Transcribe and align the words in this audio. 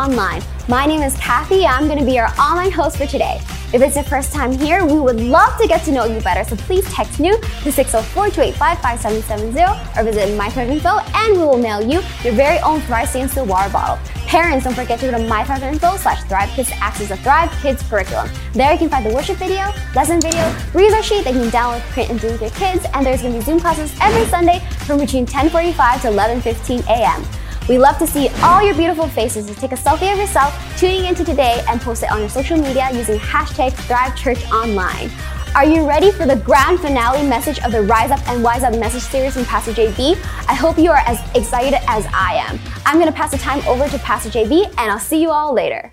Online. 0.00 0.40
My 0.66 0.86
name 0.86 1.02
is 1.02 1.14
Kathy. 1.18 1.66
I'm 1.66 1.86
going 1.86 1.98
to 1.98 2.06
be 2.06 2.14
your 2.14 2.28
online 2.40 2.72
host 2.72 2.96
for 2.96 3.06
today. 3.06 3.38
If 3.74 3.82
it's 3.82 3.96
your 3.96 4.04
first 4.04 4.32
time 4.32 4.50
here, 4.50 4.86
we 4.86 4.98
would 4.98 5.20
love 5.20 5.60
to 5.60 5.68
get 5.68 5.84
to 5.84 5.92
know 5.92 6.06
you 6.06 6.22
better, 6.22 6.42
so 6.42 6.56
please 6.56 6.90
text 6.90 7.20
new 7.20 7.38
to 7.38 7.68
604-285-5770 7.68 9.98
or 9.98 10.04
visit 10.04 10.30
MyThrive.info 10.38 11.00
and 11.14 11.36
we 11.36 11.44
will 11.44 11.58
mail 11.58 11.82
you 11.82 12.00
your 12.24 12.32
very 12.32 12.58
own 12.60 12.80
Thrive 12.80 13.10
Steel 13.10 13.44
water 13.44 13.68
bottle. 13.70 13.98
Parents, 14.26 14.64
don't 14.64 14.74
forget 14.74 14.98
to 15.00 15.10
go 15.10 15.18
to 15.18 15.24
MyThrive.info 15.24 15.98
slash 15.98 16.22
Thrive 16.24 16.48
Kids 16.48 16.70
to 16.70 16.76
access 16.76 17.10
the 17.10 17.18
Thrive 17.18 17.52
Kids 17.60 17.82
curriculum. 17.82 18.30
There 18.54 18.72
you 18.72 18.78
can 18.78 18.88
find 18.88 19.04
the 19.04 19.12
worship 19.12 19.36
video, 19.36 19.70
lesson 19.94 20.18
video, 20.18 20.50
resource 20.72 21.04
sheet 21.04 21.24
that 21.24 21.34
you 21.34 21.42
can 21.42 21.50
download, 21.50 21.82
print, 21.92 22.08
and 22.08 22.18
do 22.18 22.28
with 22.28 22.40
your 22.40 22.48
kids, 22.52 22.86
and 22.94 23.04
there's 23.04 23.20
going 23.20 23.34
to 23.34 23.40
be 23.40 23.44
Zoom 23.44 23.60
classes 23.60 23.94
every 24.00 24.24
Sunday 24.30 24.60
from 24.86 24.98
between 24.98 25.24
1045 25.24 26.00
to 26.02 26.08
1115 26.08 26.84
a.m. 26.88 27.22
We 27.68 27.78
love 27.78 27.98
to 27.98 28.06
see 28.06 28.28
all 28.42 28.62
your 28.62 28.74
beautiful 28.74 29.08
faces. 29.08 29.46
So 29.46 29.54
take 29.54 29.72
a 29.72 29.76
selfie 29.76 30.12
of 30.12 30.18
yourself 30.18 30.54
tuning 30.78 31.04
into 31.04 31.24
today 31.24 31.64
and 31.68 31.80
post 31.80 32.02
it 32.02 32.10
on 32.10 32.20
your 32.20 32.28
social 32.28 32.58
media 32.58 32.90
using 32.92 33.18
hashtag 33.18 33.70
ThriveChurchOnline. 33.72 35.10
Are 35.54 35.64
you 35.64 35.86
ready 35.86 36.12
for 36.12 36.26
the 36.26 36.36
grand 36.36 36.78
finale 36.78 37.26
message 37.28 37.58
of 37.60 37.72
the 37.72 37.82
Rise 37.82 38.12
Up 38.12 38.26
and 38.28 38.42
Wise 38.42 38.62
Up 38.62 38.72
message 38.78 39.02
series 39.02 39.34
from 39.34 39.44
Pastor 39.44 39.72
JB? 39.72 40.14
I 40.48 40.54
hope 40.54 40.78
you 40.78 40.90
are 40.90 41.02
as 41.06 41.18
excited 41.34 41.78
as 41.88 42.06
I 42.14 42.34
am. 42.34 42.58
I'm 42.86 42.96
going 43.00 43.08
to 43.08 43.12
pass 43.12 43.32
the 43.32 43.38
time 43.38 43.60
over 43.66 43.88
to 43.88 43.98
Pastor 43.98 44.30
JB 44.30 44.66
and 44.66 44.92
I'll 44.92 45.00
see 45.00 45.20
you 45.20 45.30
all 45.30 45.52
later. 45.52 45.92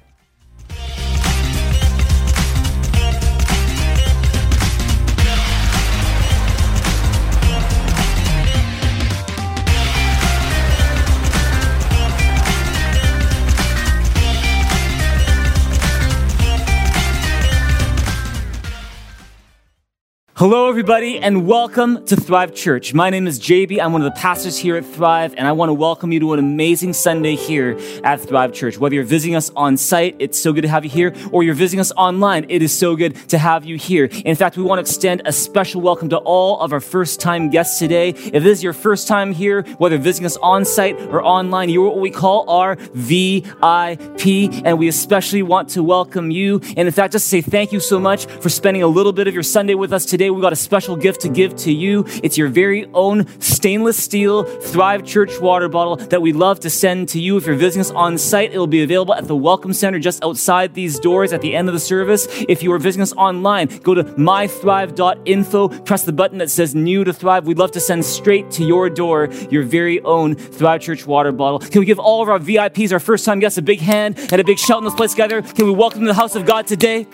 Hello, 20.38 20.70
everybody, 20.70 21.18
and 21.18 21.48
welcome 21.48 22.06
to 22.06 22.16
Thrive 22.16 22.54
Church. 22.54 22.94
My 22.94 23.10
name 23.10 23.26
is 23.26 23.40
JB. 23.40 23.82
I'm 23.82 23.92
one 23.92 24.04
of 24.04 24.14
the 24.14 24.20
pastors 24.20 24.56
here 24.56 24.78
at 24.78 24.86
Thrive, 24.86 25.34
and 25.36 25.48
I 25.48 25.52
want 25.54 25.70
to 25.70 25.74
welcome 25.74 26.12
you 26.12 26.20
to 26.20 26.34
an 26.34 26.38
amazing 26.38 26.94
Sunday 26.94 27.36
here 27.36 27.76
at 28.04 28.22
Thrive 28.22 28.54
Church. 28.54 28.78
Whether 28.78 28.94
you're 28.94 29.04
visiting 29.04 29.36
us 29.36 29.50
on 29.56 29.78
site, 29.78 30.16
it's 30.20 30.40
so 30.40 30.54
good 30.54 30.62
to 30.62 30.68
have 30.68 30.84
you 30.84 30.92
here, 30.92 31.16
or 31.32 31.42
you're 31.42 31.56
visiting 31.56 31.80
us 31.80 31.92
online, 31.94 32.46
it 32.50 32.62
is 32.62 32.72
so 32.72 32.96
good 32.96 33.16
to 33.30 33.40
have 33.40 33.66
you 33.66 33.78
here. 33.78 34.12
In 34.26 34.36
fact, 34.36 34.58
we 34.58 34.64
want 34.64 34.78
to 34.78 34.82
extend 34.82 35.24
a 35.26 35.32
special 35.32 35.82
welcome 35.82 36.10
to 36.10 36.18
all 36.18 36.60
of 36.60 36.72
our 36.72 36.82
first 36.82 37.20
time 37.20 37.50
guests 37.50 37.80
today. 37.80 38.10
If 38.10 38.44
this 38.44 38.60
is 38.60 38.64
your 38.64 38.74
first 38.74 39.08
time 39.08 39.34
here, 39.34 39.64
whether 39.80 39.98
visiting 39.98 40.28
us 40.28 40.38
on 40.38 40.66
site 40.66 41.02
or 41.02 41.24
online, 41.24 41.70
you're 41.70 41.90
what 41.90 42.00
we 42.00 42.12
call 42.12 42.48
our 42.48 42.76
VIP, 42.76 44.54
and 44.64 44.78
we 44.78 44.88
especially 44.88 45.42
want 45.42 45.70
to 45.70 45.82
welcome 45.82 46.30
you. 46.30 46.62
And 46.78 46.88
in 46.88 46.92
fact, 46.92 47.14
just 47.14 47.28
say 47.28 47.42
thank 47.42 47.72
you 47.72 47.80
so 47.80 48.00
much 48.00 48.28
for 48.28 48.50
spending 48.50 48.84
a 48.84 48.88
little 48.88 49.14
bit 49.14 49.28
of 49.28 49.34
your 49.34 49.42
Sunday 49.42 49.74
with 49.74 49.92
us 49.92 50.06
today 50.06 50.27
today 50.28 50.36
we've 50.36 50.42
got 50.42 50.52
a 50.52 50.58
special 50.58 50.98
gift 50.98 51.22
to 51.22 51.30
give 51.30 51.56
to 51.56 51.72
you. 51.72 52.04
It's 52.22 52.38
your 52.38 52.50
very 52.50 52.86
own 52.94 53.26
stainless 53.40 53.96
steel 53.96 54.44
Thrive 54.44 55.06
Church 55.06 55.40
water 55.40 55.70
bottle 55.70 55.96
that 55.96 56.22
we'd 56.22 56.36
love 56.36 56.60
to 56.62 56.70
send 56.70 57.08
to 57.10 57.20
you. 57.20 57.38
If 57.38 57.46
you're 57.46 57.56
visiting 57.56 57.80
us 57.80 57.92
on 57.92 58.18
site, 58.18 58.52
it'll 58.52 58.68
be 58.68 58.84
available 58.84 59.14
at 59.14 59.26
the 59.26 59.38
Welcome 59.38 59.72
Center 59.72 60.00
just 60.00 60.22
outside 60.26 60.74
these 60.74 61.00
doors 61.00 61.32
at 61.32 61.40
the 61.40 61.56
end 61.56 61.70
of 61.70 61.74
the 61.74 61.80
service. 61.80 62.28
If 62.50 62.62
you 62.62 62.74
are 62.74 62.78
visiting 62.78 63.04
us 63.04 63.14
online, 63.14 63.68
go 63.84 63.94
to 63.94 64.04
mythrive.info, 64.04 65.70
press 65.86 66.04
the 66.04 66.12
button 66.12 66.40
that 66.40 66.52
says 66.52 66.76
new 66.76 67.06
to 67.06 67.14
Thrive. 67.14 67.48
We'd 67.48 67.58
love 67.58 67.72
to 67.72 67.80
send 67.80 68.04
straight 68.04 68.52
to 68.52 68.66
your 68.66 68.90
door 68.90 69.30
your 69.50 69.64
very 69.64 70.02
own 70.02 70.36
Thrive 70.36 70.82
Church 70.82 71.08
water 71.08 71.32
bottle. 71.32 71.60
Can 71.60 71.80
we 71.80 71.86
give 71.86 72.00
all 72.00 72.22
of 72.22 72.28
our 72.28 72.40
VIPs, 72.40 72.92
our 72.92 73.00
first 73.00 73.24
time 73.24 73.40
guests, 73.40 73.58
a 73.58 73.62
big 73.62 73.80
hand 73.80 74.18
and 74.20 74.42
a 74.42 74.44
big 74.44 74.60
shout 74.60 74.80
in 74.80 74.84
this 74.84 74.94
place 74.94 75.12
together? 75.12 75.42
Can 75.42 75.66
we 75.66 75.72
welcome 75.72 76.02
to 76.02 76.08
the 76.08 76.14
house 76.14 76.36
of 76.36 76.46
God 76.46 76.68
today? 76.68 77.08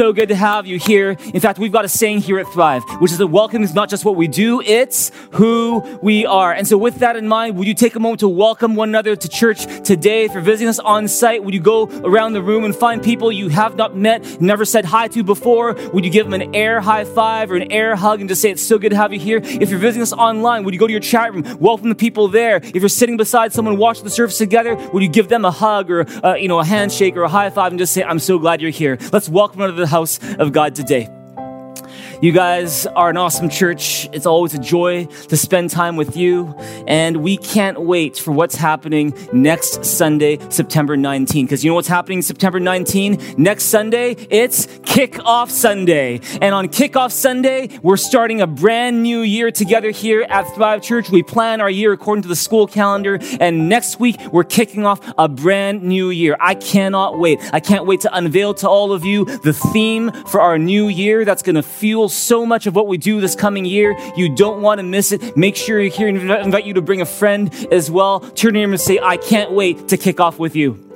So 0.00 0.14
good 0.14 0.30
to 0.30 0.34
have 0.34 0.66
you 0.66 0.78
here. 0.78 1.10
In 1.34 1.40
fact, 1.40 1.58
we've 1.58 1.70
got 1.70 1.84
a 1.84 1.88
saying 1.88 2.20
here 2.20 2.38
at 2.38 2.48
Thrive, 2.48 2.82
which 3.02 3.12
is 3.12 3.18
that 3.18 3.26
welcome 3.26 3.62
is 3.62 3.74
not 3.74 3.90
just 3.90 4.02
what 4.02 4.16
we 4.16 4.28
do, 4.28 4.62
it's 4.62 5.12
who 5.32 5.80
we 6.00 6.24
are. 6.24 6.54
And 6.54 6.66
so 6.66 6.78
with 6.78 7.00
that 7.00 7.16
in 7.16 7.28
mind, 7.28 7.58
would 7.58 7.68
you 7.68 7.74
take 7.74 7.96
a 7.96 8.00
moment 8.00 8.20
to 8.20 8.28
welcome 8.30 8.76
one 8.76 8.88
another 8.88 9.14
to 9.14 9.28
church 9.28 9.66
today? 9.84 10.24
If 10.24 10.32
you're 10.32 10.40
visiting 10.40 10.68
us 10.68 10.78
on 10.78 11.06
site, 11.06 11.44
would 11.44 11.52
you 11.52 11.60
go 11.60 11.84
around 12.02 12.32
the 12.32 12.40
room 12.40 12.64
and 12.64 12.74
find 12.74 13.02
people 13.02 13.30
you 13.30 13.50
have 13.50 13.76
not 13.76 13.94
met, 13.94 14.40
never 14.40 14.64
said 14.64 14.86
hi 14.86 15.06
to 15.08 15.22
before? 15.22 15.74
Would 15.92 16.06
you 16.06 16.10
give 16.10 16.30
them 16.30 16.40
an 16.40 16.54
air 16.54 16.80
high 16.80 17.04
five 17.04 17.50
or 17.50 17.56
an 17.56 17.70
air 17.70 17.94
hug 17.94 18.20
and 18.20 18.28
just 18.30 18.40
say, 18.40 18.50
it's 18.50 18.62
so 18.62 18.78
good 18.78 18.92
to 18.92 18.96
have 18.96 19.12
you 19.12 19.20
here? 19.20 19.42
If 19.44 19.68
you're 19.68 19.78
visiting 19.78 20.00
us 20.00 20.14
online, 20.14 20.64
would 20.64 20.72
you 20.72 20.80
go 20.80 20.86
to 20.86 20.92
your 20.92 21.02
chat 21.02 21.34
room, 21.34 21.44
welcome 21.60 21.90
the 21.90 21.94
people 21.94 22.26
there? 22.26 22.56
If 22.56 22.76
you're 22.76 22.88
sitting 22.88 23.18
beside 23.18 23.52
someone 23.52 23.76
watching 23.76 24.04
the 24.04 24.10
service 24.10 24.38
together, 24.38 24.76
would 24.94 25.02
you 25.02 25.10
give 25.10 25.28
them 25.28 25.44
a 25.44 25.50
hug 25.50 25.90
or, 25.90 26.06
uh, 26.24 26.36
you 26.36 26.48
know, 26.48 26.58
a 26.58 26.64
handshake 26.64 27.18
or 27.18 27.24
a 27.24 27.28
high 27.28 27.50
five 27.50 27.70
and 27.70 27.78
just 27.78 27.92
say, 27.92 28.02
I'm 28.02 28.18
so 28.18 28.38
glad 28.38 28.62
you're 28.62 28.70
here? 28.70 28.96
Let's 29.12 29.28
welcome 29.28 29.60
to 29.60 29.72
the 29.72 29.89
house 29.90 30.18
of 30.38 30.52
God 30.52 30.74
today. 30.74 31.19
You 32.22 32.32
guys 32.32 32.84
are 32.84 33.08
an 33.08 33.16
awesome 33.16 33.48
church. 33.48 34.06
It's 34.12 34.26
always 34.26 34.52
a 34.52 34.58
joy 34.58 35.06
to 35.06 35.38
spend 35.38 35.70
time 35.70 35.96
with 35.96 36.18
you. 36.18 36.54
And 36.86 37.22
we 37.22 37.38
can't 37.38 37.80
wait 37.80 38.18
for 38.18 38.32
what's 38.32 38.56
happening 38.56 39.14
next 39.32 39.86
Sunday, 39.86 40.38
September 40.50 40.98
19. 40.98 41.46
Because 41.46 41.64
you 41.64 41.70
know 41.70 41.76
what's 41.76 41.88
happening 41.88 42.20
September 42.20 42.60
19? 42.60 43.36
Next 43.38 43.64
Sunday, 43.64 44.16
it's 44.28 44.66
Kickoff 44.66 45.48
Sunday. 45.48 46.20
And 46.42 46.54
on 46.54 46.68
Kickoff 46.68 47.10
Sunday, 47.10 47.70
we're 47.82 47.96
starting 47.96 48.42
a 48.42 48.46
brand 48.46 49.02
new 49.02 49.20
year 49.20 49.50
together 49.50 49.90
here 49.90 50.26
at 50.28 50.42
Thrive 50.54 50.82
Church. 50.82 51.08
We 51.08 51.22
plan 51.22 51.62
our 51.62 51.70
year 51.70 51.94
according 51.94 52.24
to 52.24 52.28
the 52.28 52.36
school 52.36 52.66
calendar. 52.66 53.18
And 53.40 53.70
next 53.70 53.98
week, 53.98 54.16
we're 54.30 54.44
kicking 54.44 54.84
off 54.84 55.00
a 55.16 55.26
brand 55.26 55.84
new 55.84 56.10
year. 56.10 56.36
I 56.38 56.54
cannot 56.54 57.18
wait. 57.18 57.38
I 57.50 57.60
can't 57.60 57.86
wait 57.86 58.02
to 58.02 58.14
unveil 58.14 58.52
to 58.54 58.68
all 58.68 58.92
of 58.92 59.06
you 59.06 59.24
the 59.24 59.54
theme 59.54 60.12
for 60.26 60.42
our 60.42 60.58
new 60.58 60.88
year 60.88 61.24
that's 61.24 61.42
going 61.42 61.56
to 61.56 61.62
fuel 61.62 62.09
so 62.10 62.44
much 62.44 62.66
of 62.66 62.74
what 62.74 62.86
we 62.86 62.98
do 62.98 63.20
this 63.20 63.34
coming 63.34 63.64
year. 63.64 63.96
You 64.16 64.34
don't 64.34 64.62
want 64.62 64.78
to 64.78 64.82
miss 64.82 65.12
it. 65.12 65.36
Make 65.36 65.56
sure 65.56 65.80
you're 65.80 65.90
here 65.90 66.08
and 66.08 66.18
invite 66.18 66.64
you 66.64 66.74
to 66.74 66.82
bring 66.82 67.00
a 67.00 67.06
friend 67.06 67.52
as 67.70 67.90
well. 67.90 68.20
Turn 68.20 68.54
to 68.54 68.60
him 68.60 68.72
and 68.72 68.80
say, 68.80 68.98
I 69.02 69.16
can't 69.16 69.52
wait 69.52 69.88
to 69.88 69.96
kick 69.96 70.20
off 70.20 70.38
with 70.38 70.56
you. 70.56 70.89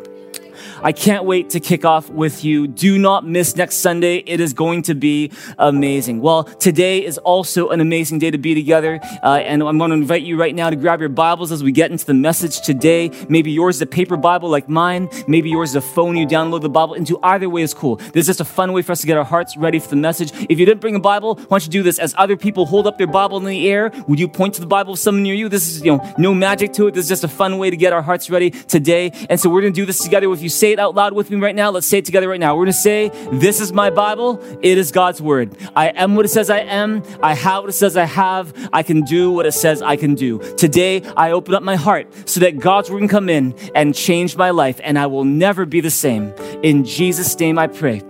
I 0.84 0.92
can't 0.92 1.24
wait 1.24 1.48
to 1.50 1.60
kick 1.60 1.86
off 1.86 2.10
with 2.10 2.44
you. 2.44 2.66
Do 2.66 2.98
not 2.98 3.26
miss 3.26 3.56
next 3.56 3.76
Sunday. 3.76 4.18
It 4.18 4.38
is 4.38 4.52
going 4.52 4.82
to 4.82 4.94
be 4.94 5.32
amazing. 5.56 6.20
Well, 6.20 6.44
today 6.44 7.02
is 7.02 7.16
also 7.16 7.70
an 7.70 7.80
amazing 7.80 8.18
day 8.18 8.30
to 8.30 8.36
be 8.36 8.54
together. 8.54 9.00
Uh, 9.22 9.36
and 9.36 9.62
I'm 9.62 9.78
going 9.78 9.92
to 9.92 9.96
invite 9.96 10.24
you 10.24 10.38
right 10.38 10.54
now 10.54 10.68
to 10.68 10.76
grab 10.76 11.00
your 11.00 11.08
Bibles 11.08 11.52
as 11.52 11.62
we 11.62 11.72
get 11.72 11.90
into 11.90 12.04
the 12.04 12.12
message 12.12 12.60
today. 12.60 13.10
Maybe 13.30 13.50
yours 13.50 13.76
is 13.76 13.82
a 13.82 13.86
paper 13.86 14.18
Bible 14.18 14.50
like 14.50 14.68
mine. 14.68 15.08
Maybe 15.26 15.48
yours 15.48 15.70
is 15.70 15.76
a 15.76 15.80
phone 15.80 16.18
you 16.18 16.26
download 16.26 16.60
the 16.60 16.68
Bible 16.68 16.92
into. 16.92 17.18
Either 17.22 17.48
way 17.48 17.62
is 17.62 17.72
cool. 17.72 17.96
This 17.96 18.16
is 18.16 18.26
just 18.26 18.40
a 18.42 18.44
fun 18.44 18.74
way 18.74 18.82
for 18.82 18.92
us 18.92 19.00
to 19.00 19.06
get 19.06 19.16
our 19.16 19.24
hearts 19.24 19.56
ready 19.56 19.78
for 19.78 19.88
the 19.88 19.96
message. 19.96 20.32
If 20.50 20.58
you 20.58 20.66
didn't 20.66 20.82
bring 20.82 20.96
a 20.96 21.00
Bible, 21.00 21.36
why 21.36 21.46
don't 21.48 21.64
you 21.64 21.72
do 21.72 21.82
this? 21.82 21.98
As 21.98 22.14
other 22.18 22.36
people 22.36 22.66
hold 22.66 22.86
up 22.86 22.98
their 22.98 23.06
Bible 23.06 23.38
in 23.38 23.46
the 23.46 23.70
air, 23.70 23.90
would 24.06 24.20
you 24.20 24.28
point 24.28 24.52
to 24.56 24.60
the 24.60 24.66
Bible 24.66 24.92
of 24.92 24.98
someone 24.98 25.22
near 25.22 25.34
you? 25.34 25.48
This 25.48 25.66
is, 25.66 25.82
you 25.82 25.96
know, 25.96 26.14
no 26.18 26.34
magic 26.34 26.74
to 26.74 26.88
it. 26.88 26.94
This 26.94 27.04
is 27.04 27.08
just 27.08 27.24
a 27.24 27.28
fun 27.28 27.56
way 27.56 27.70
to 27.70 27.76
get 27.78 27.94
our 27.94 28.02
hearts 28.02 28.28
ready 28.28 28.50
today. 28.50 29.12
And 29.30 29.40
so 29.40 29.48
we're 29.48 29.62
going 29.62 29.72
to 29.72 29.80
do 29.80 29.86
this 29.86 30.00
together. 30.00 30.30
If 30.30 30.42
you 30.42 30.50
say 30.50 30.73
it 30.74 30.78
out 30.78 30.94
loud 30.94 31.14
with 31.14 31.30
me 31.30 31.38
right 31.38 31.54
now, 31.54 31.70
let's 31.70 31.86
say 31.86 31.98
it 31.98 32.04
together 32.04 32.28
right 32.28 32.38
now. 32.38 32.54
We're 32.54 32.66
going 32.66 32.74
to 32.74 32.78
say, 32.78 33.08
This 33.32 33.60
is 33.60 33.72
my 33.72 33.88
Bible. 33.90 34.42
It 34.62 34.76
is 34.76 34.92
God's 34.92 35.22
word. 35.22 35.56
I 35.74 35.88
am 35.88 36.14
what 36.14 36.26
it 36.26 36.28
says 36.28 36.50
I 36.50 36.58
am. 36.58 37.02
I 37.22 37.34
have 37.34 37.62
what 37.62 37.70
it 37.70 37.74
says 37.74 37.96
I 37.96 38.04
have. 38.04 38.52
I 38.72 38.82
can 38.82 39.00
do 39.02 39.30
what 39.30 39.46
it 39.46 39.52
says 39.52 39.80
I 39.80 39.96
can 39.96 40.14
do. 40.14 40.38
Today, 40.56 41.02
I 41.16 41.30
open 41.32 41.54
up 41.54 41.62
my 41.62 41.76
heart 41.76 42.28
so 42.28 42.40
that 42.40 42.58
God's 42.58 42.90
word 42.90 42.98
can 42.98 43.08
come 43.08 43.28
in 43.28 43.54
and 43.74 43.94
change 43.94 44.36
my 44.36 44.50
life, 44.50 44.80
and 44.84 44.98
I 44.98 45.06
will 45.06 45.24
never 45.24 45.64
be 45.64 45.80
the 45.80 45.90
same. 45.90 46.34
In 46.62 46.84
Jesus' 46.84 47.38
name 47.38 47.58
I 47.58 47.66
pray. 47.66 48.02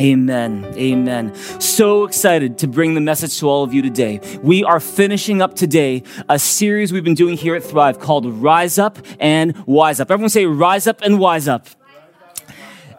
Amen. 0.00 0.64
Amen. 0.76 1.34
So 1.60 2.04
excited 2.04 2.58
to 2.58 2.66
bring 2.66 2.94
the 2.94 3.00
message 3.00 3.38
to 3.38 3.48
all 3.48 3.62
of 3.62 3.72
you 3.72 3.80
today. 3.80 4.20
We 4.42 4.64
are 4.64 4.80
finishing 4.80 5.40
up 5.40 5.54
today 5.54 6.02
a 6.28 6.38
series 6.38 6.92
we've 6.92 7.04
been 7.04 7.14
doing 7.14 7.36
here 7.36 7.54
at 7.54 7.62
Thrive 7.62 8.00
called 8.00 8.26
Rise 8.26 8.78
Up 8.78 8.98
and 9.20 9.56
Wise 9.66 10.00
Up. 10.00 10.10
Everyone 10.10 10.30
say 10.30 10.46
Rise 10.46 10.86
Up 10.86 11.00
and 11.02 11.20
Wise 11.20 11.46
Up. 11.46 11.68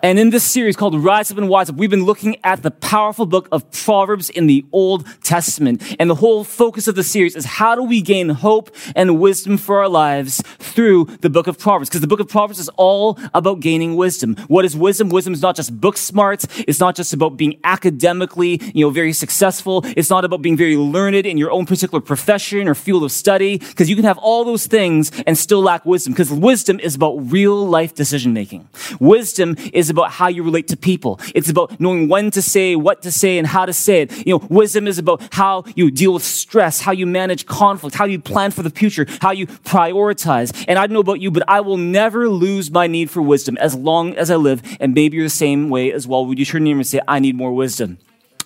And 0.05 0.19
in 0.19 0.29
this 0.29 0.43
series 0.43 0.75
called 0.75 0.93
Rise 1.03 1.31
Up 1.31 1.39
and 1.39 1.49
Wise 1.49 1.67
Up, 1.67 1.77
we've 1.77 1.89
been 1.89 2.05
looking 2.05 2.37
at 2.43 2.61
the 2.61 2.69
powerful 2.69 3.25
book 3.25 3.47
of 3.51 3.71
Proverbs 3.71 4.29
in 4.29 4.45
the 4.45 4.63
Old 4.71 5.07
Testament. 5.23 5.81
And 5.99 6.11
the 6.11 6.13
whole 6.13 6.43
focus 6.43 6.87
of 6.87 6.93
the 6.93 7.03
series 7.03 7.35
is 7.35 7.43
how 7.43 7.73
do 7.73 7.81
we 7.81 8.03
gain 8.03 8.29
hope 8.29 8.69
and 8.95 9.19
wisdom 9.19 9.57
for 9.57 9.79
our 9.79 9.89
lives 9.89 10.43
through 10.59 11.05
the 11.21 11.29
book 11.31 11.47
of 11.47 11.57
Proverbs? 11.57 11.89
Because 11.89 12.01
the 12.01 12.07
book 12.07 12.19
of 12.19 12.29
Proverbs 12.29 12.59
is 12.59 12.69
all 12.77 13.17
about 13.33 13.61
gaining 13.61 13.95
wisdom. 13.95 14.35
What 14.47 14.63
is 14.63 14.77
wisdom? 14.77 15.09
Wisdom 15.09 15.33
is 15.33 15.41
not 15.41 15.55
just 15.55 15.81
book 15.81 15.97
smarts. 15.97 16.45
It's 16.67 16.79
not 16.79 16.95
just 16.95 17.11
about 17.11 17.35
being 17.35 17.59
academically, 17.63 18.61
you 18.75 18.85
know, 18.85 18.91
very 18.91 19.11
successful. 19.11 19.81
It's 19.97 20.11
not 20.11 20.23
about 20.23 20.43
being 20.43 20.55
very 20.55 20.77
learned 20.77 21.25
in 21.25 21.39
your 21.39 21.49
own 21.49 21.65
particular 21.65 21.99
profession 21.99 22.67
or 22.67 22.75
field 22.75 23.03
of 23.03 23.11
study. 23.11 23.57
Because 23.57 23.89
you 23.89 23.95
can 23.95 24.05
have 24.05 24.19
all 24.19 24.45
those 24.45 24.67
things 24.67 25.11
and 25.25 25.35
still 25.35 25.63
lack 25.63 25.83
wisdom. 25.83 26.13
Because 26.13 26.29
wisdom 26.29 26.79
is 26.79 26.93
about 26.93 27.31
real 27.31 27.67
life 27.67 27.95
decision 27.95 28.33
making. 28.33 28.69
Wisdom 28.99 29.55
is 29.73 29.94
about 29.95 30.11
how 30.11 30.27
you 30.27 30.43
relate 30.43 30.67
to 30.67 30.77
people. 30.77 31.19
It's 31.33 31.49
about 31.49 31.79
knowing 31.79 32.09
when 32.09 32.31
to 32.31 32.41
say, 32.41 32.75
what 32.75 33.01
to 33.03 33.11
say, 33.11 33.37
and 33.37 33.47
how 33.47 33.65
to 33.65 33.73
say 33.73 34.01
it. 34.03 34.27
You 34.27 34.37
know, 34.37 34.47
wisdom 34.49 34.87
is 34.87 34.97
about 34.97 35.21
how 35.33 35.63
you 35.75 35.89
deal 35.89 36.13
with 36.13 36.23
stress, 36.23 36.81
how 36.81 36.91
you 36.91 37.07
manage 37.07 37.45
conflict, 37.45 37.95
how 37.95 38.05
you 38.05 38.19
plan 38.19 38.51
for 38.51 38.63
the 38.63 38.69
future, 38.69 39.05
how 39.21 39.31
you 39.31 39.47
prioritize. 39.47 40.65
And 40.67 40.77
I 40.77 40.85
don't 40.85 40.93
know 40.93 40.99
about 40.99 41.21
you, 41.21 41.31
but 41.31 41.43
I 41.47 41.61
will 41.61 41.77
never 41.77 42.29
lose 42.29 42.69
my 42.71 42.87
need 42.87 43.09
for 43.09 43.21
wisdom 43.21 43.57
as 43.57 43.73
long 43.73 44.15
as 44.15 44.29
I 44.29 44.35
live. 44.35 44.61
And 44.79 44.93
maybe 44.93 45.17
you're 45.17 45.25
the 45.25 45.29
same 45.29 45.69
way 45.69 45.91
as 45.91 46.07
well. 46.07 46.25
Would 46.25 46.39
you 46.39 46.45
turn 46.45 46.65
to 46.65 46.71
him 46.71 46.77
and 46.77 46.87
say, 46.87 46.99
I 47.07 47.19
need 47.19 47.35
more 47.35 47.53
wisdom? 47.53 47.97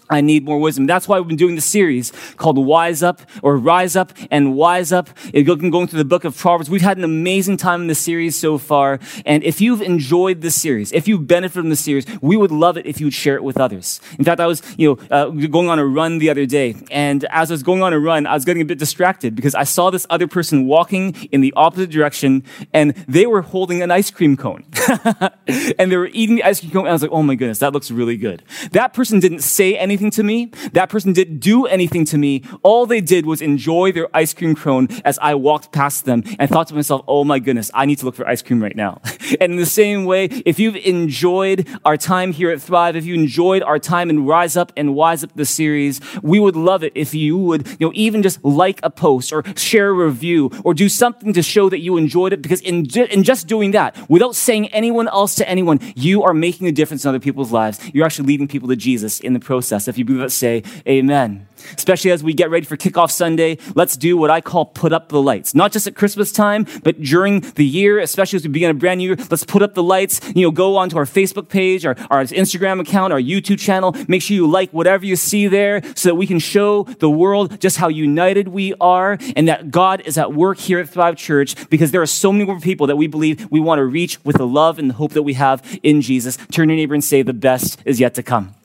I 0.10 0.22
need 0.22 0.46
more 0.46 0.60
wisdom. 0.60 0.88
That's 0.88 1.08
why 1.08 1.20
we've 1.20 1.28
been 1.28 1.38
doing 1.38 1.56
the 1.56 1.62
series 1.62 2.12
called 2.38 2.58
Wise 2.58 3.04
Up 3.04 3.22
or 3.44 3.58
Rise 3.58 3.96
Up 3.96 4.12
and 4.32 4.56
Wise 4.56 4.92
Up. 4.92 5.10
Going 5.34 5.88
through 5.88 6.00
the 6.00 6.06
book 6.06 6.24
of 6.24 6.36
Proverbs. 6.36 6.70
We've 6.70 6.82
had 6.82 6.98
an 6.98 7.04
amazing 7.04 7.58
time 7.58 7.82
in 7.82 7.88
the 7.88 7.96
series 7.96 8.38
so 8.40 8.58
far. 8.58 9.00
And 9.26 9.44
if 9.44 9.62
you've 9.62 9.82
enjoyed 9.82 10.42
this 10.42 10.56
series, 10.56 10.92
if 10.92 11.08
you've 11.08 11.28
benefited 11.28 11.60
from 11.60 11.70
the 11.70 11.76
series, 11.76 12.06
we 12.22 12.38
would 12.38 12.52
love 12.52 12.78
it 12.78 12.86
if 12.86 13.00
you 13.00 13.08
would 13.08 13.14
share 13.14 13.36
it 13.36 13.44
with 13.44 13.60
others. 13.60 14.00
In 14.18 14.24
fact, 14.24 14.40
I 14.40 14.48
was, 14.48 14.62
you 14.78 14.90
know, 14.90 15.16
uh, 15.16 15.30
going 15.30 15.68
on 15.68 15.78
a 15.78 15.86
run 15.86 16.20
the 16.20 16.30
other 16.30 16.46
day. 16.46 16.76
And 16.90 17.26
as 17.26 17.52
I 17.52 17.54
was 17.54 17.64
going 17.64 17.84
on 17.84 17.92
a 17.92 18.00
run, 18.00 18.26
I 18.26 18.34
was 18.34 18.46
getting 18.46 18.62
a 18.62 18.66
bit 18.66 18.80
distracted 18.80 19.36
because 19.36 19.56
I 19.56 19.64
saw 19.64 19.90
this 19.90 20.08
other 20.10 20.28
person 20.28 20.66
walking 20.66 21.14
in 21.32 21.42
the 21.42 21.54
opposite 21.56 21.90
direction 21.90 22.44
and 22.74 22.94
they 23.08 23.26
were 23.26 23.42
holding 23.42 23.82
an 23.82 23.92
ice 23.92 24.10
cream 24.10 24.38
cone. 24.38 24.64
and 25.78 25.92
they 25.92 25.98
were 25.98 26.10
eating 26.14 26.38
the 26.38 26.44
ice 26.44 26.62
cream 26.62 26.72
cone. 26.72 26.82
And 26.84 26.90
I 26.90 26.94
was 26.94 27.02
like, 27.02 27.12
oh 27.12 27.24
my 27.24 27.36
goodness, 27.36 27.60
that 27.60 27.74
looks 27.74 27.92
really 27.92 28.18
good. 28.18 28.44
That 28.72 28.94
person 28.94 29.20
didn't 29.20 29.42
say 29.42 29.78
anything 29.78 29.99
anything 30.00 30.12
to 30.12 30.24
me. 30.24 30.52
That 30.74 30.90
person 30.90 31.14
didn't 31.14 31.40
do 31.40 31.66
anything 31.66 32.06
to 32.06 32.18
me. 32.18 32.44
All 32.64 32.86
they 32.86 33.02
did 33.02 33.26
was 33.26 33.42
enjoy 33.42 33.92
their 33.92 34.08
ice 34.16 34.34
cream 34.34 34.56
cone 34.56 34.88
as 35.04 35.20
I 35.20 35.36
walked 35.36 35.72
past 35.72 36.06
them 36.06 36.24
and 36.40 36.50
thought 36.50 36.68
to 36.68 36.76
myself, 36.76 37.04
oh 37.08 37.24
my 37.24 37.40
goodness, 37.40 37.70
I 37.74 37.86
need 37.86 37.98
to 38.00 38.06
look 38.06 38.16
for 38.16 38.28
ice 38.28 38.42
cream 38.42 38.64
right 38.64 38.76
now. 38.76 39.02
and 39.42 39.54
in 39.54 39.58
the 39.58 39.66
same 39.66 40.06
way, 40.06 40.26
if 40.46 40.60
you've 40.60 40.78
enjoyed 40.78 41.68
our 41.84 41.98
time 41.98 42.32
here 42.32 42.50
at 42.50 42.62
Thrive, 42.62 42.96
if 42.96 43.06
you 43.06 43.14
enjoyed 43.14 43.62
our 43.64 43.80
time 43.80 44.10
in 44.10 44.26
Rise 44.26 44.56
Up 44.56 44.72
and 44.78 44.96
Wise 44.96 45.24
Up 45.24 45.34
the 45.36 45.46
series, 45.46 46.00
we 46.24 46.40
would 46.40 46.56
love 46.56 46.84
it 46.84 46.94
if 46.96 47.14
you 47.14 47.38
would, 47.38 47.68
you 47.80 47.88
know, 47.88 47.92
even 47.94 48.24
just 48.24 48.44
like 48.44 48.80
a 48.84 48.90
post 48.90 49.34
or 49.34 49.44
share 49.56 49.90
a 49.90 49.94
review 49.94 50.50
or 50.64 50.74
do 50.74 50.88
something 50.88 51.34
to 51.34 51.42
show 51.42 51.70
that 51.70 51.80
you 51.80 51.98
enjoyed 51.98 52.32
it 52.32 52.42
because 52.42 52.62
in, 52.62 52.86
in 53.12 53.24
just 53.24 53.48
doing 53.48 53.72
that, 53.72 53.98
without 54.10 54.36
saying 54.36 54.68
anyone 54.70 55.08
else 55.10 55.36
to 55.36 55.50
anyone, 55.50 55.80
you 55.96 56.24
are 56.24 56.34
making 56.34 56.68
a 56.68 56.72
difference 56.72 57.04
in 57.04 57.10
other 57.10 57.20
people's 57.20 57.52
lives. 57.52 57.80
You're 57.94 58.06
actually 58.06 58.28
leading 58.28 58.48
people 58.48 58.70
to 58.70 58.76
Jesus 58.76 59.20
in 59.20 59.34
the 59.34 59.40
process. 59.40 59.89
If 59.90 59.98
you 59.98 60.06
believe 60.06 60.22
it, 60.22 60.32
say 60.32 60.64
amen. 60.88 61.50
Especially 61.78 62.12
as 62.12 62.24
we 62.24 62.34
get 62.34 62.50
ready 62.50 62.66
for 62.66 62.78
kickoff 62.78 63.12
Sunday, 63.12 63.58
let's 63.76 63.98
do 63.98 64.18
what 64.18 64.30
I 64.30 64.42
call 64.42 64.66
put 64.66 64.94
up 64.94 65.10
the 65.10 65.22
lights. 65.22 65.56
Not 65.56 65.72
just 65.72 65.88
at 65.88 65.96
Christmas 65.96 66.32
time, 66.32 66.66
but 66.84 67.02
during 67.02 67.42
the 67.42 67.66
year, 67.66 68.00
especially 68.00 68.38
as 68.38 68.44
we 68.44 68.50
begin 68.50 68.72
a 68.72 68.74
brand 68.74 69.00
new 69.00 69.10
year, 69.10 69.18
let's 69.30 69.44
put 69.44 69.62
up 69.62 69.74
the 69.74 69.84
lights. 69.84 70.22
You 70.36 70.44
know, 70.44 70.52
go 70.52 70.78
onto 70.78 70.98
our 70.98 71.06
Facebook 71.06 71.50
page, 71.50 71.86
our, 71.86 71.96
our 72.10 72.24
Instagram 72.24 72.80
account, 72.80 73.14
our 73.14 73.20
YouTube 73.20 73.60
channel. 73.60 73.96
Make 74.08 74.22
sure 74.22 74.36
you 74.36 74.48
like 74.48 74.72
whatever 74.72 75.06
you 75.06 75.16
see 75.16 75.48
there 75.48 75.82
so 75.96 76.10
that 76.10 76.16
we 76.16 76.28
can 76.28 76.40
show 76.40 76.84
the 76.84 77.10
world 77.10 77.60
just 77.60 77.78
how 77.78 77.88
united 77.88 78.50
we 78.50 78.74
are 78.80 79.18
and 79.36 79.48
that 79.48 79.72
God 79.72 80.02
is 80.06 80.18
at 80.18 80.34
work 80.34 80.58
here 80.58 80.80
at 80.80 80.90
Thrive 80.90 81.16
Church 81.18 81.70
because 81.70 81.92
there 81.92 82.02
are 82.02 82.08
so 82.08 82.32
many 82.32 82.46
more 82.46 82.60
people 82.60 82.88
that 82.88 82.96
we 82.96 83.08
believe 83.08 83.50
we 83.52 83.60
want 83.60 83.80
to 83.80 83.86
reach 83.86 84.24
with 84.24 84.38
the 84.38 84.48
love 84.48 84.80
and 84.80 84.90
the 84.90 84.94
hope 84.94 85.12
that 85.14 85.24
we 85.24 85.34
have 85.34 85.80
in 85.84 86.02
Jesus. 86.02 86.38
Turn 86.52 86.70
your 86.70 86.76
neighbor 86.76 86.94
and 86.94 87.04
say, 87.04 87.22
the 87.22 87.34
best 87.34 87.82
is 87.86 88.00
yet 88.00 88.16
to 88.16 88.24
come 88.24 88.56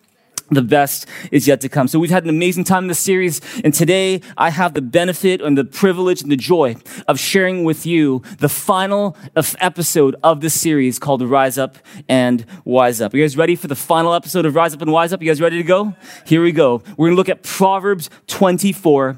the 0.50 0.62
best 0.62 1.06
is 1.30 1.46
yet 1.48 1.60
to 1.62 1.68
come. 1.68 1.88
So 1.88 1.98
we've 1.98 2.10
had 2.10 2.24
an 2.24 2.30
amazing 2.30 2.64
time 2.64 2.84
in 2.84 2.88
this 2.88 2.98
series, 2.98 3.40
and 3.62 3.72
today 3.72 4.20
I 4.36 4.50
have 4.50 4.74
the 4.74 4.82
benefit 4.82 5.40
and 5.40 5.56
the 5.56 5.64
privilege 5.64 6.22
and 6.22 6.30
the 6.30 6.36
joy 6.36 6.76
of 7.08 7.18
sharing 7.18 7.64
with 7.64 7.86
you 7.86 8.22
the 8.38 8.48
final 8.48 9.16
episode 9.60 10.16
of 10.22 10.40
this 10.40 10.58
series 10.60 10.98
called 10.98 11.22
Rise 11.22 11.58
Up 11.58 11.78
and 12.08 12.44
Wise 12.64 13.00
Up. 13.00 13.14
Are 13.14 13.16
you 13.16 13.24
guys 13.24 13.36
ready 13.36 13.56
for 13.56 13.68
the 13.68 13.76
final 13.76 14.14
episode 14.14 14.46
of 14.46 14.54
Rise 14.54 14.74
Up 14.74 14.82
and 14.82 14.92
Wise 14.92 15.12
Up? 15.12 15.22
You 15.22 15.30
guys 15.30 15.40
ready 15.40 15.56
to 15.56 15.62
go? 15.62 15.94
Here 16.26 16.42
we 16.42 16.52
go. 16.52 16.82
We're 16.96 17.06
going 17.06 17.12
to 17.12 17.16
look 17.16 17.28
at 17.28 17.42
Proverbs 17.42 18.10
24, 18.26 19.16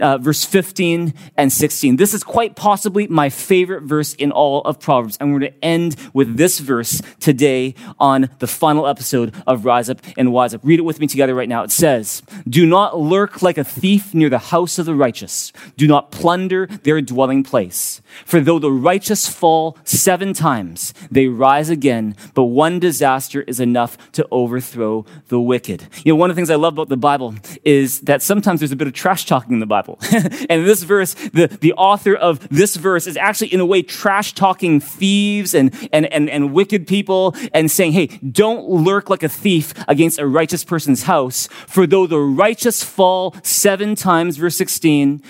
uh, 0.00 0.18
verse 0.18 0.44
15 0.44 1.14
and 1.36 1.52
16. 1.52 1.96
This 1.96 2.14
is 2.14 2.22
quite 2.24 2.56
possibly 2.56 3.06
my 3.06 3.28
favorite 3.28 3.82
verse 3.82 4.14
in 4.14 4.32
all 4.32 4.62
of 4.62 4.80
Proverbs. 4.80 5.16
And 5.20 5.32
we're 5.32 5.40
going 5.40 5.52
to 5.52 5.64
end 5.64 5.96
with 6.12 6.36
this 6.36 6.58
verse 6.58 7.02
today 7.20 7.74
on 7.98 8.30
the 8.38 8.46
final 8.46 8.86
episode 8.86 9.34
of 9.46 9.64
Rise 9.64 9.90
Up 9.90 10.00
and 10.16 10.32
Wise 10.32 10.54
Up. 10.54 10.60
Read 10.64 10.78
it 10.78 10.82
with 10.82 11.00
me 11.00 11.06
together 11.06 11.34
right 11.34 11.48
now. 11.48 11.62
It 11.62 11.70
says, 11.70 12.22
Do 12.48 12.66
not 12.66 12.98
lurk 12.98 13.42
like 13.42 13.58
a 13.58 13.64
thief 13.64 14.14
near 14.14 14.28
the 14.28 14.38
house 14.38 14.78
of 14.78 14.86
the 14.86 14.94
righteous. 14.94 15.52
Do 15.76 15.86
not 15.86 16.10
plunder 16.10 16.66
their 16.66 17.00
dwelling 17.00 17.42
place. 17.42 18.00
For 18.24 18.40
though 18.40 18.58
the 18.58 18.72
righteous 18.72 19.28
fall 19.28 19.78
seven 19.84 20.32
times, 20.32 20.94
they 21.10 21.28
rise 21.28 21.70
again, 21.70 22.16
but 22.34 22.44
one 22.44 22.78
disaster 22.78 23.42
is 23.42 23.60
enough 23.60 23.96
to 24.12 24.26
overthrow 24.30 25.04
the 25.28 25.40
wicked. 25.40 25.86
You 26.04 26.12
know, 26.12 26.16
one 26.16 26.30
of 26.30 26.36
the 26.36 26.40
things 26.40 26.50
I 26.50 26.56
love 26.56 26.74
about 26.74 26.88
the 26.88 26.96
Bible 26.96 27.34
is 27.64 28.00
that 28.02 28.22
sometimes 28.22 28.60
there's 28.60 28.72
a 28.72 28.76
bit 28.76 28.86
of 28.86 28.94
trash 28.94 29.26
talking 29.26 29.52
in 29.52 29.60
the 29.60 29.66
Bible. 29.66 29.87
and 30.50 30.66
this 30.66 30.82
verse, 30.82 31.14
the, 31.14 31.46
the 31.60 31.72
author 31.74 32.14
of 32.14 32.46
this 32.48 32.76
verse 32.76 33.06
is 33.06 33.16
actually 33.16 33.52
in 33.52 33.60
a 33.60 33.66
way 33.66 33.82
trash 33.82 34.34
talking 34.34 34.80
thieves 34.80 35.54
and, 35.54 35.72
and, 35.92 36.06
and, 36.12 36.28
and 36.28 36.52
wicked 36.52 36.86
people 36.86 37.34
and 37.54 37.70
saying, 37.70 37.92
hey, 37.92 38.06
don't 38.30 38.68
lurk 38.68 39.08
like 39.08 39.22
a 39.22 39.28
thief 39.28 39.72
against 39.86 40.18
a 40.18 40.26
righteous 40.26 40.64
person's 40.64 41.04
house. 41.04 41.48
For 41.66 41.86
though 41.86 42.06
the 42.06 42.18
righteous 42.18 42.82
fall 42.84 43.34
seven 43.42 43.94
times, 43.94 44.36
verse 44.36 44.56
16, 44.56 45.22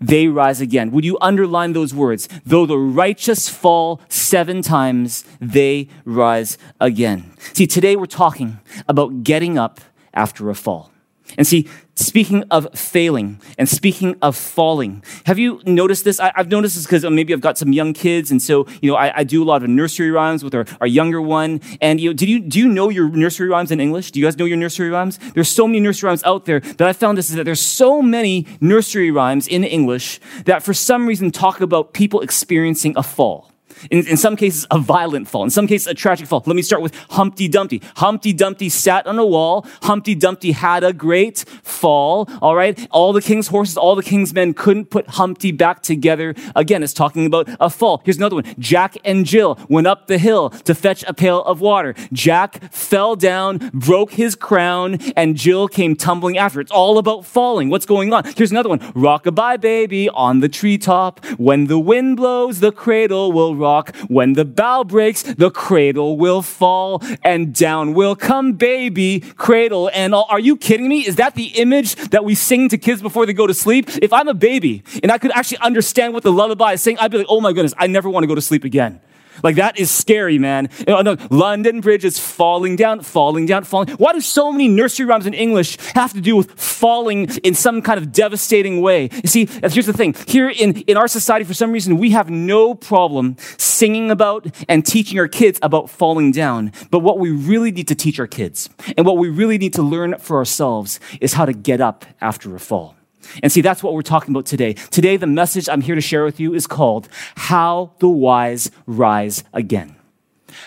they 0.00 0.28
rise 0.28 0.60
again. 0.60 0.90
Would 0.90 1.04
you 1.04 1.16
underline 1.20 1.72
those 1.72 1.94
words? 1.94 2.28
Though 2.44 2.66
the 2.66 2.78
righteous 2.78 3.48
fall 3.48 4.00
seven 4.08 4.62
times, 4.62 5.24
they 5.40 5.88
rise 6.04 6.58
again. 6.80 7.32
See, 7.54 7.66
today 7.66 7.96
we're 7.96 8.06
talking 8.06 8.60
about 8.88 9.22
getting 9.22 9.56
up 9.56 9.80
after 10.12 10.50
a 10.50 10.54
fall. 10.54 10.90
And 11.38 11.46
see, 11.46 11.68
speaking 11.96 12.44
of 12.50 12.68
failing 12.78 13.40
and 13.58 13.68
speaking 13.68 14.16
of 14.22 14.36
falling, 14.36 15.02
have 15.24 15.38
you 15.38 15.60
noticed 15.64 16.04
this? 16.04 16.20
I, 16.20 16.32
have 16.36 16.48
noticed 16.48 16.76
this 16.76 16.84
because 16.84 17.04
uh, 17.04 17.10
maybe 17.10 17.32
I've 17.32 17.40
got 17.40 17.58
some 17.58 17.72
young 17.72 17.92
kids, 17.92 18.30
and 18.30 18.40
so 18.40 18.66
you 18.80 18.90
know 18.90 18.96
I, 18.96 19.20
I 19.20 19.24
do 19.24 19.42
a 19.42 19.46
lot 19.46 19.62
of 19.62 19.68
nursery 19.68 20.10
rhymes 20.10 20.44
with 20.44 20.54
our, 20.54 20.66
our 20.80 20.86
younger 20.86 21.20
one. 21.20 21.60
And 21.80 22.00
you 22.00 22.10
know, 22.10 22.14
did 22.14 22.28
you 22.28 22.40
do 22.40 22.58
you 22.58 22.68
know 22.68 22.88
your 22.88 23.08
nursery 23.08 23.48
rhymes 23.48 23.70
in 23.70 23.80
English? 23.80 24.12
Do 24.12 24.20
you 24.20 24.26
guys 24.26 24.38
know 24.38 24.44
your 24.44 24.58
nursery 24.58 24.90
rhymes? 24.90 25.18
There's 25.34 25.48
so 25.48 25.66
many 25.66 25.80
nursery 25.80 26.08
rhymes 26.08 26.22
out 26.24 26.44
there 26.44 26.60
that 26.60 26.86
I 26.86 26.92
found 26.92 27.18
this 27.18 27.30
is 27.30 27.36
that 27.36 27.44
there's 27.44 27.60
so 27.60 28.02
many 28.02 28.46
nursery 28.60 29.10
rhymes 29.10 29.48
in 29.48 29.64
English 29.64 30.20
that 30.44 30.62
for 30.62 30.74
some 30.74 31.06
reason 31.06 31.30
talk 31.30 31.60
about 31.60 31.92
people 31.92 32.20
experiencing 32.20 32.94
a 32.96 33.02
fall. 33.02 33.45
In, 33.90 34.06
in, 34.06 34.16
some 34.16 34.36
cases, 34.36 34.66
a 34.70 34.78
violent 34.78 35.28
fall. 35.28 35.44
In 35.44 35.50
some 35.50 35.66
cases, 35.66 35.86
a 35.86 35.94
tragic 35.94 36.26
fall. 36.26 36.42
Let 36.46 36.56
me 36.56 36.62
start 36.62 36.82
with 36.82 36.94
Humpty 37.10 37.48
Dumpty. 37.48 37.82
Humpty 37.96 38.32
Dumpty 38.32 38.68
sat 38.68 39.06
on 39.06 39.18
a 39.18 39.26
wall. 39.26 39.66
Humpty 39.82 40.14
Dumpty 40.14 40.52
had 40.52 40.82
a 40.82 40.92
great 40.92 41.44
fall. 41.62 42.28
All 42.40 42.56
right. 42.56 42.86
All 42.90 43.12
the 43.12 43.20
king's 43.20 43.48
horses, 43.48 43.76
all 43.76 43.94
the 43.94 44.02
king's 44.02 44.32
men 44.32 44.54
couldn't 44.54 44.86
put 44.86 45.06
Humpty 45.10 45.52
back 45.52 45.82
together. 45.82 46.34
Again, 46.54 46.82
it's 46.82 46.92
talking 46.92 47.26
about 47.26 47.48
a 47.60 47.68
fall. 47.70 48.02
Here's 48.04 48.16
another 48.16 48.36
one. 48.36 48.44
Jack 48.58 48.96
and 49.04 49.26
Jill 49.26 49.58
went 49.68 49.86
up 49.86 50.06
the 50.06 50.18
hill 50.18 50.50
to 50.50 50.74
fetch 50.74 51.04
a 51.06 51.14
pail 51.14 51.42
of 51.44 51.60
water. 51.60 51.94
Jack 52.12 52.72
fell 52.72 53.14
down, 53.16 53.70
broke 53.72 54.12
his 54.12 54.34
crown, 54.34 54.98
and 55.16 55.36
Jill 55.36 55.68
came 55.68 55.96
tumbling 55.96 56.38
after. 56.38 56.60
It's 56.60 56.72
all 56.72 56.98
about 56.98 57.24
falling. 57.24 57.68
What's 57.68 57.86
going 57.86 58.12
on? 58.12 58.24
Here's 58.36 58.50
another 58.50 58.68
one. 58.68 58.80
Rock-a-bye 58.94 59.58
baby 59.58 60.08
on 60.08 60.40
the 60.40 60.48
treetop. 60.48 61.24
When 61.36 61.66
the 61.66 61.78
wind 61.78 62.16
blows, 62.16 62.60
the 62.60 62.72
cradle 62.72 63.32
will 63.32 63.54
rock 63.54 63.65
rock. 63.66 63.94
When 64.08 64.34
the 64.34 64.44
bow 64.44 64.84
breaks, 64.84 65.22
the 65.22 65.50
cradle 65.50 66.16
will 66.16 66.42
fall 66.42 67.02
and 67.22 67.54
down 67.54 67.94
will 67.94 68.16
come 68.16 68.52
baby 68.52 69.20
cradle 69.46 69.90
and 69.92 70.14
all. 70.14 70.26
Are 70.30 70.40
you 70.48 70.56
kidding 70.56 70.88
me? 70.88 71.00
Is 71.10 71.16
that 71.16 71.34
the 71.34 71.48
image 71.64 71.90
that 72.14 72.24
we 72.24 72.34
sing 72.34 72.68
to 72.70 72.78
kids 72.78 73.02
before 73.02 73.26
they 73.26 73.32
go 73.32 73.46
to 73.46 73.54
sleep? 73.54 73.84
If 74.06 74.12
I'm 74.12 74.28
a 74.28 74.34
baby 74.34 74.82
and 75.02 75.10
I 75.10 75.18
could 75.18 75.32
actually 75.32 75.58
understand 75.58 76.14
what 76.14 76.22
the 76.22 76.32
lullaby 76.32 76.72
is 76.74 76.82
saying, 76.82 76.98
I'd 77.00 77.10
be 77.10 77.18
like, 77.18 77.26
oh 77.28 77.40
my 77.40 77.52
goodness, 77.52 77.74
I 77.76 77.86
never 77.86 78.08
want 78.08 78.22
to 78.24 78.28
go 78.28 78.34
to 78.34 78.46
sleep 78.50 78.64
again. 78.64 79.00
Like 79.42 79.56
that 79.56 79.78
is 79.78 79.90
scary, 79.90 80.38
man. 80.38 80.68
You 80.86 81.02
know, 81.02 81.16
London 81.30 81.80
Bridge 81.80 82.04
is 82.04 82.18
falling 82.18 82.76
down, 82.76 83.02
falling 83.02 83.46
down, 83.46 83.64
falling. 83.64 83.88
Why 83.96 84.12
do 84.12 84.20
so 84.20 84.50
many 84.52 84.68
nursery 84.68 85.06
rhymes 85.06 85.26
in 85.26 85.34
English 85.34 85.78
have 85.94 86.12
to 86.12 86.20
do 86.20 86.36
with 86.36 86.50
falling 86.58 87.28
in 87.44 87.54
some 87.54 87.82
kind 87.82 87.98
of 87.98 88.12
devastating 88.12 88.80
way? 88.80 89.08
You 89.12 89.28
see, 89.28 89.46
here's 89.46 89.86
the 89.86 89.92
thing. 89.92 90.14
Here 90.26 90.48
in, 90.48 90.80
in 90.82 90.96
our 90.96 91.08
society, 91.08 91.44
for 91.44 91.54
some 91.54 91.72
reason, 91.72 91.98
we 91.98 92.10
have 92.10 92.30
no 92.30 92.74
problem 92.74 93.36
singing 93.58 94.10
about 94.10 94.46
and 94.68 94.84
teaching 94.84 95.18
our 95.18 95.28
kids 95.28 95.58
about 95.62 95.90
falling 95.90 96.32
down. 96.32 96.72
But 96.90 97.00
what 97.00 97.18
we 97.18 97.30
really 97.30 97.70
need 97.70 97.88
to 97.88 97.94
teach 97.94 98.18
our 98.18 98.26
kids 98.26 98.68
and 98.96 99.06
what 99.06 99.18
we 99.18 99.28
really 99.28 99.58
need 99.58 99.74
to 99.74 99.82
learn 99.82 100.18
for 100.18 100.36
ourselves 100.38 100.98
is 101.20 101.34
how 101.34 101.44
to 101.44 101.52
get 101.52 101.80
up 101.80 102.04
after 102.20 102.54
a 102.54 102.60
fall. 102.60 102.95
And 103.42 103.50
see, 103.50 103.60
that's 103.60 103.82
what 103.82 103.94
we're 103.94 104.02
talking 104.02 104.34
about 104.34 104.46
today. 104.46 104.74
Today, 104.74 105.16
the 105.16 105.26
message 105.26 105.68
I'm 105.68 105.80
here 105.80 105.94
to 105.94 106.00
share 106.00 106.24
with 106.24 106.40
you 106.40 106.54
is 106.54 106.66
called 106.66 107.08
How 107.36 107.92
the 107.98 108.08
Wise 108.08 108.70
Rise 108.86 109.44
Again. 109.52 109.96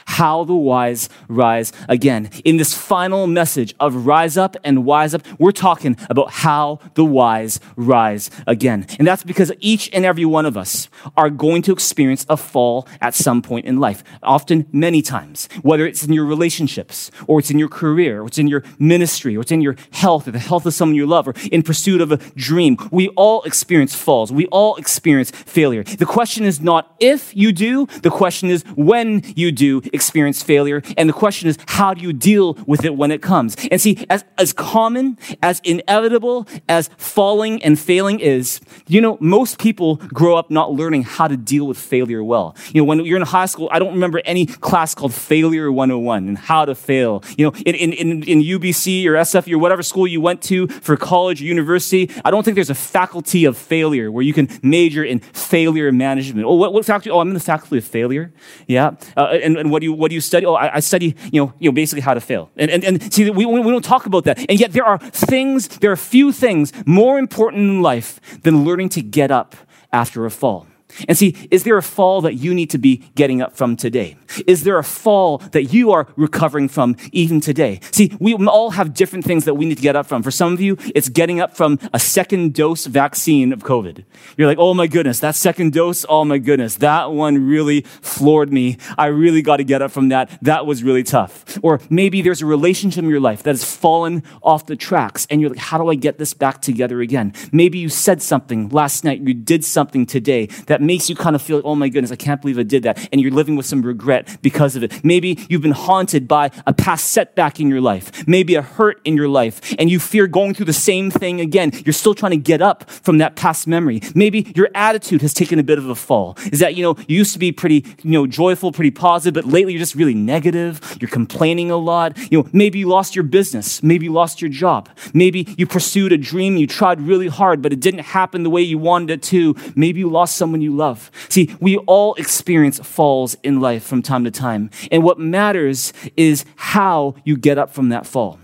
How 0.06 0.44
the 0.44 0.56
wise 0.56 1.10
rise 1.28 1.72
again. 1.88 2.30
In 2.46 2.58
this 2.58 2.74
final 2.74 3.28
message 3.28 3.74
of 3.80 4.06
rise 4.06 4.38
up 4.38 4.56
and 4.64 4.86
wise 4.86 5.14
up, 5.14 5.24
we're 5.38 5.52
talking 5.52 5.98
about 6.10 6.32
how 6.32 6.80
the 6.96 7.06
wise 7.06 7.60
rise 7.76 8.30
again. 8.48 8.86
And 8.98 9.08
that's 9.08 9.24
because 9.24 9.52
each 9.60 9.90
and 9.94 10.06
every 10.06 10.26
one 10.26 10.46
of 10.46 10.58
us 10.58 10.90
are 11.16 11.30
going 11.30 11.62
to 11.64 11.72
experience 11.72 12.26
a 12.30 12.38
fall 12.38 12.88
at 13.02 13.14
some 13.14 13.42
point 13.42 13.66
in 13.66 13.80
life, 13.80 14.04
often 14.24 14.66
many 14.72 15.02
times, 15.02 15.48
whether 15.62 15.86
it's 15.86 16.04
in 16.04 16.14
your 16.14 16.26
relationships 16.26 17.12
or 17.28 17.40
it's 17.40 17.52
in 17.52 17.60
your 17.60 17.70
career 17.70 18.22
or 18.22 18.28
it's 18.28 18.38
in 18.38 18.48
your 18.48 18.64
ministry 18.78 19.38
or 19.38 19.42
it's 19.42 19.52
in 19.52 19.62
your 19.62 19.76
health 19.92 20.28
or 20.28 20.32
the 20.32 20.40
health 20.40 20.66
of 20.66 20.74
someone 20.74 20.96
you 20.96 21.06
love 21.06 21.28
or 21.28 21.34
in 21.52 21.62
pursuit 21.62 22.02
of 22.02 22.12
a 22.12 22.18
dream. 22.36 22.78
We 22.92 23.10
all 23.10 23.44
experience 23.44 23.96
falls. 23.96 24.32
We 24.32 24.48
all 24.48 24.76
experience 24.76 25.32
failure. 25.32 25.84
The 25.84 26.06
question 26.06 26.46
is 26.46 26.60
not 26.60 26.96
if 27.00 27.36
you 27.36 27.52
do, 27.52 27.86
the 28.02 28.10
question 28.10 28.50
is 28.50 28.64
when 28.76 29.24
you 29.36 29.52
do 29.52 29.69
experience 29.94 30.44
failure. 30.44 30.82
And 30.98 31.08
the 31.10 31.14
question 31.14 31.50
is, 31.50 31.58
how 31.68 31.94
do 31.94 32.02
you 32.02 32.14
deal 32.14 32.56
with 32.66 32.84
it 32.86 32.96
when 32.96 33.12
it 33.12 33.22
comes? 33.22 33.56
And 33.72 33.80
see, 33.80 34.06
as, 34.10 34.24
as 34.38 34.54
common, 34.54 35.18
as 35.42 35.62
inevitable 35.64 36.48
as 36.68 36.90
falling 36.98 37.64
and 37.64 37.80
failing 37.80 38.20
is, 38.20 38.60
you 38.88 39.02
know, 39.02 39.18
most 39.20 39.60
people 39.60 39.98
grow 40.14 40.36
up 40.36 40.50
not 40.50 40.72
learning 40.72 41.04
how 41.04 41.28
to 41.28 41.38
deal 41.38 41.68
with 41.68 41.78
failure 41.78 42.24
well. 42.24 42.56
You 42.74 42.82
know, 42.82 42.86
when 42.86 43.06
you're 43.06 43.18
in 43.18 43.24
high 43.24 43.46
school, 43.46 43.70
I 43.72 43.80
don't 43.80 43.94
remember 43.94 44.22
any 44.26 44.46
class 44.46 44.96
called 44.96 45.14
Failure 45.14 45.72
101 45.72 46.28
and 46.28 46.38
how 46.38 46.66
to 46.66 46.76
fail. 46.76 47.24
You 47.38 47.48
know, 47.48 47.54
in, 47.66 47.76
in, 47.76 48.24
in, 48.24 48.40
UBC 48.42 49.06
or 49.06 49.14
SF 49.14 49.52
or 49.52 49.58
whatever 49.58 49.84
school 49.84 50.08
you 50.08 50.22
went 50.22 50.42
to 50.44 50.68
for 50.68 50.96
college 50.98 51.42
or 51.42 51.46
university, 51.46 52.10
I 52.24 52.32
don't 52.32 52.44
think 52.44 52.56
there's 52.56 52.70
a 52.70 52.76
faculty 52.76 53.46
of 53.46 53.58
failure 53.58 54.12
where 54.12 54.24
you 54.24 54.34
can 54.34 54.50
major 54.64 55.04
in 55.04 55.20
failure 55.20 55.92
management. 55.92 56.46
Oh, 56.46 56.56
what, 56.56 56.74
what 56.74 56.86
faculty? 56.86 57.10
Oh, 57.10 57.20
I'm 57.20 57.28
in 57.28 57.34
the 57.34 57.40
faculty 57.40 57.78
of 57.78 57.86
failure. 57.86 58.32
Yeah. 58.68 58.96
Uh, 59.16 59.38
and, 59.44 59.58
and 59.60 59.72
what 59.72 59.80
do 59.82 59.86
you 59.86 59.94
what 59.94 60.10
do 60.10 60.16
you 60.16 60.22
study? 60.22 60.46
Oh, 60.46 60.54
I, 60.54 60.76
I, 60.76 60.80
study, 60.80 61.16
you 61.32 61.44
know, 61.44 61.54
you 61.60 61.70
know, 61.70 61.74
basically 61.74 62.02
how 62.02 62.14
to 62.14 62.22
fail. 62.22 62.50
And 62.56 62.72
and, 62.72 62.84
and 62.84 63.14
see, 63.14 63.30
we, 63.30 63.46
we 63.46 63.72
don't 63.72 63.84
talk 63.84 64.06
about 64.06 64.24
that. 64.24 64.40
And 64.50 64.60
yet 64.60 64.74
there 64.74 64.86
are 64.86 64.98
things, 64.98 65.68
there 65.80 65.92
are 65.92 65.98
few 65.98 66.32
things 66.32 66.72
more 66.86 67.20
important 67.20 67.62
in 67.64 67.82
life 67.82 68.20
than 68.44 68.64
learning 68.64 68.90
to 68.90 69.02
get 69.02 69.32
up 69.32 69.56
after 69.92 70.26
a 70.26 70.32
fall. 70.32 70.68
And 71.08 71.18
see, 71.18 71.36
is 71.52 71.64
there 71.64 71.78
a 71.78 71.84
fall 71.84 72.22
that 72.22 72.36
you 72.36 72.54
need 72.54 72.70
to 72.72 72.78
be 72.78 72.98
getting 73.16 73.42
up 73.42 73.56
from 73.56 73.76
today? 73.76 74.18
Is 74.48 74.64
there 74.64 74.78
a 74.78 74.84
fall 74.84 75.40
that 75.52 75.66
you 75.74 75.92
are 75.92 76.08
recovering 76.16 76.68
from 76.68 76.96
even 77.12 77.40
today? 77.42 77.80
See, 77.92 78.16
we 78.20 78.34
all 78.34 78.72
have 78.72 78.94
different 78.94 79.26
things 79.26 79.46
that 79.46 79.56
we 79.56 79.66
need 79.66 79.76
to 79.76 79.82
get 79.82 79.96
up 79.96 80.06
from. 80.06 80.24
For 80.24 80.32
some 80.32 80.54
of 80.54 80.62
you, 80.62 80.78
it's 80.96 81.10
getting 81.10 81.40
up 81.40 81.56
from 81.56 81.80
a 81.94 82.00
second 82.00 82.54
dose 82.54 82.86
vaccine 82.86 83.54
of 83.54 83.64
COVID. 83.64 84.04
You're 84.38 84.48
like, 84.48 84.58
oh 84.60 84.74
my 84.74 84.88
goodness, 84.88 85.20
that 85.20 85.36
second 85.36 85.74
dose, 85.74 86.06
oh 86.10 86.26
my 86.26 86.38
goodness, 86.38 86.76
that 86.76 87.12
one 87.12 87.48
really 87.48 87.82
floored 87.82 88.52
me. 88.52 88.78
I 88.98 89.08
really 89.08 89.42
got 89.42 89.58
to 89.58 89.64
get 89.64 89.82
up 89.82 89.92
from 89.92 90.10
that. 90.10 90.38
That 90.42 90.66
was 90.66 90.84
really 90.84 91.04
tough. 91.04 91.58
Or 91.62 91.80
maybe 91.90 92.22
there's 92.22 92.42
a 92.42 92.46
relationship 92.46 93.04
in 93.04 93.10
your 93.10 93.20
life 93.20 93.44
that 93.44 93.52
has 93.52 93.64
fallen 93.64 94.24
off 94.42 94.66
the 94.66 94.76
tracks 94.76 95.28
and 95.30 95.42
you're 95.42 95.50
like, 95.52 95.60
how 95.60 95.78
do 95.78 95.90
I 95.90 95.96
get 95.96 96.18
this 96.18 96.34
back 96.34 96.62
together 96.62 97.02
again? 97.02 97.34
Maybe 97.52 97.80
you 97.80 97.90
said 97.90 98.22
something 98.22 98.70
last 98.70 99.04
night, 99.04 99.22
you 99.22 99.34
did 99.34 99.64
something 99.64 100.06
today 100.06 100.48
that 100.68 100.79
makes 100.82 101.10
you 101.10 101.16
kind 101.16 101.36
of 101.36 101.42
feel, 101.42 101.62
oh 101.64 101.76
my 101.76 101.90
goodness, 101.90 102.12
I 102.12 102.16
can't 102.16 102.42
believe 102.42 102.60
I 102.60 102.64
did 102.64 102.84
that. 102.84 103.10
And 103.12 103.22
you're 103.22 103.32
living 103.32 103.56
with 103.56 103.66
some 103.66 103.82
regret 103.82 104.38
because 104.42 104.76
of 104.76 104.84
it. 104.84 105.04
Maybe 105.04 105.40
you've 105.50 105.62
been 105.62 105.72
haunted 105.72 106.28
by 106.28 106.52
a 106.66 106.74
past 106.74 107.12
setback 107.12 107.60
in 107.60 107.70
your 107.70 107.82
life, 107.82 108.28
maybe 108.28 108.56
a 108.56 108.62
hurt 108.62 109.02
in 109.04 109.16
your 109.16 109.28
life, 109.28 109.76
and 109.80 109.90
you 109.90 110.00
fear 110.00 110.28
going 110.28 110.54
through 110.54 110.66
the 110.66 110.74
same 110.74 111.12
thing 111.12 111.42
again. 111.42 111.72
You're 111.86 111.94
still 111.94 112.16
trying 112.16 112.32
to 112.32 112.38
get 112.38 112.62
up 112.62 112.90
from 112.90 113.18
that 113.20 113.36
past 113.36 113.68
memory. 113.68 114.02
Maybe 114.16 114.52
your 114.56 114.70
attitude 114.76 115.22
has 115.22 115.34
taken 115.34 115.60
a 115.60 115.64
bit 115.64 115.78
of 115.78 115.90
a 115.90 115.96
fall. 115.96 116.38
Is 116.52 116.60
that, 116.60 116.76
you 116.76 116.84
know, 116.84 116.96
you 117.08 117.18
used 117.18 117.34
to 117.34 117.40
be 117.40 117.52
pretty, 117.52 117.86
you 118.04 118.12
know, 118.12 118.28
joyful, 118.28 118.72
pretty 118.72 118.92
positive, 118.92 119.34
but 119.34 119.52
lately 119.52 119.74
you're 119.74 119.80
just 119.80 119.96
really 119.96 120.14
negative. 120.14 120.98
You're 121.00 121.10
complaining 121.10 121.72
a 121.72 121.78
lot. 121.78 122.18
You 122.32 122.40
know, 122.40 122.50
maybe 122.54 122.80
you 122.80 122.88
lost 122.88 123.16
your 123.16 123.24
business. 123.24 123.82
Maybe 123.84 124.06
you 124.06 124.14
lost 124.14 124.42
your 124.42 124.50
job. 124.50 124.90
Maybe 125.14 125.54
you 125.58 125.68
pursued 125.68 126.12
a 126.12 126.18
dream. 126.18 126.58
You 126.58 126.68
tried 126.68 127.02
really 127.02 127.28
hard, 127.28 127.62
but 127.62 127.74
it 127.74 127.80
didn't 127.80 128.02
happen 128.02 128.44
the 128.44 128.50
way 128.50 128.62
you 128.62 128.78
wanted 128.78 129.10
it 129.12 129.24
to. 129.24 129.56
Maybe 129.76 130.00
you 130.00 130.10
lost 130.10 130.38
someone 130.38 130.62
you 130.62 130.69
love. 130.70 131.12
See, 131.30 131.56
we 131.60 131.78
all 131.78 132.14
experience 132.16 132.80
falls 132.80 133.36
in 133.44 133.60
life 133.60 133.84
from 133.84 134.02
time 134.02 134.24
to 134.24 134.32
time. 134.32 134.70
And 134.92 135.04
what 135.04 135.20
matters 135.20 135.94
is 136.16 136.46
how 136.56 137.16
you 137.24 137.38
get 137.38 137.58
up 137.58 137.74
from 137.74 137.90
that 137.90 138.06
fall. 138.06 138.40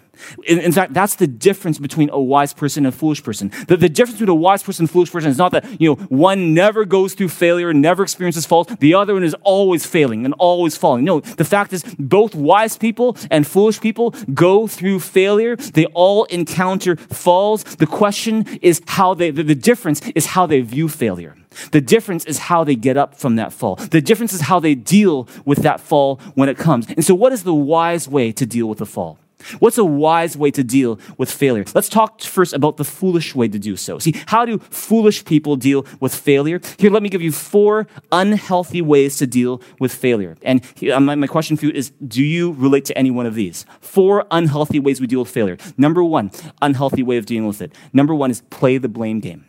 In, 0.45 0.59
in, 0.59 0.71
fact, 0.71 0.93
that's 0.93 1.15
the 1.15 1.27
difference 1.27 1.79
between 1.79 2.09
a 2.11 2.19
wise 2.19 2.53
person 2.53 2.85
and 2.85 2.93
a 2.93 2.97
foolish 2.97 3.23
person. 3.23 3.51
The, 3.67 3.77
the 3.77 3.89
difference 3.89 4.19
between 4.19 4.29
a 4.29 4.35
wise 4.35 4.63
person 4.63 4.83
and 4.83 4.89
a 4.89 4.93
foolish 4.93 5.11
person 5.11 5.29
is 5.29 5.37
not 5.37 5.51
that, 5.51 5.79
you 5.79 5.89
know, 5.89 5.95
one 6.09 6.53
never 6.53 6.85
goes 6.85 7.13
through 7.13 7.29
failure, 7.29 7.73
never 7.73 8.03
experiences 8.03 8.45
falls. 8.45 8.67
The 8.79 8.93
other 8.93 9.13
one 9.13 9.23
is 9.23 9.35
always 9.41 9.85
failing 9.85 10.25
and 10.25 10.33
always 10.37 10.77
falling. 10.77 11.03
No, 11.03 11.19
the 11.19 11.45
fact 11.45 11.73
is 11.73 11.83
both 11.97 12.35
wise 12.35 12.77
people 12.77 13.17
and 13.31 13.45
foolish 13.45 13.79
people 13.81 14.11
go 14.33 14.67
through 14.67 14.99
failure. 14.99 15.55
They 15.55 15.85
all 15.87 16.25
encounter 16.25 16.95
falls. 16.95 17.63
The 17.63 17.87
question 17.87 18.45
is 18.61 18.81
how 18.87 19.13
they, 19.13 19.31
the, 19.31 19.43
the 19.43 19.55
difference 19.55 20.01
is 20.15 20.27
how 20.27 20.45
they 20.45 20.61
view 20.61 20.89
failure. 20.89 21.35
The 21.71 21.81
difference 21.81 22.25
is 22.25 22.37
how 22.39 22.63
they 22.63 22.75
get 22.75 22.97
up 22.97 23.15
from 23.15 23.35
that 23.37 23.53
fall. 23.53 23.75
The 23.75 24.01
difference 24.01 24.33
is 24.33 24.41
how 24.41 24.59
they 24.59 24.75
deal 24.75 25.27
with 25.45 25.59
that 25.59 25.79
fall 25.79 26.17
when 26.33 26.49
it 26.49 26.57
comes. 26.57 26.87
And 26.87 27.03
so 27.03 27.15
what 27.15 27.31
is 27.33 27.43
the 27.43 27.53
wise 27.53 28.07
way 28.07 28.31
to 28.33 28.45
deal 28.45 28.67
with 28.67 28.79
the 28.79 28.85
fall? 28.85 29.17
What's 29.59 29.77
a 29.77 29.85
wise 29.85 30.37
way 30.37 30.51
to 30.51 30.63
deal 30.63 30.99
with 31.17 31.29
failure? 31.31 31.65
Let's 31.73 31.89
talk 31.89 32.21
first 32.21 32.53
about 32.53 32.77
the 32.77 32.83
foolish 32.83 33.35
way 33.35 33.47
to 33.47 33.59
do 33.59 33.75
so. 33.75 33.99
See, 33.99 34.13
how 34.27 34.45
do 34.45 34.59
foolish 34.59 35.25
people 35.25 35.55
deal 35.55 35.85
with 35.99 36.13
failure? 36.15 36.59
Here, 36.77 36.89
let 36.89 37.03
me 37.03 37.09
give 37.09 37.21
you 37.21 37.31
four 37.31 37.87
unhealthy 38.11 38.81
ways 38.81 39.17
to 39.17 39.27
deal 39.27 39.61
with 39.79 39.93
failure. 39.93 40.37
And 40.41 40.65
um, 40.91 41.05
my, 41.05 41.15
my 41.15 41.27
question 41.27 41.57
for 41.57 41.65
you 41.65 41.71
is 41.71 41.91
do 42.07 42.23
you 42.23 42.53
relate 42.53 42.85
to 42.85 42.97
any 42.97 43.11
one 43.11 43.25
of 43.25 43.35
these? 43.35 43.65
Four 43.81 44.25
unhealthy 44.31 44.79
ways 44.79 44.99
we 44.99 45.07
deal 45.07 45.19
with 45.19 45.29
failure. 45.29 45.57
Number 45.77 46.03
one, 46.03 46.31
unhealthy 46.61 47.03
way 47.03 47.17
of 47.17 47.25
dealing 47.25 47.47
with 47.47 47.61
it. 47.61 47.73
Number 47.93 48.15
one 48.15 48.31
is 48.31 48.41
play 48.41 48.77
the 48.77 48.89
blame 48.89 49.19
game. 49.19 49.45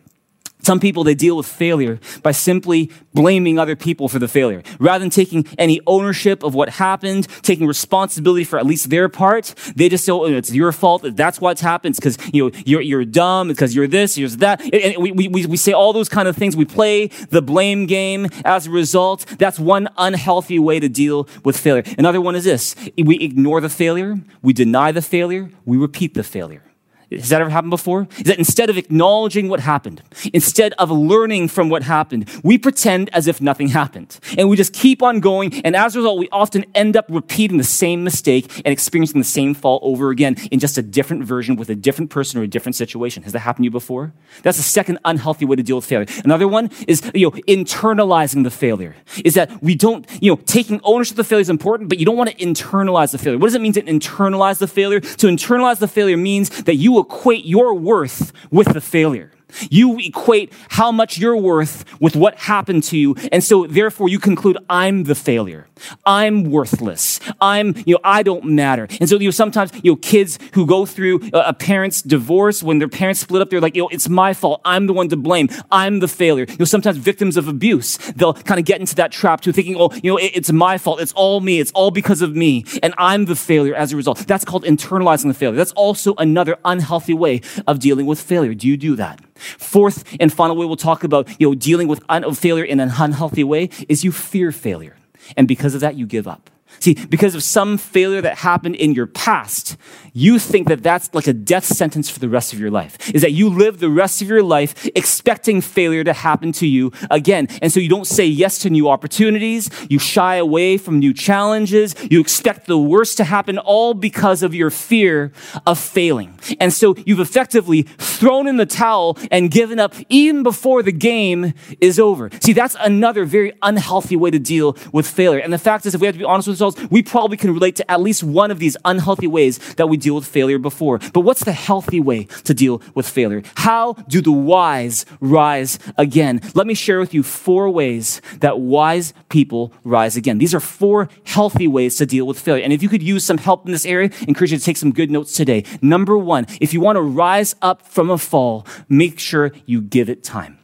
Some 0.63 0.79
people, 0.79 1.03
they 1.03 1.15
deal 1.15 1.37
with 1.37 1.45
failure 1.45 1.99
by 2.23 2.31
simply 2.31 2.91
blaming 3.13 3.57
other 3.57 3.75
people 3.75 4.09
for 4.09 4.19
the 4.19 4.27
failure. 4.27 4.63
Rather 4.79 4.99
than 4.99 5.09
taking 5.09 5.45
any 5.57 5.79
ownership 5.87 6.43
of 6.43 6.55
what 6.55 6.69
happened, 6.69 7.27
taking 7.41 7.67
responsibility 7.67 8.43
for 8.43 8.59
at 8.59 8.65
least 8.65 8.89
their 8.89 9.07
part, 9.07 9.53
they 9.75 9.87
just 9.87 10.03
say, 10.03 10.11
oh, 10.11 10.25
it's 10.25 10.53
your 10.53 10.71
fault. 10.71 11.05
That's 11.15 11.39
what's 11.39 11.61
happened. 11.61 11.95
Because, 11.95 12.17
you 12.33 12.43
know, 12.43 12.59
you're, 12.65 12.81
you're 12.81 13.05
dumb, 13.05 13.47
because 13.47 13.75
you're 13.75 13.87
this, 13.87 14.17
you're 14.17 14.29
that. 14.29 14.61
And 14.73 14.97
we, 14.97 15.11
we, 15.11 15.45
we 15.45 15.57
say 15.57 15.71
all 15.71 15.93
those 15.93 16.09
kind 16.09 16.27
of 16.27 16.35
things. 16.35 16.55
We 16.57 16.65
play 16.65 17.07
the 17.07 17.41
blame 17.41 17.85
game 17.85 18.27
as 18.43 18.67
a 18.67 18.71
result. 18.71 19.25
That's 19.39 19.59
one 19.59 19.87
unhealthy 19.97 20.59
way 20.59 20.79
to 20.79 20.89
deal 20.89 21.29
with 21.45 21.55
failure. 21.57 21.83
Another 21.97 22.19
one 22.19 22.35
is 22.35 22.43
this. 22.43 22.75
We 22.97 23.19
ignore 23.19 23.61
the 23.61 23.69
failure. 23.69 24.17
We 24.41 24.53
deny 24.53 24.91
the 24.91 25.01
failure. 25.01 25.49
We 25.65 25.77
repeat 25.77 26.13
the 26.13 26.23
failure. 26.23 26.63
Has 27.11 27.29
that 27.29 27.39
ever 27.39 27.49
happened 27.49 27.71
before? 27.71 28.07
Is 28.17 28.23
that 28.23 28.37
instead 28.37 28.69
of 28.69 28.77
acknowledging 28.77 29.47
what 29.47 29.61
happened, 29.61 30.01
instead 30.33 30.73
of 30.73 30.91
learning 30.91 31.47
from 31.47 31.69
what 31.69 31.83
happened, 31.83 32.29
we 32.43 32.57
pretend 32.57 33.09
as 33.13 33.27
if 33.27 33.39
nothing 33.41 33.69
happened. 33.69 34.19
And 34.37 34.49
we 34.49 34.57
just 34.57 34.73
keep 34.73 35.01
on 35.01 35.21
going. 35.21 35.61
And 35.63 35.75
as 35.75 35.95
a 35.95 35.99
result, 35.99 36.19
we 36.19 36.27
often 36.31 36.65
end 36.75 36.97
up 36.97 37.05
repeating 37.07 37.57
the 37.57 37.63
same 37.63 38.03
mistake 38.03 38.51
and 38.57 38.67
experiencing 38.67 39.21
the 39.21 39.25
same 39.25 39.53
fall 39.53 39.79
over 39.81 40.09
again 40.09 40.35
in 40.51 40.59
just 40.59 40.77
a 40.77 40.81
different 40.81 41.23
version 41.23 41.55
with 41.55 41.69
a 41.69 41.75
different 41.75 42.11
person 42.11 42.39
or 42.39 42.43
a 42.43 42.47
different 42.47 42.75
situation. 42.75 43.23
Has 43.23 43.31
that 43.31 43.39
happened 43.39 43.63
to 43.63 43.67
you 43.67 43.71
before? 43.71 44.13
That's 44.43 44.57
the 44.57 44.63
second 44.63 44.99
unhealthy 45.05 45.45
way 45.45 45.55
to 45.55 45.63
deal 45.63 45.77
with 45.77 45.85
failure. 45.85 46.07
Another 46.25 46.47
one 46.47 46.69
is, 46.87 47.09
you 47.13 47.27
know, 47.27 47.31
internalizing 47.47 48.43
the 48.43 48.51
failure. 48.51 48.95
Is 49.23 49.35
that 49.35 49.63
we 49.63 49.75
don't, 49.75 50.05
you 50.21 50.31
know, 50.31 50.41
taking 50.45 50.81
ownership 50.83 51.13
of 51.13 51.17
the 51.17 51.23
failure 51.23 51.41
is 51.41 51.49
important, 51.49 51.87
but 51.87 51.99
you 51.99 52.05
don't 52.05 52.17
want 52.17 52.29
to 52.29 52.35
internalize 52.35 53.11
the 53.11 53.17
failure. 53.17 53.37
What 53.37 53.47
does 53.47 53.55
it 53.55 53.61
mean 53.61 53.73
to 53.73 53.81
internalize 53.81 54.59
the 54.59 54.67
failure? 54.67 54.99
To 54.99 55.27
internalize 55.27 55.79
the 55.79 55.87
failure 55.87 56.17
means 56.17 56.49
that 56.63 56.75
you 56.75 56.96
equate 56.99 57.45
your 57.45 57.73
worth 57.73 58.31
with 58.51 58.73
the 58.73 58.81
failure. 58.81 59.31
You 59.69 59.97
equate 59.99 60.51
how 60.69 60.91
much 60.91 61.17
you're 61.17 61.37
worth 61.37 61.85
with 61.99 62.15
what 62.15 62.35
happened 62.35 62.83
to 62.83 62.97
you. 62.97 63.15
And 63.31 63.43
so 63.43 63.65
therefore 63.65 64.09
you 64.09 64.19
conclude, 64.19 64.57
I'm 64.69 65.03
the 65.03 65.15
failure. 65.15 65.67
I'm 66.05 66.43
worthless. 66.51 67.19
I'm, 67.39 67.75
you 67.85 67.95
know, 67.95 67.99
I 68.03 68.23
don't 68.23 68.45
matter. 68.45 68.87
And 68.99 69.07
so, 69.07 69.17
you 69.17 69.27
know, 69.27 69.31
sometimes, 69.31 69.71
you 69.83 69.91
know, 69.91 69.95
kids 69.97 70.39
who 70.53 70.65
go 70.65 70.85
through 70.85 71.21
a 71.33 71.53
parent's 71.53 72.01
divorce, 72.01 72.63
when 72.63 72.79
their 72.79 72.87
parents 72.87 73.21
split 73.21 73.41
up, 73.41 73.49
they're 73.49 73.61
like, 73.61 73.75
you 73.75 73.83
know, 73.83 73.89
it's 73.89 74.09
my 74.09 74.33
fault. 74.33 74.61
I'm 74.65 74.87
the 74.87 74.93
one 74.93 75.09
to 75.09 75.17
blame. 75.17 75.49
I'm 75.71 75.99
the 75.99 76.07
failure. 76.07 76.45
You 76.49 76.57
know, 76.59 76.65
sometimes 76.65 76.97
victims 76.97 77.37
of 77.37 77.47
abuse, 77.47 77.97
they'll 78.15 78.33
kind 78.33 78.59
of 78.59 78.65
get 78.65 78.79
into 78.79 78.95
that 78.95 79.11
trap 79.11 79.41
too, 79.41 79.51
thinking, 79.51 79.75
oh, 79.77 79.91
you 80.03 80.11
know, 80.11 80.19
it's 80.21 80.51
my 80.51 80.77
fault. 80.77 80.99
It's 80.99 81.13
all 81.13 81.39
me. 81.41 81.59
It's 81.59 81.71
all 81.71 81.91
because 81.91 82.21
of 82.21 82.35
me. 82.35 82.65
And 82.83 82.93
I'm 82.97 83.25
the 83.25 83.35
failure 83.35 83.75
as 83.75 83.93
a 83.93 83.95
result. 83.95 84.19
That's 84.27 84.45
called 84.45 84.63
internalizing 84.63 85.27
the 85.27 85.33
failure. 85.33 85.57
That's 85.57 85.73
also 85.73 86.15
another 86.15 86.57
unhealthy 86.65 87.13
way 87.13 87.41
of 87.67 87.79
dealing 87.79 88.05
with 88.05 88.19
failure. 88.19 88.53
Do 88.53 88.67
you 88.67 88.77
do 88.77 88.95
that? 88.95 89.21
Fourth 89.37 90.03
and 90.19 90.31
final 90.31 90.55
way 90.55 90.65
we'll 90.65 90.75
talk 90.75 91.03
about, 91.03 91.27
you 91.39 91.47
know, 91.47 91.55
dealing 91.55 91.87
with 91.87 92.03
un- 92.09 92.33
failure 92.33 92.63
in 92.63 92.79
an 92.79 92.91
unhealthy 92.97 93.43
way 93.43 93.69
is 93.87 94.03
you 94.03 94.11
fear 94.11 94.51
failure. 94.51 94.95
And 95.35 95.47
because 95.47 95.73
of 95.73 95.81
that, 95.81 95.95
you 95.95 96.05
give 96.05 96.27
up. 96.27 96.49
See, 96.79 96.93
because 96.93 97.35
of 97.35 97.43
some 97.43 97.77
failure 97.77 98.21
that 98.21 98.37
happened 98.37 98.75
in 98.75 98.93
your 98.93 99.07
past, 99.07 99.77
you 100.13 100.39
think 100.39 100.67
that 100.67 100.83
that's 100.83 101.13
like 101.13 101.27
a 101.27 101.33
death 101.33 101.65
sentence 101.65 102.09
for 102.09 102.19
the 102.19 102.29
rest 102.29 102.53
of 102.53 102.59
your 102.59 102.71
life. 102.71 103.13
Is 103.13 103.21
that 103.21 103.33
you 103.33 103.49
live 103.49 103.79
the 103.79 103.89
rest 103.89 104.21
of 104.21 104.27
your 104.27 104.43
life 104.43 104.87
expecting 104.95 105.61
failure 105.61 106.03
to 106.03 106.13
happen 106.13 106.51
to 106.53 106.67
you 106.67 106.91
again. 107.11 107.47
And 107.61 107.71
so 107.71 107.79
you 107.79 107.89
don't 107.89 108.07
say 108.07 108.25
yes 108.25 108.59
to 108.59 108.69
new 108.69 108.89
opportunities. 108.89 109.69
You 109.89 109.99
shy 109.99 110.35
away 110.35 110.77
from 110.77 110.99
new 110.99 111.13
challenges. 111.13 111.95
You 112.09 112.19
expect 112.19 112.65
the 112.65 112.77
worst 112.77 113.17
to 113.17 113.23
happen 113.23 113.57
all 113.57 113.93
because 113.93 114.43
of 114.43 114.55
your 114.55 114.69
fear 114.69 115.31
of 115.65 115.77
failing. 115.77 116.39
And 116.59 116.73
so 116.73 116.95
you've 117.05 117.19
effectively 117.19 117.83
thrown 117.83 118.47
in 118.47 118.57
the 118.57 118.65
towel 118.65 119.17
and 119.31 119.51
given 119.51 119.79
up 119.79 119.93
even 120.09 120.43
before 120.43 120.83
the 120.83 120.91
game 120.91 121.53
is 121.79 121.99
over. 121.99 122.29
See, 122.41 122.53
that's 122.53 122.75
another 122.79 123.25
very 123.25 123.53
unhealthy 123.61 124.15
way 124.15 124.31
to 124.31 124.39
deal 124.39 124.77
with 124.91 125.07
failure. 125.07 125.39
And 125.39 125.53
the 125.53 125.57
fact 125.57 125.85
is, 125.85 125.93
if 125.93 126.01
we 126.01 126.07
have 126.07 126.15
to 126.15 126.19
be 126.19 126.25
honest 126.25 126.47
with 126.47 126.56
we 126.89 127.01
probably 127.03 127.37
can 127.37 127.53
relate 127.53 127.75
to 127.77 127.91
at 127.91 128.01
least 128.01 128.23
one 128.23 128.51
of 128.51 128.59
these 128.59 128.77
unhealthy 128.85 129.27
ways 129.27 129.57
that 129.75 129.87
we 129.87 129.97
deal 129.97 130.15
with 130.15 130.25
failure 130.25 130.59
before. 130.59 130.99
But 131.13 131.21
what's 131.21 131.43
the 131.43 131.51
healthy 131.51 131.99
way 131.99 132.25
to 132.43 132.53
deal 132.53 132.81
with 132.95 133.07
failure? 133.07 133.43
How 133.55 133.93
do 133.93 134.21
the 134.21 134.31
wise 134.31 135.05
rise 135.19 135.79
again? 135.97 136.41
Let 136.53 136.67
me 136.67 136.73
share 136.73 136.99
with 136.99 137.13
you 137.13 137.23
four 137.23 137.69
ways 137.69 138.21
that 138.39 138.59
wise 138.59 139.13
people 139.29 139.73
rise 139.83 140.15
again. 140.15 140.37
These 140.37 140.53
are 140.53 140.59
four 140.59 141.09
healthy 141.23 141.67
ways 141.67 141.97
to 141.97 142.05
deal 142.05 142.27
with 142.27 142.39
failure. 142.39 142.63
And 142.63 142.73
if 142.73 142.83
you 142.83 142.89
could 142.89 143.03
use 143.03 143.23
some 143.23 143.37
help 143.37 143.65
in 143.65 143.71
this 143.71 143.85
area, 143.85 144.09
I 144.21 144.25
encourage 144.27 144.51
you 144.51 144.57
to 144.57 144.63
take 144.63 144.77
some 144.77 144.91
good 144.91 145.11
notes 145.11 145.33
today. 145.33 145.63
Number 145.81 146.17
one, 146.17 146.47
if 146.61 146.73
you 146.73 146.81
want 146.81 146.97
to 146.97 147.01
rise 147.01 147.55
up 147.61 147.81
from 147.81 148.09
a 148.09 148.17
fall, 148.17 148.65
make 148.89 149.19
sure 149.19 149.51
you 149.65 149.81
give 149.81 150.09
it 150.09 150.23
time. 150.23 150.59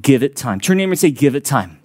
Give 0.00 0.22
it 0.22 0.36
time. 0.36 0.60
Turn 0.60 0.78
your 0.78 0.86
neighbor 0.86 0.92
and 0.92 0.98
say, 0.98 1.10
give 1.10 1.34
it 1.34 1.44
time. 1.44 1.75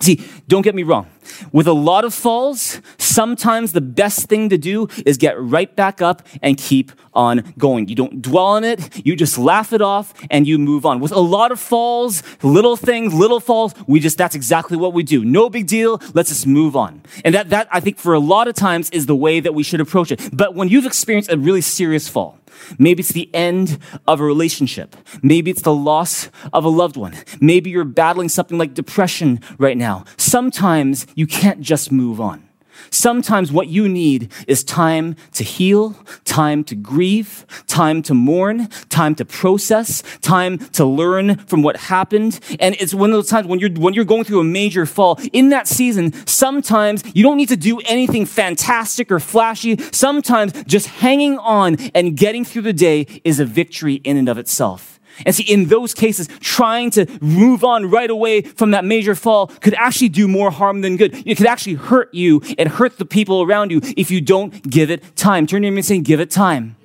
See, 0.00 0.24
don't 0.46 0.62
get 0.62 0.74
me 0.74 0.84
wrong. 0.84 1.08
With 1.52 1.66
a 1.66 1.72
lot 1.72 2.04
of 2.04 2.14
falls, 2.14 2.80
sometimes 2.98 3.72
the 3.72 3.80
best 3.80 4.28
thing 4.28 4.48
to 4.48 4.58
do 4.58 4.88
is 5.04 5.16
get 5.18 5.40
right 5.40 5.74
back 5.74 6.00
up 6.00 6.26
and 6.40 6.56
keep 6.56 6.92
on 7.14 7.52
going. 7.58 7.88
You 7.88 7.96
don't 7.96 8.22
dwell 8.22 8.46
on 8.46 8.64
it, 8.64 9.04
you 9.04 9.16
just 9.16 9.38
laugh 9.38 9.72
it 9.72 9.82
off 9.82 10.14
and 10.30 10.46
you 10.46 10.58
move 10.58 10.86
on. 10.86 11.00
With 11.00 11.12
a 11.12 11.20
lot 11.20 11.50
of 11.50 11.58
falls, 11.58 12.22
little 12.42 12.76
things, 12.76 13.12
little 13.12 13.40
falls, 13.40 13.74
we 13.86 13.98
just, 13.98 14.16
that's 14.16 14.36
exactly 14.36 14.76
what 14.76 14.92
we 14.92 15.02
do. 15.02 15.24
No 15.24 15.50
big 15.50 15.66
deal, 15.66 16.00
let's 16.14 16.28
just 16.28 16.46
move 16.46 16.76
on. 16.76 17.02
And 17.24 17.34
that, 17.34 17.50
that 17.50 17.68
I 17.72 17.80
think 17.80 17.98
for 17.98 18.14
a 18.14 18.20
lot 18.20 18.46
of 18.46 18.54
times 18.54 18.88
is 18.90 19.06
the 19.06 19.16
way 19.16 19.40
that 19.40 19.54
we 19.54 19.62
should 19.64 19.80
approach 19.80 20.12
it. 20.12 20.30
But 20.32 20.54
when 20.54 20.68
you've 20.68 20.86
experienced 20.86 21.30
a 21.30 21.36
really 21.36 21.60
serious 21.60 22.08
fall, 22.08 22.37
Maybe 22.78 23.00
it's 23.00 23.12
the 23.12 23.32
end 23.34 23.78
of 24.06 24.20
a 24.20 24.24
relationship. 24.24 24.96
Maybe 25.22 25.50
it's 25.50 25.62
the 25.62 25.74
loss 25.74 26.28
of 26.52 26.64
a 26.64 26.68
loved 26.68 26.96
one. 26.96 27.14
Maybe 27.40 27.70
you're 27.70 27.84
battling 27.84 28.28
something 28.28 28.58
like 28.58 28.74
depression 28.74 29.40
right 29.58 29.76
now. 29.76 30.04
Sometimes 30.16 31.06
you 31.14 31.26
can't 31.26 31.60
just 31.60 31.92
move 31.92 32.20
on. 32.20 32.47
Sometimes 32.90 33.52
what 33.52 33.68
you 33.68 33.88
need 33.88 34.32
is 34.46 34.64
time 34.64 35.16
to 35.32 35.44
heal, 35.44 35.96
time 36.24 36.64
to 36.64 36.74
grieve, 36.74 37.46
time 37.66 38.02
to 38.02 38.14
mourn, 38.14 38.68
time 38.88 39.14
to 39.16 39.24
process, 39.24 40.02
time 40.20 40.58
to 40.58 40.84
learn 40.84 41.36
from 41.36 41.62
what 41.62 41.76
happened. 41.76 42.40
And 42.60 42.74
it's 42.80 42.94
one 42.94 43.10
of 43.10 43.14
those 43.14 43.28
times 43.28 43.46
when 43.46 43.58
you're, 43.58 43.70
when 43.70 43.94
you're 43.94 44.04
going 44.04 44.24
through 44.24 44.40
a 44.40 44.44
major 44.44 44.86
fall. 44.86 45.18
In 45.32 45.50
that 45.50 45.66
season, 45.66 46.12
sometimes 46.26 47.04
you 47.14 47.22
don't 47.22 47.36
need 47.36 47.48
to 47.48 47.56
do 47.56 47.80
anything 47.86 48.26
fantastic 48.26 49.10
or 49.10 49.20
flashy. 49.20 49.78
Sometimes 49.92 50.52
just 50.64 50.86
hanging 50.86 51.38
on 51.38 51.76
and 51.94 52.16
getting 52.16 52.44
through 52.44 52.62
the 52.62 52.72
day 52.72 53.06
is 53.24 53.40
a 53.40 53.44
victory 53.44 53.94
in 53.94 54.16
and 54.16 54.28
of 54.28 54.38
itself. 54.38 54.97
And 55.26 55.34
see, 55.34 55.44
in 55.44 55.66
those 55.66 55.94
cases, 55.94 56.28
trying 56.40 56.90
to 56.92 57.06
move 57.20 57.64
on 57.64 57.90
right 57.90 58.10
away 58.10 58.42
from 58.42 58.72
that 58.72 58.84
major 58.84 59.14
fall 59.14 59.48
could 59.48 59.74
actually 59.74 60.08
do 60.10 60.28
more 60.28 60.50
harm 60.50 60.80
than 60.80 60.96
good. 60.96 61.14
It 61.26 61.36
could 61.36 61.46
actually 61.46 61.74
hurt 61.74 62.12
you 62.14 62.42
and 62.58 62.68
hurt 62.68 62.98
the 62.98 63.06
people 63.06 63.42
around 63.42 63.70
you 63.70 63.80
if 63.96 64.10
you 64.10 64.20
don't 64.20 64.68
give 64.68 64.90
it 64.90 65.16
time. 65.16 65.46
Turn 65.46 65.62
to 65.62 65.68
him 65.68 65.76
and 65.76 65.84
say, 65.84 65.98
give 66.00 66.20
it 66.20 66.30
time. 66.30 66.76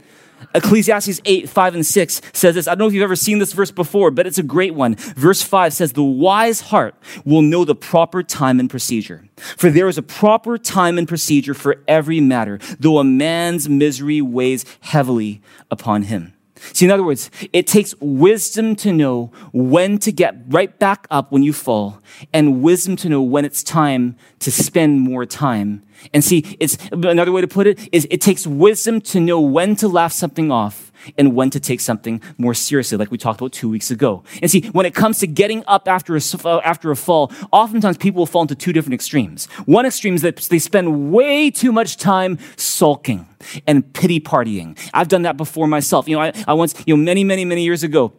Ecclesiastes 0.56 1.22
8, 1.26 1.50
5, 1.50 1.76
and 1.76 1.86
6 1.86 2.22
says 2.34 2.56
this. 2.56 2.68
I 2.68 2.72
don't 2.72 2.80
know 2.80 2.88
if 2.88 2.94
you've 2.94 3.04
ever 3.04 3.16
seen 3.16 3.40
this 3.40 3.54
verse 3.54 3.72
before, 3.72 4.12
but 4.12 4.28
it's 4.28 4.38
a 4.38 4.44
great 4.44 4.76
one. 4.76 4.96
Verse 4.96 5.42
5 5.42 5.74
says, 5.74 5.94
The 5.94 6.04
wise 6.04 6.62
heart 6.62 6.96
will 7.26 7.42
know 7.42 7.66
the 7.66 7.76
proper 7.76 8.24
time 8.24 8.60
and 8.60 8.70
procedure. 8.70 9.28
For 9.38 9.70
there 9.70 9.88
is 9.88 9.98
a 9.98 10.04
proper 10.04 10.58
time 10.58 10.98
and 10.98 11.08
procedure 11.08 11.54
for 11.54 11.78
every 11.88 12.20
matter, 12.20 12.60
though 12.80 13.00
a 13.00 13.04
man's 13.04 13.68
misery 13.68 14.22
weighs 14.22 14.66
heavily 14.82 15.42
upon 15.72 16.04
him. 16.04 16.33
See, 16.56 16.86
in 16.86 16.92
other 16.92 17.04
words, 17.04 17.32
it 17.52 17.68
takes 17.68 17.96
wisdom 18.00 18.76
to 18.78 18.94
know 18.94 19.32
when 19.52 19.98
to 20.00 20.12
get 20.12 20.36
right 20.48 20.78
back 20.80 21.08
up 21.10 21.32
when 21.32 21.44
you 21.44 21.52
fall 21.52 22.00
and 22.32 22.62
wisdom 22.62 22.96
to 22.98 23.10
know 23.10 23.22
when 23.22 23.44
it's 23.44 23.64
time 23.64 24.16
to 24.40 24.52
spend 24.52 25.02
more 25.02 25.26
time. 25.26 25.84
And 26.14 26.24
see, 26.24 26.58
it's 26.60 26.78
another 26.92 27.32
way 27.32 27.42
to 27.42 27.48
put 27.48 27.68
it 27.68 27.90
is 27.92 28.08
it 28.12 28.22
takes 28.22 28.46
wisdom 28.46 29.02
to 29.02 29.20
know 29.20 29.40
when 29.40 29.76
to 29.78 29.88
laugh 29.88 30.12
something 30.12 30.52
off 30.52 30.92
and 31.18 31.36
when 31.36 31.50
to 31.52 31.60
take 31.60 31.80
something 31.80 32.22
more 32.38 32.54
seriously, 32.54 32.98
like 32.98 33.12
we 33.12 33.18
talked 33.18 33.42
about 33.42 33.52
two 33.52 33.70
weeks 33.70 33.92
ago. 33.92 34.24
And 34.42 34.50
see, 34.50 34.68
when 34.70 34.86
it 34.86 34.96
comes 34.96 35.20
to 35.20 35.28
getting 35.28 35.64
up 35.68 35.88
after 35.88 36.16
a, 36.16 36.22
uh, 36.46 36.62
after 36.64 36.92
a 36.92 36.96
fall, 36.96 37.32
oftentimes 37.52 37.98
people 37.98 38.20
will 38.20 38.26
fall 38.26 38.44
into 38.44 38.56
two 38.56 38.74
different 38.74 38.94
extremes. 38.94 39.46
One 39.66 39.86
extreme 39.86 40.16
is 40.16 40.22
that 40.22 40.38
they 40.38 40.60
spend 40.60 41.12
way 41.12 41.52
too 41.52 41.72
much 41.72 41.98
time 41.98 42.38
sulking 42.56 43.28
and 43.68 43.94
pity 43.94 44.20
partying. 44.20 44.78
I've 44.94 45.08
done 45.08 45.24
that 45.24 45.38
before 45.38 45.68
myself. 45.68 46.08
You 46.08 46.16
know, 46.16 46.22
I, 46.22 46.34
I 46.48 46.54
once, 46.54 46.76
you 46.86 46.96
know, 46.96 47.04
many, 47.04 47.24
many, 47.24 47.46
many 47.46 47.64
years 47.64 47.84
ago, 47.84 48.14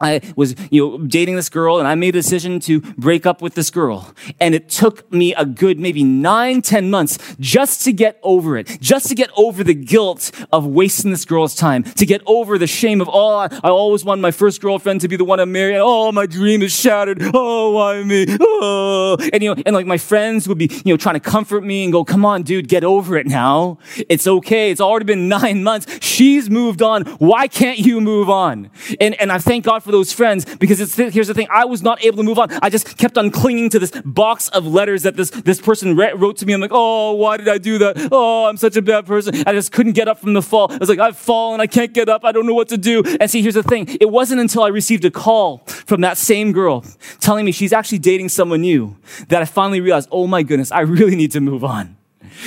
I 0.00 0.20
was, 0.36 0.54
you 0.70 0.86
know, 0.86 0.98
dating 0.98 1.36
this 1.36 1.48
girl 1.48 1.78
and 1.78 1.88
I 1.88 1.94
made 1.94 2.10
a 2.10 2.18
decision 2.18 2.60
to 2.60 2.80
break 2.80 3.26
up 3.26 3.42
with 3.42 3.54
this 3.54 3.70
girl. 3.70 4.14
And 4.40 4.54
it 4.54 4.68
took 4.68 5.10
me 5.12 5.34
a 5.34 5.44
good 5.44 5.78
maybe 5.78 6.04
nine, 6.04 6.62
ten 6.62 6.90
months 6.90 7.18
just 7.40 7.82
to 7.84 7.92
get 7.92 8.18
over 8.22 8.56
it, 8.56 8.78
just 8.80 9.08
to 9.08 9.14
get 9.14 9.30
over 9.36 9.64
the 9.64 9.74
guilt 9.74 10.30
of 10.52 10.66
wasting 10.66 11.10
this 11.10 11.24
girl's 11.24 11.54
time, 11.54 11.82
to 11.82 12.06
get 12.06 12.22
over 12.26 12.58
the 12.58 12.66
shame 12.66 13.00
of, 13.00 13.08
oh, 13.12 13.36
I 13.36 13.68
always 13.68 14.04
wanted 14.04 14.22
my 14.22 14.30
first 14.30 14.60
girlfriend 14.60 15.00
to 15.02 15.08
be 15.08 15.16
the 15.16 15.24
one 15.24 15.40
I 15.40 15.44
married. 15.44 15.78
Oh, 15.80 16.12
my 16.12 16.26
dream 16.26 16.62
is 16.62 16.72
shattered. 16.72 17.20
Oh, 17.34 17.72
why 17.72 18.02
me? 18.04 18.26
Oh, 18.40 19.16
and 19.32 19.42
you 19.42 19.54
know, 19.54 19.62
and 19.66 19.74
like 19.74 19.86
my 19.86 19.98
friends 19.98 20.48
would 20.48 20.58
be, 20.58 20.70
you 20.84 20.92
know, 20.92 20.96
trying 20.96 21.14
to 21.14 21.20
comfort 21.20 21.64
me 21.64 21.84
and 21.84 21.92
go, 21.92 22.04
come 22.04 22.24
on, 22.24 22.42
dude, 22.42 22.68
get 22.68 22.84
over 22.84 23.16
it 23.16 23.26
now. 23.26 23.78
It's 24.08 24.26
okay. 24.26 24.70
It's 24.70 24.80
already 24.80 25.04
been 25.04 25.28
nine 25.28 25.62
months. 25.62 25.98
She's 26.04 26.48
moved 26.48 26.82
on. 26.82 27.04
Why 27.18 27.48
can't 27.48 27.78
you 27.78 28.00
move 28.00 28.30
on? 28.30 28.70
And, 29.00 29.14
and 29.20 29.32
I 29.32 29.38
thank 29.38 29.64
God 29.64 29.82
for 29.82 29.87
for 29.88 29.92
those 29.92 30.12
friends 30.12 30.44
because 30.56 30.80
it's, 30.80 30.94
here's 30.94 31.28
the 31.28 31.34
thing. 31.34 31.48
I 31.50 31.64
was 31.64 31.82
not 31.82 32.04
able 32.04 32.18
to 32.18 32.22
move 32.22 32.38
on. 32.38 32.52
I 32.62 32.68
just 32.68 32.98
kept 32.98 33.16
on 33.16 33.30
clinging 33.30 33.70
to 33.70 33.78
this 33.78 33.90
box 34.04 34.48
of 34.50 34.66
letters 34.66 35.02
that 35.02 35.16
this, 35.16 35.30
this 35.30 35.60
person 35.60 35.96
wrote 35.96 36.36
to 36.38 36.46
me. 36.46 36.52
I'm 36.52 36.60
like, 36.60 36.70
oh, 36.72 37.14
why 37.14 37.38
did 37.38 37.48
I 37.48 37.58
do 37.58 37.78
that? 37.78 38.08
Oh, 38.12 38.46
I'm 38.46 38.56
such 38.56 38.76
a 38.76 38.82
bad 38.82 39.06
person. 39.06 39.34
I 39.46 39.52
just 39.52 39.72
couldn't 39.72 39.92
get 39.92 40.08
up 40.08 40.18
from 40.18 40.34
the 40.34 40.42
fall. 40.42 40.70
I 40.70 40.76
was 40.76 40.88
like, 40.88 40.98
I've 40.98 41.16
fallen. 41.16 41.60
I 41.60 41.66
can't 41.66 41.92
get 41.92 42.08
up. 42.08 42.24
I 42.24 42.32
don't 42.32 42.46
know 42.46 42.54
what 42.54 42.68
to 42.68 42.78
do. 42.78 43.02
And 43.20 43.30
see, 43.30 43.42
here's 43.42 43.54
the 43.54 43.62
thing. 43.62 43.88
It 44.00 44.10
wasn't 44.10 44.40
until 44.40 44.62
I 44.62 44.68
received 44.68 45.04
a 45.04 45.10
call 45.10 45.58
from 45.66 46.02
that 46.02 46.18
same 46.18 46.52
girl 46.52 46.84
telling 47.20 47.44
me 47.44 47.52
she's 47.52 47.72
actually 47.72 47.98
dating 47.98 48.28
someone 48.28 48.60
new 48.60 48.96
that 49.28 49.42
I 49.42 49.46
finally 49.46 49.80
realized, 49.80 50.08
oh 50.12 50.26
my 50.26 50.42
goodness, 50.42 50.70
I 50.70 50.80
really 50.80 51.16
need 51.16 51.32
to 51.32 51.40
move 51.40 51.64
on. 51.64 51.97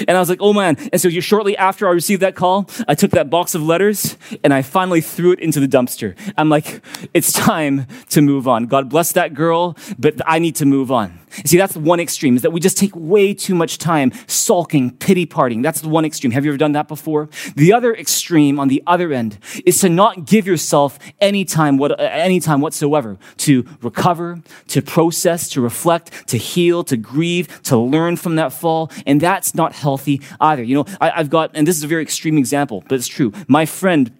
And 0.07 0.17
I 0.17 0.19
was 0.19 0.29
like, 0.29 0.41
oh 0.41 0.53
man. 0.53 0.77
And 0.91 0.99
so 0.99 1.09
shortly 1.09 1.55
after 1.57 1.87
I 1.87 1.91
received 1.91 2.21
that 2.21 2.35
call, 2.35 2.69
I 2.87 2.95
took 2.95 3.11
that 3.11 3.29
box 3.29 3.55
of 3.55 3.63
letters 3.63 4.17
and 4.43 4.53
I 4.53 4.61
finally 4.61 5.01
threw 5.01 5.31
it 5.31 5.39
into 5.39 5.59
the 5.59 5.67
dumpster. 5.67 6.15
I'm 6.37 6.49
like, 6.49 6.83
it's 7.13 7.31
time 7.31 7.87
to 8.09 8.21
move 8.21 8.47
on. 8.47 8.65
God 8.65 8.89
bless 8.89 9.11
that 9.13 9.33
girl, 9.33 9.77
but 9.97 10.15
I 10.25 10.39
need 10.39 10.55
to 10.57 10.65
move 10.65 10.91
on. 10.91 11.20
See, 11.45 11.57
that's 11.57 11.75
one 11.75 11.99
extreme 11.99 12.35
is 12.35 12.41
that 12.41 12.51
we 12.51 12.59
just 12.59 12.77
take 12.77 12.95
way 12.95 13.33
too 13.33 13.55
much 13.55 13.77
time 13.77 14.11
sulking, 14.27 14.91
pity 14.91 15.25
partying. 15.25 15.63
That's 15.63 15.81
the 15.81 15.89
one 15.89 16.05
extreme. 16.05 16.31
Have 16.31 16.45
you 16.45 16.51
ever 16.51 16.57
done 16.57 16.73
that 16.73 16.87
before? 16.87 17.29
The 17.55 17.73
other 17.73 17.93
extreme 17.93 18.59
on 18.59 18.67
the 18.67 18.83
other 18.85 19.11
end 19.11 19.37
is 19.65 19.79
to 19.81 19.89
not 19.89 20.25
give 20.25 20.47
yourself 20.47 20.99
any 21.19 21.45
time, 21.45 21.77
what, 21.77 21.91
uh, 21.91 22.03
any 22.03 22.39
time 22.39 22.61
whatsoever 22.61 23.17
to 23.37 23.65
recover, 23.81 24.41
to 24.67 24.81
process, 24.81 25.49
to 25.49 25.61
reflect, 25.61 26.27
to 26.27 26.37
heal, 26.37 26.83
to 26.85 26.97
grieve, 26.97 27.61
to 27.63 27.77
learn 27.77 28.17
from 28.17 28.35
that 28.35 28.53
fall. 28.53 28.91
And 29.05 29.19
that's 29.21 29.55
not 29.55 29.73
healthy 29.73 30.21
either. 30.39 30.63
You 30.63 30.75
know, 30.75 30.85
I, 30.99 31.11
I've 31.11 31.29
got, 31.29 31.51
and 31.53 31.67
this 31.67 31.77
is 31.77 31.83
a 31.83 31.87
very 31.87 32.03
extreme 32.03 32.37
example, 32.37 32.83
but 32.87 32.95
it's 32.95 33.07
true. 33.07 33.31
My 33.47 33.65
friend, 33.65 34.11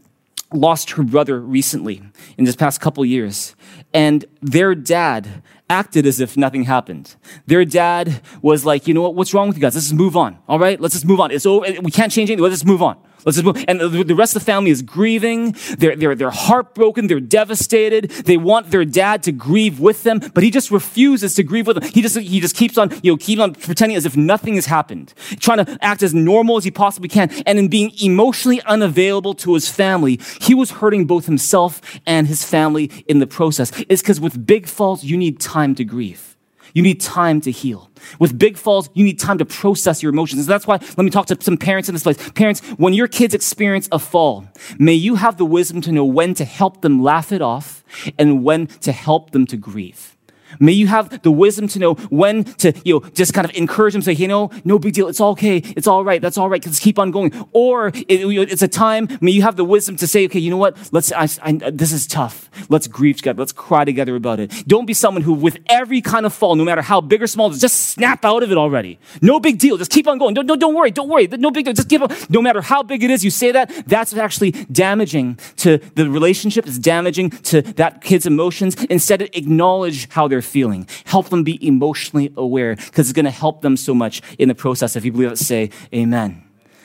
lost 0.53 0.91
her 0.91 1.03
brother 1.03 1.39
recently 1.39 2.01
in 2.37 2.45
this 2.45 2.55
past 2.55 2.81
couple 2.81 3.03
years 3.05 3.55
and 3.93 4.25
their 4.41 4.75
dad 4.75 5.43
acted 5.69 6.05
as 6.05 6.19
if 6.19 6.35
nothing 6.35 6.63
happened. 6.63 7.15
Their 7.47 7.63
dad 7.63 8.21
was 8.41 8.65
like, 8.65 8.87
you 8.87 8.93
know 8.93 9.01
what, 9.01 9.15
what's 9.15 9.33
wrong 9.33 9.47
with 9.47 9.57
you 9.57 9.61
guys? 9.61 9.75
Let's 9.75 9.87
just 9.87 9.95
move 9.95 10.17
on. 10.17 10.37
All 10.47 10.59
right, 10.59 10.79
let's 10.79 10.93
just 10.93 11.05
move 11.05 11.19
on. 11.19 11.31
It's 11.31 11.45
over. 11.45 11.65
We 11.81 11.91
can't 11.91 12.11
change 12.11 12.29
anything. 12.29 12.43
Let's 12.43 12.55
just 12.55 12.65
move 12.65 12.81
on. 12.81 12.97
Let's 13.25 13.37
just 13.37 13.45
move. 13.45 13.63
And 13.67 13.79
the 13.79 14.15
rest 14.15 14.35
of 14.35 14.41
the 14.41 14.45
family 14.45 14.71
is 14.71 14.81
grieving. 14.81 15.55
They're, 15.77 15.95
they're, 15.95 16.15
they're 16.15 16.29
heartbroken. 16.29 17.07
They're 17.07 17.19
devastated. 17.19 18.09
They 18.09 18.37
want 18.37 18.71
their 18.71 18.85
dad 18.85 19.23
to 19.23 19.31
grieve 19.31 19.79
with 19.79 20.03
them, 20.03 20.19
but 20.33 20.43
he 20.43 20.51
just 20.51 20.71
refuses 20.71 21.35
to 21.35 21.43
grieve 21.43 21.67
with 21.67 21.79
them. 21.79 21.89
He 21.91 22.01
just, 22.01 22.17
he 22.17 22.39
just 22.39 22.55
keeps 22.55 22.77
on, 22.77 22.91
you 23.03 23.11
know, 23.11 23.17
keep 23.17 23.39
on 23.39 23.53
pretending 23.53 23.97
as 23.97 24.05
if 24.05 24.17
nothing 24.17 24.55
has 24.55 24.65
happened, 24.65 25.13
trying 25.39 25.63
to 25.65 25.77
act 25.81 26.03
as 26.03 26.13
normal 26.13 26.57
as 26.57 26.63
he 26.63 26.71
possibly 26.71 27.09
can. 27.09 27.29
And 27.45 27.59
in 27.59 27.67
being 27.67 27.91
emotionally 28.01 28.61
unavailable 28.63 29.33
to 29.35 29.53
his 29.53 29.69
family, 29.69 30.19
he 30.39 30.53
was 30.53 30.71
hurting 30.71 31.05
both 31.05 31.25
himself 31.25 31.99
and 32.05 32.27
his 32.27 32.43
family 32.43 32.85
in 33.07 33.19
the 33.19 33.27
process. 33.27 33.71
It's 33.89 34.01
because 34.01 34.19
with 34.19 34.45
big 34.45 34.67
falls, 34.67 35.03
you 35.03 35.17
need 35.17 35.39
time 35.39 35.75
to 35.75 35.83
grieve. 35.83 36.30
You 36.73 36.81
need 36.81 37.01
time 37.01 37.41
to 37.41 37.51
heal. 37.51 37.89
With 38.19 38.37
big 38.37 38.57
falls, 38.57 38.89
you 38.93 39.03
need 39.03 39.19
time 39.19 39.37
to 39.37 39.45
process 39.45 40.01
your 40.01 40.11
emotions. 40.11 40.41
And 40.41 40.49
that's 40.49 40.67
why, 40.67 40.77
let 40.97 40.99
me 40.99 41.09
talk 41.09 41.27
to 41.27 41.37
some 41.39 41.57
parents 41.57 41.89
in 41.89 41.95
this 41.95 42.03
place. 42.03 42.29
Parents, 42.31 42.61
when 42.77 42.93
your 42.93 43.07
kids 43.07 43.33
experience 43.33 43.87
a 43.91 43.99
fall, 43.99 44.47
may 44.79 44.93
you 44.93 45.15
have 45.15 45.37
the 45.37 45.45
wisdom 45.45 45.81
to 45.81 45.91
know 45.91 46.05
when 46.05 46.33
to 46.35 46.45
help 46.45 46.81
them 46.81 47.01
laugh 47.01 47.31
it 47.31 47.41
off 47.41 47.83
and 48.17 48.43
when 48.43 48.67
to 48.67 48.91
help 48.91 49.31
them 49.31 49.45
to 49.47 49.57
grieve. 49.57 50.17
May 50.59 50.73
you 50.73 50.87
have 50.87 51.21
the 51.21 51.31
wisdom 51.31 51.67
to 51.69 51.79
know 51.79 51.93
when 52.09 52.43
to, 52.43 52.73
you 52.83 52.99
know, 52.99 53.09
just 53.09 53.33
kind 53.33 53.45
of 53.45 53.55
encourage 53.55 53.93
them, 53.93 54.01
say, 54.01 54.13
you 54.13 54.27
know, 54.27 54.51
no 54.63 54.79
big 54.79 54.93
deal. 54.93 55.07
It's 55.07 55.21
okay. 55.21 55.57
It's 55.57 55.87
all 55.87 56.03
right. 56.03 56.21
That's 56.21 56.37
all 56.37 56.49
right. 56.49 56.65
Let's 56.65 56.79
keep 56.79 56.99
on 56.99 57.11
going. 57.11 57.31
Or 57.53 57.87
it, 57.87 58.03
it's 58.07 58.61
a 58.61 58.67
time, 58.67 59.07
may 59.21 59.31
you 59.31 59.41
have 59.41 59.55
the 59.55 59.65
wisdom 59.65 59.95
to 59.97 60.07
say, 60.07 60.25
okay, 60.25 60.39
you 60.39 60.49
know 60.49 60.57
what? 60.57 60.77
Let's, 60.91 61.11
I, 61.11 61.27
I, 61.41 61.71
this 61.71 61.91
is 61.91 62.07
tough. 62.07 62.49
Let's 62.69 62.87
grieve 62.87 63.17
together. 63.17 63.39
Let's 63.39 63.51
cry 63.51 63.85
together 63.85 64.15
about 64.15 64.39
it. 64.39 64.51
Don't 64.67 64.85
be 64.85 64.93
someone 64.93 65.23
who, 65.23 65.33
with 65.33 65.57
every 65.67 66.01
kind 66.01 66.25
of 66.25 66.33
fall, 66.33 66.55
no 66.55 66.65
matter 66.65 66.81
how 66.81 67.01
big 67.01 67.21
or 67.21 67.27
small, 67.27 67.49
just 67.49 67.89
snap 67.89 68.25
out 68.25 68.43
of 68.43 68.51
it 68.51 68.57
already. 68.57 68.99
No 69.21 69.39
big 69.39 69.57
deal. 69.57 69.77
Just 69.77 69.91
keep 69.91 70.07
on 70.07 70.17
going. 70.17 70.33
Don't, 70.33 70.45
don't, 70.45 70.59
don't 70.59 70.75
worry. 70.75 70.91
Don't 70.91 71.09
worry. 71.09 71.27
No 71.27 71.51
big 71.51 71.65
deal. 71.65 71.73
Just 71.73 71.89
give 71.89 72.01
up. 72.01 72.11
No 72.29 72.41
matter 72.41 72.61
how 72.61 72.83
big 72.83 73.03
it 73.03 73.09
is, 73.09 73.23
you 73.23 73.29
say 73.31 73.51
that, 73.51 73.71
that's 73.87 74.13
actually 74.13 74.51
damaging 74.51 75.39
to 75.57 75.77
the 75.95 76.09
relationship. 76.09 76.67
It's 76.67 76.77
damaging 76.77 77.29
to 77.29 77.61
that 77.61 78.01
kid's 78.01 78.25
emotions. 78.25 78.75
Instead, 78.85 79.21
acknowledge 79.33 80.09
how 80.09 80.27
they're 80.27 80.40
feeling. 80.41 80.87
Help 81.05 81.29
them 81.29 81.43
be 81.43 81.65
emotionally 81.65 82.33
aware 82.35 82.75
because 82.75 83.09
it's 83.09 83.13
going 83.13 83.25
to 83.25 83.31
help 83.31 83.61
them 83.61 83.77
so 83.77 83.93
much 83.93 84.21
in 84.37 84.47
the 84.47 84.55
process. 84.55 84.95
If 84.95 85.05
you 85.05 85.11
believe 85.11 85.31
it, 85.31 85.37
say 85.37 85.69
amen. 85.93 86.43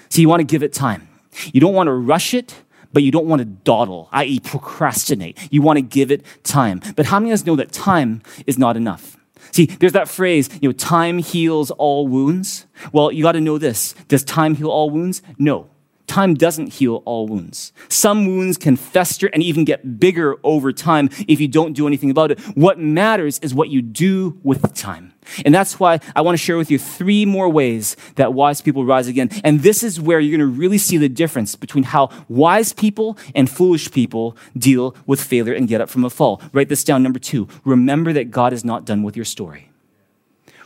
So 0.08 0.20
you 0.20 0.28
want 0.28 0.40
to 0.40 0.44
give 0.44 0.62
it 0.62 0.72
time. 0.72 1.08
You 1.52 1.60
don't 1.60 1.74
want 1.74 1.88
to 1.88 1.92
rush 1.92 2.34
it, 2.34 2.54
but 2.92 3.02
you 3.02 3.10
don't 3.10 3.26
want 3.26 3.40
to 3.40 3.44
dawdle, 3.44 4.08
i.e., 4.12 4.40
procrastinate. 4.40 5.36
You 5.50 5.62
want 5.62 5.76
to 5.76 5.82
give 5.82 6.10
it 6.10 6.24
time. 6.44 6.80
But 6.96 7.06
how 7.06 7.18
many 7.18 7.30
of 7.32 7.34
us 7.34 7.46
know 7.46 7.56
that 7.56 7.72
time 7.72 8.22
is 8.46 8.58
not 8.58 8.76
enough? 8.76 9.16
See, 9.52 9.66
there's 9.66 9.92
that 9.92 10.08
phrase, 10.08 10.48
you 10.60 10.68
know, 10.68 10.72
time 10.72 11.18
heals 11.18 11.70
all 11.72 12.08
wounds. 12.08 12.66
Well, 12.92 13.12
you 13.12 13.22
got 13.22 13.32
to 13.32 13.40
know 13.40 13.58
this. 13.58 13.94
Does 14.08 14.24
time 14.24 14.54
heal 14.54 14.68
all 14.68 14.90
wounds? 14.90 15.22
No. 15.38 15.68
Time 16.06 16.34
doesn't 16.34 16.74
heal 16.74 17.02
all 17.04 17.26
wounds. 17.26 17.72
Some 17.88 18.26
wounds 18.26 18.56
can 18.56 18.76
fester 18.76 19.26
and 19.26 19.42
even 19.42 19.64
get 19.64 19.98
bigger 19.98 20.36
over 20.44 20.72
time 20.72 21.10
if 21.26 21.40
you 21.40 21.48
don't 21.48 21.72
do 21.72 21.86
anything 21.86 22.10
about 22.10 22.30
it. 22.30 22.40
What 22.56 22.78
matters 22.78 23.38
is 23.40 23.54
what 23.54 23.70
you 23.70 23.82
do 23.82 24.38
with 24.42 24.62
the 24.62 24.68
time. 24.68 25.12
And 25.44 25.54
that's 25.54 25.80
why 25.80 26.00
I 26.14 26.20
want 26.20 26.34
to 26.34 26.42
share 26.42 26.56
with 26.56 26.70
you 26.70 26.78
three 26.78 27.26
more 27.26 27.48
ways 27.48 27.96
that 28.14 28.32
wise 28.32 28.60
people 28.60 28.84
rise 28.84 29.08
again. 29.08 29.30
And 29.42 29.60
this 29.60 29.82
is 29.82 30.00
where 30.00 30.20
you're 30.20 30.36
going 30.36 30.48
to 30.48 30.58
really 30.58 30.78
see 30.78 30.96
the 30.96 31.08
difference 31.08 31.56
between 31.56 31.84
how 31.84 32.10
wise 32.28 32.72
people 32.72 33.18
and 33.34 33.50
foolish 33.50 33.90
people 33.90 34.36
deal 34.56 34.94
with 35.06 35.20
failure 35.20 35.54
and 35.54 35.66
get 35.66 35.80
up 35.80 35.88
from 35.88 36.04
a 36.04 36.10
fall. 36.10 36.40
Write 36.52 36.68
this 36.68 36.84
down. 36.84 37.02
Number 37.02 37.18
two, 37.18 37.48
remember 37.64 38.12
that 38.12 38.30
God 38.30 38.52
is 38.52 38.64
not 38.64 38.84
done 38.84 39.02
with 39.02 39.16
your 39.16 39.24
story. 39.24 39.70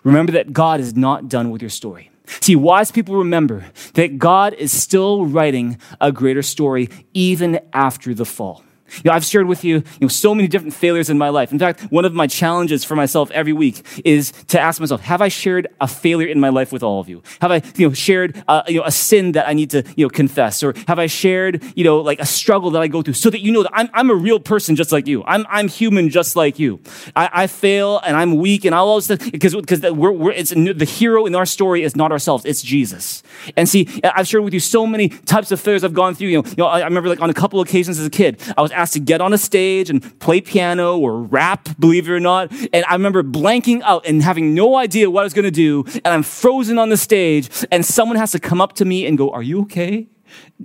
Remember 0.04 0.32
that 0.32 0.52
God 0.52 0.80
is 0.80 0.94
not 0.94 1.28
done 1.28 1.50
with 1.50 1.62
your 1.62 1.70
story. 1.70 2.10
See, 2.40 2.56
wise 2.56 2.92
people 2.92 3.16
remember 3.16 3.64
that 3.94 4.18
God 4.18 4.54
is 4.54 4.72
still 4.72 5.26
writing 5.26 5.78
a 6.00 6.12
greater 6.12 6.42
story 6.42 6.88
even 7.12 7.60
after 7.72 8.14
the 8.14 8.24
fall. 8.24 8.64
You 8.96 9.10
know, 9.10 9.12
I've 9.12 9.24
shared 9.24 9.46
with 9.46 9.64
you, 9.64 9.76
you 9.76 9.84
know, 10.02 10.08
so 10.08 10.34
many 10.34 10.48
different 10.48 10.74
failures 10.74 11.10
in 11.10 11.18
my 11.18 11.28
life. 11.28 11.52
In 11.52 11.58
fact, 11.58 11.82
one 11.90 12.04
of 12.04 12.14
my 12.14 12.26
challenges 12.26 12.84
for 12.84 12.96
myself 12.96 13.30
every 13.30 13.52
week 13.52 13.84
is 14.04 14.32
to 14.48 14.60
ask 14.60 14.80
myself, 14.80 15.00
have 15.02 15.22
I 15.22 15.28
shared 15.28 15.68
a 15.80 15.88
failure 15.88 16.26
in 16.26 16.40
my 16.40 16.48
life 16.48 16.72
with 16.72 16.82
all 16.82 17.00
of 17.00 17.08
you? 17.08 17.22
Have 17.40 17.50
I, 17.50 17.62
you 17.76 17.88
know, 17.88 17.94
shared, 17.94 18.42
uh, 18.48 18.62
you 18.68 18.78
know, 18.80 18.84
a 18.84 18.90
sin 18.90 19.32
that 19.32 19.48
I 19.48 19.52
need 19.52 19.70
to, 19.70 19.82
you 19.96 20.04
know, 20.06 20.10
confess? 20.10 20.62
Or 20.62 20.74
have 20.88 20.98
I 20.98 21.06
shared, 21.06 21.62
you 21.76 21.84
know, 21.84 22.00
like 22.00 22.20
a 22.20 22.26
struggle 22.26 22.70
that 22.72 22.82
I 22.82 22.88
go 22.88 23.02
through 23.02 23.14
so 23.14 23.30
that 23.30 23.40
you 23.40 23.52
know 23.52 23.62
that 23.62 23.72
I'm, 23.74 23.88
I'm 23.92 24.10
a 24.10 24.14
real 24.14 24.40
person 24.40 24.76
just 24.76 24.92
like 24.92 25.06
you. 25.06 25.24
I'm, 25.24 25.46
I'm 25.48 25.68
human 25.68 26.08
just 26.10 26.36
like 26.36 26.58
you. 26.58 26.80
I, 27.16 27.30
I 27.32 27.46
fail 27.46 28.00
and 28.04 28.16
I'm 28.16 28.36
weak 28.36 28.64
and 28.64 28.74
I'll 28.74 28.88
always, 28.88 29.08
because, 29.08 29.54
because 29.54 29.82
we're, 29.82 30.12
we're, 30.12 30.32
it's, 30.32 30.50
the 30.50 30.84
hero 30.84 31.26
in 31.26 31.34
our 31.34 31.46
story 31.46 31.82
is 31.82 31.96
not 31.96 32.12
ourselves, 32.12 32.44
it's 32.44 32.62
Jesus. 32.62 33.22
And 33.56 33.68
see, 33.68 33.88
I've 34.04 34.26
shared 34.26 34.44
with 34.44 34.54
you 34.54 34.60
so 34.60 34.86
many 34.86 35.08
types 35.08 35.50
of 35.52 35.60
failures 35.60 35.84
I've 35.84 35.94
gone 35.94 36.14
through. 36.14 36.28
You 36.28 36.42
know, 36.42 36.48
you 36.48 36.54
know 36.58 36.66
I, 36.66 36.80
I 36.80 36.84
remember 36.84 37.08
like 37.08 37.20
on 37.20 37.30
a 37.30 37.34
couple 37.34 37.60
occasions 37.60 37.98
as 37.98 38.06
a 38.06 38.10
kid, 38.10 38.40
I 38.56 38.62
was 38.62 38.72
asked 38.80 38.94
to 38.94 39.00
get 39.00 39.20
on 39.20 39.32
a 39.32 39.38
stage 39.38 39.90
and 39.90 40.18
play 40.18 40.40
piano 40.40 40.98
or 40.98 41.22
rap, 41.22 41.68
believe 41.78 42.08
it 42.08 42.12
or 42.12 42.20
not. 42.20 42.50
And 42.72 42.84
I 42.86 42.94
remember 42.94 43.22
blanking 43.22 43.82
out 43.82 44.06
and 44.06 44.22
having 44.22 44.54
no 44.54 44.76
idea 44.76 45.10
what 45.10 45.20
I 45.20 45.24
was 45.24 45.34
going 45.34 45.44
to 45.44 45.50
do. 45.50 45.84
And 46.04 46.08
I'm 46.08 46.22
frozen 46.22 46.78
on 46.78 46.88
the 46.88 46.96
stage 46.96 47.50
and 47.70 47.84
someone 47.84 48.16
has 48.16 48.32
to 48.32 48.40
come 48.40 48.60
up 48.60 48.74
to 48.74 48.84
me 48.84 49.06
and 49.06 49.16
go, 49.16 49.30
are 49.30 49.42
you 49.42 49.62
okay? 49.62 50.08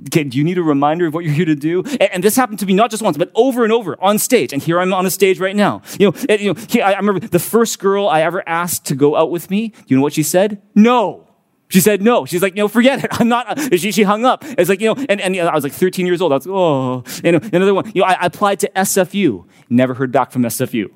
Okay, 0.08 0.24
do 0.24 0.38
you 0.38 0.44
need 0.44 0.58
a 0.58 0.64
reminder 0.64 1.08
of 1.08 1.14
what 1.14 1.24
you're 1.24 1.34
here 1.34 1.46
to 1.46 1.56
do? 1.56 1.84
And, 1.84 2.04
and, 2.04 2.24
this 2.24 2.36
happened 2.36 2.60
to 2.60 2.66
me 2.68 2.74
not 2.74 2.92
just 2.92 3.02
once, 3.02 3.18
but 3.18 3.32
over 3.34 3.64
and 3.64 3.74
over 3.74 4.02
on 4.02 4.20
stage. 4.20 4.54
And 4.54 4.62
here 4.62 4.80
I'm 4.80 4.94
on 4.94 5.06
a 5.06 5.10
stage 5.10 5.40
right 5.40 5.56
now. 5.56 5.82
You 6.00 6.12
know, 6.12 6.18
and, 6.30 6.42
you 6.42 6.54
know 6.54 6.86
I, 6.86 6.94
I 6.94 6.98
remember 6.98 7.28
the 7.28 7.40
first 7.40 7.80
girl 7.80 8.08
I 8.08 8.22
ever 8.22 8.48
asked 8.48 8.86
to 8.86 8.96
go 8.96 9.16
out 9.16 9.32
with 9.32 9.50
me. 9.50 9.74
You 9.88 9.96
know 9.96 10.04
what 10.04 10.14
she 10.14 10.24
said? 10.24 10.62
No. 10.76 11.25
She 11.70 11.80
said 11.80 12.02
no. 12.02 12.26
She's 12.26 12.42
like, 12.42 12.56
you 12.56 12.64
know, 12.64 12.68
forget 12.68 13.04
it. 13.04 13.10
I'm 13.20 13.28
not. 13.28 13.58
Uh, 13.58 13.78
she, 13.78 13.92
she 13.92 14.04
hung 14.04 14.26
up. 14.26 14.44
It's 14.46 14.70
like, 14.70 14.82
you 14.82 14.94
know, 14.94 15.06
and, 15.10 15.20
and 15.20 15.36
you 15.36 15.44
know, 15.44 15.50
I 15.50 15.56
was 15.56 15.64
like 15.64 15.74
13 15.74 16.06
years 16.06 16.22
old. 16.22 16.32
I 16.32 16.36
was 16.36 16.46
like, 16.46 16.56
oh. 16.56 17.04
And 17.24 17.44
another 17.54 17.74
one, 17.74 17.92
you 17.94 18.02
know, 18.02 18.08
I, 18.08 18.14
I 18.14 18.26
applied 18.28 18.60
to 18.62 18.72
SFU. 18.76 19.46
Never 19.70 19.94
heard 19.94 20.12
back 20.12 20.32
from 20.32 20.44
SFU. 20.44 20.92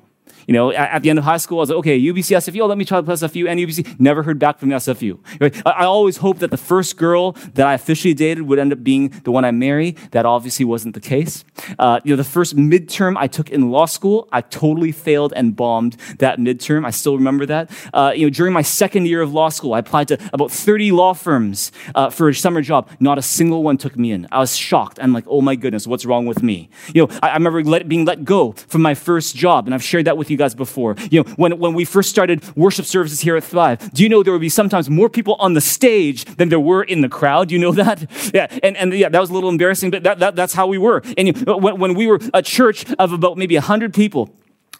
You 0.46 0.54
know, 0.54 0.70
at, 0.70 0.90
at, 0.90 1.02
the 1.02 1.10
end 1.10 1.18
of 1.18 1.24
high 1.24 1.36
school, 1.36 1.58
I 1.58 1.60
was 1.60 1.70
like, 1.70 1.78
okay, 1.78 2.00
UBC, 2.00 2.36
SFU, 2.36 2.68
let 2.68 2.78
me 2.78 2.84
try 2.84 3.00
to 3.00 3.06
the 3.06 3.12
SFU 3.12 3.48
and 3.48 3.60
UBC. 3.60 4.00
Never 4.00 4.22
heard 4.22 4.38
back 4.38 4.58
from 4.58 4.70
the 4.70 4.76
SFU. 4.76 5.18
Right? 5.40 5.54
I, 5.66 5.70
I, 5.70 5.84
always 5.84 6.18
hoped 6.18 6.40
that 6.40 6.50
the 6.50 6.56
first 6.56 6.96
girl 6.96 7.32
that 7.54 7.66
I 7.66 7.74
officially 7.74 8.14
dated 8.14 8.42
would 8.42 8.58
end 8.58 8.72
up 8.72 8.82
being 8.82 9.08
the 9.24 9.30
one 9.30 9.44
I 9.44 9.50
marry. 9.50 9.96
That 10.12 10.26
obviously 10.26 10.64
wasn't 10.64 10.94
the 10.94 11.00
case. 11.00 11.44
Uh, 11.78 12.00
you 12.04 12.10
know, 12.10 12.16
the 12.16 12.24
first 12.24 12.56
midterm 12.56 13.16
I 13.16 13.26
took 13.26 13.50
in 13.50 13.70
law 13.70 13.86
school, 13.86 14.28
I 14.32 14.40
totally 14.40 14.92
failed 14.92 15.32
and 15.34 15.54
bombed 15.54 15.96
that 16.18 16.38
midterm. 16.38 16.86
I 16.86 16.90
still 16.90 17.16
remember 17.16 17.46
that. 17.46 17.70
Uh, 17.92 18.12
you 18.14 18.26
know, 18.26 18.30
during 18.30 18.52
my 18.52 18.62
second 18.62 19.06
year 19.06 19.20
of 19.20 19.32
law 19.32 19.48
school, 19.48 19.74
I 19.74 19.80
applied 19.80 20.08
to 20.08 20.18
about 20.32 20.50
30 20.50 20.92
law 20.92 21.12
firms 21.12 21.72
uh, 21.94 22.10
for 22.10 22.28
a 22.28 22.34
summer 22.34 22.62
job. 22.62 22.88
Not 23.00 23.18
a 23.18 23.22
single 23.22 23.62
one 23.62 23.76
took 23.76 23.96
me 23.96 24.12
in. 24.12 24.26
I 24.30 24.38
was 24.38 24.56
shocked. 24.56 24.98
I'm 25.00 25.12
like, 25.12 25.24
oh 25.26 25.40
my 25.40 25.56
goodness, 25.56 25.86
what's 25.86 26.04
wrong 26.04 26.26
with 26.26 26.42
me? 26.42 26.70
You 26.94 27.06
know, 27.06 27.18
I, 27.22 27.30
I 27.30 27.34
remember 27.34 27.62
let, 27.64 27.88
being 27.88 28.04
let 28.04 28.24
go 28.24 28.52
from 28.52 28.82
my 28.82 28.94
first 28.94 29.36
job, 29.36 29.66
and 29.66 29.74
I've 29.74 29.82
shared 29.82 30.06
that 30.06 30.16
with 30.16 30.29
you 30.30 30.36
guys 30.36 30.54
before. 30.54 30.96
You 31.10 31.22
know, 31.22 31.30
when, 31.36 31.58
when 31.58 31.74
we 31.74 31.84
first 31.84 32.10
started 32.10 32.44
worship 32.56 32.86
services 32.86 33.20
here 33.20 33.36
at 33.36 33.44
Thrive, 33.44 33.92
do 33.92 34.02
you 34.02 34.08
know 34.08 34.22
there 34.22 34.32
would 34.32 34.40
be 34.40 34.48
sometimes 34.48 34.88
more 34.88 35.08
people 35.08 35.36
on 35.38 35.54
the 35.54 35.60
stage 35.60 36.24
than 36.36 36.48
there 36.48 36.60
were 36.60 36.82
in 36.82 37.00
the 37.00 37.08
crowd? 37.08 37.50
You 37.50 37.58
know 37.58 37.72
that? 37.82 38.06
Yeah, 38.34 38.46
and, 38.62 38.76
and 38.76 38.92
yeah, 38.92 39.08
that 39.08 39.20
was 39.20 39.30
a 39.30 39.32
little 39.32 39.50
embarrassing, 39.50 39.90
but 39.90 40.02
that, 40.04 40.18
that 40.20 40.36
that's 40.36 40.52
how 40.52 40.66
we 40.66 40.78
were. 40.78 41.02
And 41.16 41.28
you 41.28 41.32
know, 41.32 41.56
when, 41.56 41.78
when 41.78 41.94
we 41.94 42.06
were 42.06 42.20
a 42.32 42.42
church 42.42 42.90
of 42.98 43.12
about 43.12 43.36
maybe 43.36 43.56
100 43.56 43.92
people, 43.94 44.30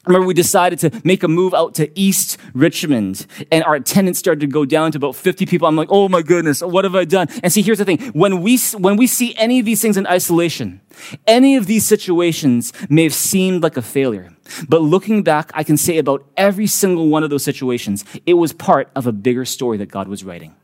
remember 0.07 0.27
we 0.27 0.35
decided 0.35 0.79
to 0.81 1.01
make 1.05 1.23
a 1.23 1.29
move 1.29 1.53
out 1.53 1.75
to 1.75 1.99
East 1.99 2.39
Richmond 2.55 3.27
and 3.53 3.63
our 3.65 3.75
attendance 3.75 4.19
started 4.19 4.41
to 4.41 4.47
go 4.47 4.65
down 4.65 4.93
to 4.93 4.99
about 4.99 5.15
50 5.15 5.47
people. 5.47 5.69
I'm 5.69 5.77
like, 5.77 5.89
oh 5.91 6.09
my 6.09 6.23
goodness, 6.23 6.63
what 6.63 6.85
have 6.85 6.95
I 6.95 7.05
done? 7.05 7.29
And 7.43 7.53
see, 7.53 7.63
here's 7.63 7.79
the 7.79 7.85
thing. 7.85 7.99
When 8.13 8.41
we, 8.41 8.59
when 8.79 8.97
we 8.97 9.07
see 9.07 9.35
any 9.37 9.59
of 9.59 9.67
these 9.67 9.83
things 9.83 9.97
in 9.97 10.07
isolation, 10.07 10.81
any 11.27 11.57
of 11.57 11.67
these 11.67 11.85
situations 11.85 12.73
may 12.89 13.05
have 13.05 13.15
seemed 13.15 13.63
like 13.63 13.77
a 13.77 13.83
failure. 13.83 14.33
But 14.69 14.83
looking 14.83 15.23
back, 15.23 15.51
I 15.55 15.65
can 15.65 15.77
say 15.77 15.99
about 15.99 16.27
every 16.37 16.67
single 16.67 17.09
one 17.09 17.23
of 17.23 17.31
those 17.31 17.45
situations, 17.45 18.05
it 18.27 18.35
was 18.35 18.53
part 18.53 18.91
of 18.97 19.07
a 19.07 19.13
bigger 19.13 19.45
story 19.45 19.79
that 19.79 19.91
God 19.91 20.09
was 20.09 20.25
writing. 20.25 20.55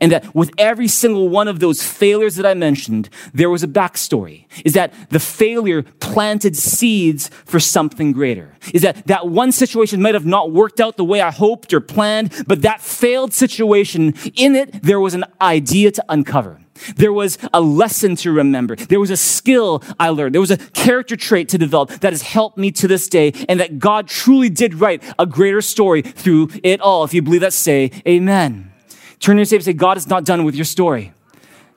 And 0.00 0.12
that 0.12 0.34
with 0.34 0.50
every 0.58 0.88
single 0.88 1.28
one 1.28 1.48
of 1.48 1.60
those 1.60 1.82
failures 1.82 2.36
that 2.36 2.46
I 2.46 2.54
mentioned, 2.54 3.08
there 3.32 3.50
was 3.50 3.62
a 3.62 3.68
backstory. 3.68 4.46
Is 4.64 4.74
that 4.74 4.92
the 5.10 5.20
failure 5.20 5.82
planted 5.82 6.56
seeds 6.56 7.28
for 7.44 7.60
something 7.60 8.12
greater. 8.12 8.56
Is 8.72 8.82
that 8.82 9.06
that 9.06 9.28
one 9.28 9.52
situation 9.52 10.02
might 10.02 10.14
have 10.14 10.26
not 10.26 10.52
worked 10.52 10.80
out 10.80 10.96
the 10.96 11.04
way 11.04 11.20
I 11.20 11.30
hoped 11.30 11.72
or 11.72 11.80
planned, 11.80 12.44
but 12.46 12.62
that 12.62 12.80
failed 12.80 13.32
situation, 13.32 14.14
in 14.34 14.54
it, 14.54 14.82
there 14.82 15.00
was 15.00 15.14
an 15.14 15.24
idea 15.40 15.90
to 15.92 16.04
uncover. 16.08 16.60
There 16.96 17.12
was 17.12 17.38
a 17.52 17.60
lesson 17.60 18.16
to 18.16 18.32
remember. 18.32 18.76
There 18.76 19.00
was 19.00 19.10
a 19.10 19.16
skill 19.16 19.82
I 19.98 20.10
learned. 20.10 20.34
There 20.34 20.40
was 20.40 20.50
a 20.50 20.58
character 20.58 21.16
trait 21.16 21.48
to 21.50 21.58
develop 21.58 21.90
that 22.00 22.12
has 22.12 22.22
helped 22.22 22.58
me 22.58 22.70
to 22.72 22.88
this 22.88 23.08
day 23.08 23.32
and 23.48 23.60
that 23.60 23.78
God 23.78 24.08
truly 24.08 24.48
did 24.48 24.74
write 24.74 25.02
a 25.18 25.26
greater 25.26 25.62
story 25.62 26.02
through 26.02 26.50
it 26.62 26.80
all. 26.80 27.04
If 27.04 27.14
you 27.14 27.22
believe 27.22 27.40
that, 27.40 27.52
say 27.52 27.90
amen. 28.06 28.72
Turn 29.20 29.36
to 29.36 29.40
your 29.40 29.56
and 29.56 29.64
say, 29.64 29.72
God 29.72 29.96
is 29.96 30.08
not 30.08 30.24
done 30.24 30.44
with 30.44 30.54
your 30.54 30.64
story. 30.64 31.12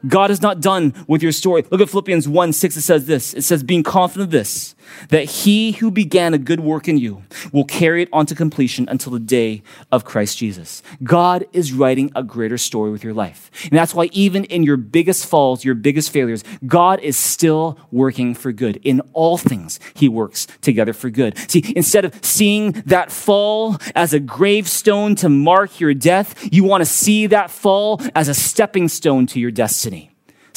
God 0.07 0.31
is 0.31 0.41
not 0.41 0.61
done 0.61 0.93
with 1.07 1.21
your 1.21 1.31
story. 1.31 1.65
Look 1.69 1.81
at 1.81 1.89
Philippians 1.89 2.27
1 2.27 2.53
6. 2.53 2.77
It 2.77 2.81
says 2.81 3.05
this. 3.05 3.33
It 3.33 3.43
says, 3.43 3.63
being 3.63 3.83
confident 3.83 4.27
of 4.27 4.31
this, 4.31 4.75
that 5.09 5.25
he 5.25 5.73
who 5.73 5.91
began 5.91 6.33
a 6.33 6.37
good 6.37 6.59
work 6.59 6.87
in 6.87 6.97
you 6.97 7.23
will 7.51 7.65
carry 7.65 8.03
it 8.03 8.09
on 8.11 8.25
to 8.27 8.35
completion 8.35 8.87
until 8.89 9.11
the 9.11 9.19
day 9.19 9.61
of 9.91 10.05
Christ 10.05 10.37
Jesus. 10.37 10.81
God 11.03 11.45
is 11.53 11.73
writing 11.73 12.11
a 12.15 12.23
greater 12.23 12.57
story 12.57 12.91
with 12.91 13.03
your 13.03 13.13
life. 13.13 13.51
And 13.63 13.73
that's 13.73 13.93
why 13.93 14.09
even 14.11 14.45
in 14.45 14.63
your 14.63 14.77
biggest 14.77 15.25
falls, 15.25 15.65
your 15.65 15.75
biggest 15.75 16.11
failures, 16.11 16.43
God 16.65 16.99
is 17.01 17.17
still 17.17 17.77
working 17.91 18.33
for 18.33 18.51
good. 18.51 18.79
In 18.83 19.01
all 19.13 19.37
things, 19.37 19.79
he 19.93 20.09
works 20.09 20.47
together 20.61 20.93
for 20.93 21.09
good. 21.09 21.37
See, 21.49 21.73
instead 21.75 22.05
of 22.05 22.13
seeing 22.23 22.71
that 22.85 23.11
fall 23.11 23.77
as 23.95 24.13
a 24.13 24.19
gravestone 24.19 25.15
to 25.15 25.29
mark 25.29 25.79
your 25.79 25.93
death, 25.93 26.47
you 26.51 26.63
want 26.63 26.81
to 26.81 26.85
see 26.85 27.27
that 27.27 27.51
fall 27.51 28.01
as 28.15 28.27
a 28.27 28.33
stepping 28.33 28.87
stone 28.87 29.25
to 29.27 29.39
your 29.39 29.51
destiny. 29.51 30.08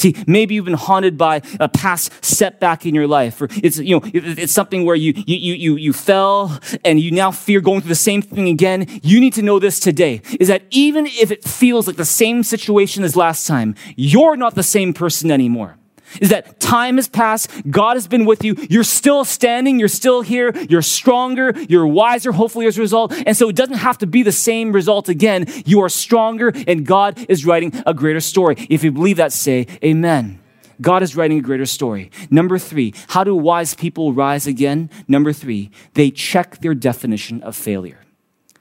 See, 0.03 0.17
maybe 0.27 0.57
you've 0.57 0.65
been 0.65 0.75
haunted 0.75 1.17
by 1.17 1.43
a 1.61 1.69
past 1.69 2.25
setback 2.25 2.85
in 2.85 2.93
your 2.93 3.07
life, 3.07 3.41
or 3.41 3.47
it's, 3.63 3.79
you 3.79 4.01
know, 4.01 4.11
it's 4.13 4.53
something 4.53 4.85
where 4.85 4.97
you, 4.97 5.13
you, 5.15 5.55
you, 5.55 5.77
you 5.77 5.93
fell 5.93 6.59
and 6.85 6.99
you 6.99 7.13
now 7.13 7.31
fear 7.31 7.61
going 7.61 7.83
through 7.83 7.91
the 7.91 7.95
same 7.95 8.21
thing 8.21 8.49
again. 8.49 8.89
You 9.05 9.21
need 9.21 9.33
to 9.35 9.43
know 9.43 9.61
this 9.61 9.79
today 9.79 10.21
is 10.41 10.49
that 10.49 10.65
even 10.71 11.07
if 11.07 11.31
it 11.31 11.45
feels 11.45 11.87
like 11.87 11.95
the 11.95 12.05
same 12.05 12.43
situation 12.43 13.05
as 13.05 13.15
last 13.15 13.47
time, 13.47 13.77
you're 13.95 14.37
not 14.37 14.57
the 14.57 14.65
same 14.65 14.93
person 14.93 15.31
anymore 15.31 15.79
is 16.21 16.31
that 16.31 16.61
time 16.61 16.97
has 16.97 17.09
passed. 17.09 17.51
God 17.71 17.97
has 17.97 18.07
been 18.07 18.25
with 18.25 18.45
you. 18.45 18.55
You're 18.69 18.85
still 18.85 19.25
standing. 19.25 19.79
You're 19.79 19.89
still 19.89 20.23
here. 20.23 20.53
You're 20.69 20.83
stronger. 20.83 21.53
You're 21.69 21.87
wiser, 21.87 22.33
hopefully, 22.33 22.67
as 22.67 22.79
a 22.79 22.81
result. 22.81 23.13
And 23.27 23.37
so 23.37 23.49
it 23.49 23.57
doesn't 23.57 23.77
have 23.77 23.99
to 23.99 24.07
be 24.07 24.23
the 24.23 24.33
same 24.33 24.73
result 24.73 25.09
again. 25.09 25.47
You 25.65 25.81
are 25.81 25.89
stronger, 25.89 26.53
and 26.67 26.87
God 26.87 27.25
is 27.29 27.45
writing 27.45 27.73
a 27.87 27.95
greater 27.95 28.21
story. 28.21 28.57
If 28.71 28.85
you 28.85 28.93
believe 28.93 29.17
that, 29.17 29.33
say 29.33 29.67
amen. 29.85 30.41
God 30.81 31.03
is 31.03 31.15
writing 31.15 31.39
a 31.39 31.43
greater 31.43 31.67
story. 31.67 32.11
Number 32.31 32.59
three, 32.59 32.93
how 33.09 33.23
do 33.25 33.35
wise 33.37 33.75
people 33.75 34.13
rise 34.13 34.47
again? 34.47 34.91
Number 35.07 35.33
three, 35.33 35.71
they 35.95 36.11
check 36.11 36.59
their 36.59 36.75
definition 36.75 37.43
of 37.43 37.55
failure. 37.55 38.01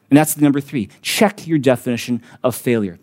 And 0.10 0.18
that's 0.18 0.36
the 0.36 0.42
number 0.42 0.62
three. 0.62 0.90
Check 1.02 1.48
your 1.48 1.58
definition 1.58 2.22
of 2.44 2.56
failure. 2.56 3.00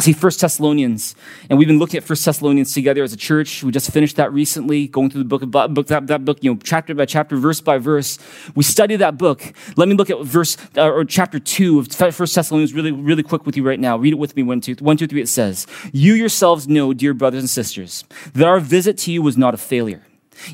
See, 0.00 0.14
First 0.14 0.40
Thessalonians, 0.40 1.14
and 1.50 1.58
we've 1.58 1.68
been 1.68 1.78
looking 1.78 1.98
at 1.98 2.04
First 2.04 2.24
Thessalonians 2.24 2.72
together 2.72 3.02
as 3.02 3.12
a 3.12 3.18
church. 3.18 3.62
We 3.62 3.70
just 3.70 3.90
finished 3.90 4.16
that 4.16 4.32
recently, 4.32 4.88
going 4.88 5.10
through 5.10 5.22
the 5.22 5.28
book 5.28 5.42
of 5.42 5.50
book, 5.50 5.88
that, 5.88 6.06
that 6.06 6.24
book, 6.24 6.38
you 6.40 6.50
know, 6.50 6.58
chapter 6.62 6.94
by 6.94 7.04
chapter, 7.04 7.36
verse 7.36 7.60
by 7.60 7.76
verse. 7.76 8.18
We 8.54 8.62
studied 8.62 8.96
that 8.96 9.18
book. 9.18 9.52
Let 9.76 9.88
me 9.88 9.94
look 9.94 10.08
at 10.08 10.22
verse 10.22 10.56
uh, 10.78 10.88
or 10.90 11.04
chapter 11.04 11.38
two 11.38 11.80
of 11.80 11.88
First 11.88 12.34
Thessalonians 12.34 12.72
really, 12.72 12.92
really 12.92 13.22
quick 13.22 13.44
with 13.44 13.58
you 13.58 13.62
right 13.62 13.78
now. 13.78 13.98
Read 13.98 14.14
it 14.14 14.18
with 14.18 14.34
me. 14.36 14.42
One, 14.42 14.62
two, 14.62 14.74
one, 14.80 14.96
two, 14.96 15.06
three. 15.06 15.20
It 15.20 15.28
says, 15.28 15.66
"You 15.92 16.14
yourselves 16.14 16.66
know, 16.66 16.94
dear 16.94 17.12
brothers 17.12 17.40
and 17.40 17.50
sisters, 17.50 18.04
that 18.32 18.48
our 18.48 18.58
visit 18.58 18.96
to 18.98 19.12
you 19.12 19.20
was 19.20 19.36
not 19.36 19.52
a 19.52 19.58
failure." 19.58 20.02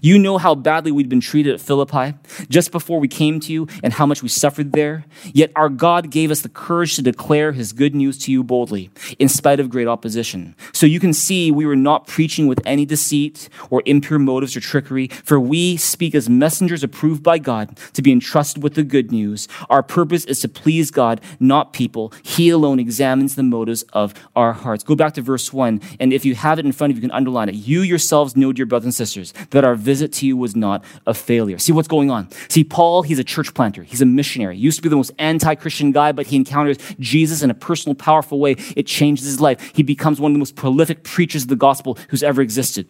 You 0.02 0.18
know 0.18 0.38
how 0.38 0.54
badly 0.54 0.92
we'd 0.92 1.08
been 1.08 1.20
treated 1.20 1.54
at 1.54 1.60
Philippi 1.60 2.14
just 2.48 2.72
before 2.72 3.00
we 3.00 3.08
came 3.08 3.40
to 3.40 3.52
you 3.52 3.68
and 3.82 3.92
how 3.92 4.06
much 4.06 4.22
we 4.22 4.28
suffered 4.28 4.72
there. 4.72 5.04
Yet 5.32 5.52
our 5.56 5.68
God 5.68 6.10
gave 6.10 6.30
us 6.30 6.42
the 6.42 6.48
courage 6.48 6.96
to 6.96 7.02
declare 7.02 7.52
his 7.52 7.72
good 7.72 7.94
news 7.94 8.18
to 8.18 8.32
you 8.32 8.42
boldly, 8.42 8.90
in 9.18 9.28
spite 9.28 9.60
of 9.60 9.70
great 9.70 9.88
opposition. 9.88 10.54
So 10.72 10.86
you 10.86 11.00
can 11.00 11.12
see 11.12 11.50
we 11.50 11.66
were 11.66 11.76
not 11.76 12.06
preaching 12.06 12.46
with 12.46 12.60
any 12.64 12.84
deceit 12.84 13.48
or 13.70 13.82
impure 13.86 14.18
motives 14.18 14.56
or 14.56 14.60
trickery, 14.60 15.08
for 15.08 15.38
we 15.38 15.76
speak 15.76 16.14
as 16.14 16.28
messengers 16.28 16.82
approved 16.82 17.22
by 17.22 17.38
God 17.38 17.78
to 17.92 18.02
be 18.02 18.12
entrusted 18.12 18.62
with 18.62 18.74
the 18.74 18.82
good 18.82 19.12
news. 19.12 19.48
Our 19.70 19.82
purpose 19.82 20.24
is 20.24 20.40
to 20.40 20.48
please 20.48 20.90
God, 20.90 21.20
not 21.38 21.72
people. 21.72 22.12
He 22.22 22.50
alone 22.50 22.80
examines 22.80 23.34
the 23.34 23.42
motives 23.42 23.82
of 23.92 24.14
our 24.34 24.52
hearts. 24.52 24.82
Go 24.82 24.96
back 24.96 25.14
to 25.14 25.22
verse 25.22 25.52
1, 25.52 25.80
and 26.00 26.12
if 26.12 26.24
you 26.24 26.34
have 26.34 26.58
it 26.58 26.66
in 26.66 26.72
front 26.72 26.90
of 26.90 26.96
you, 26.96 27.02
you 27.02 27.08
can 27.08 27.16
underline 27.16 27.48
it. 27.48 27.54
You 27.54 27.82
yourselves 27.82 28.36
know, 28.36 28.52
dear 28.52 28.66
brothers 28.66 28.86
and 28.86 28.94
sisters, 28.94 29.32
that 29.50 29.64
our 29.64 29.75
visit 29.76 30.12
to 30.14 30.26
you 30.26 30.36
was 30.36 30.56
not 30.56 30.84
a 31.06 31.14
failure. 31.14 31.58
See 31.58 31.72
what's 31.72 31.88
going 31.88 32.10
on. 32.10 32.28
See, 32.48 32.64
Paul, 32.64 33.02
he's 33.02 33.18
a 33.18 33.24
church 33.24 33.54
planter. 33.54 33.82
He's 33.82 34.02
a 34.02 34.06
missionary. 34.06 34.56
He 34.56 34.62
used 34.62 34.78
to 34.78 34.82
be 34.82 34.88
the 34.88 34.96
most 34.96 35.12
anti-Christian 35.18 35.92
guy, 35.92 36.12
but 36.12 36.26
he 36.26 36.36
encounters 36.36 36.78
Jesus 36.98 37.42
in 37.42 37.50
a 37.50 37.54
personal, 37.54 37.94
powerful 37.94 38.38
way. 38.38 38.56
It 38.76 38.86
changes 38.86 39.26
his 39.26 39.40
life. 39.40 39.72
He 39.74 39.82
becomes 39.82 40.20
one 40.20 40.32
of 40.32 40.34
the 40.34 40.40
most 40.40 40.56
prolific 40.56 41.04
preachers 41.04 41.42
of 41.42 41.48
the 41.48 41.56
gospel 41.56 41.98
who's 42.08 42.22
ever 42.22 42.42
existed. 42.42 42.88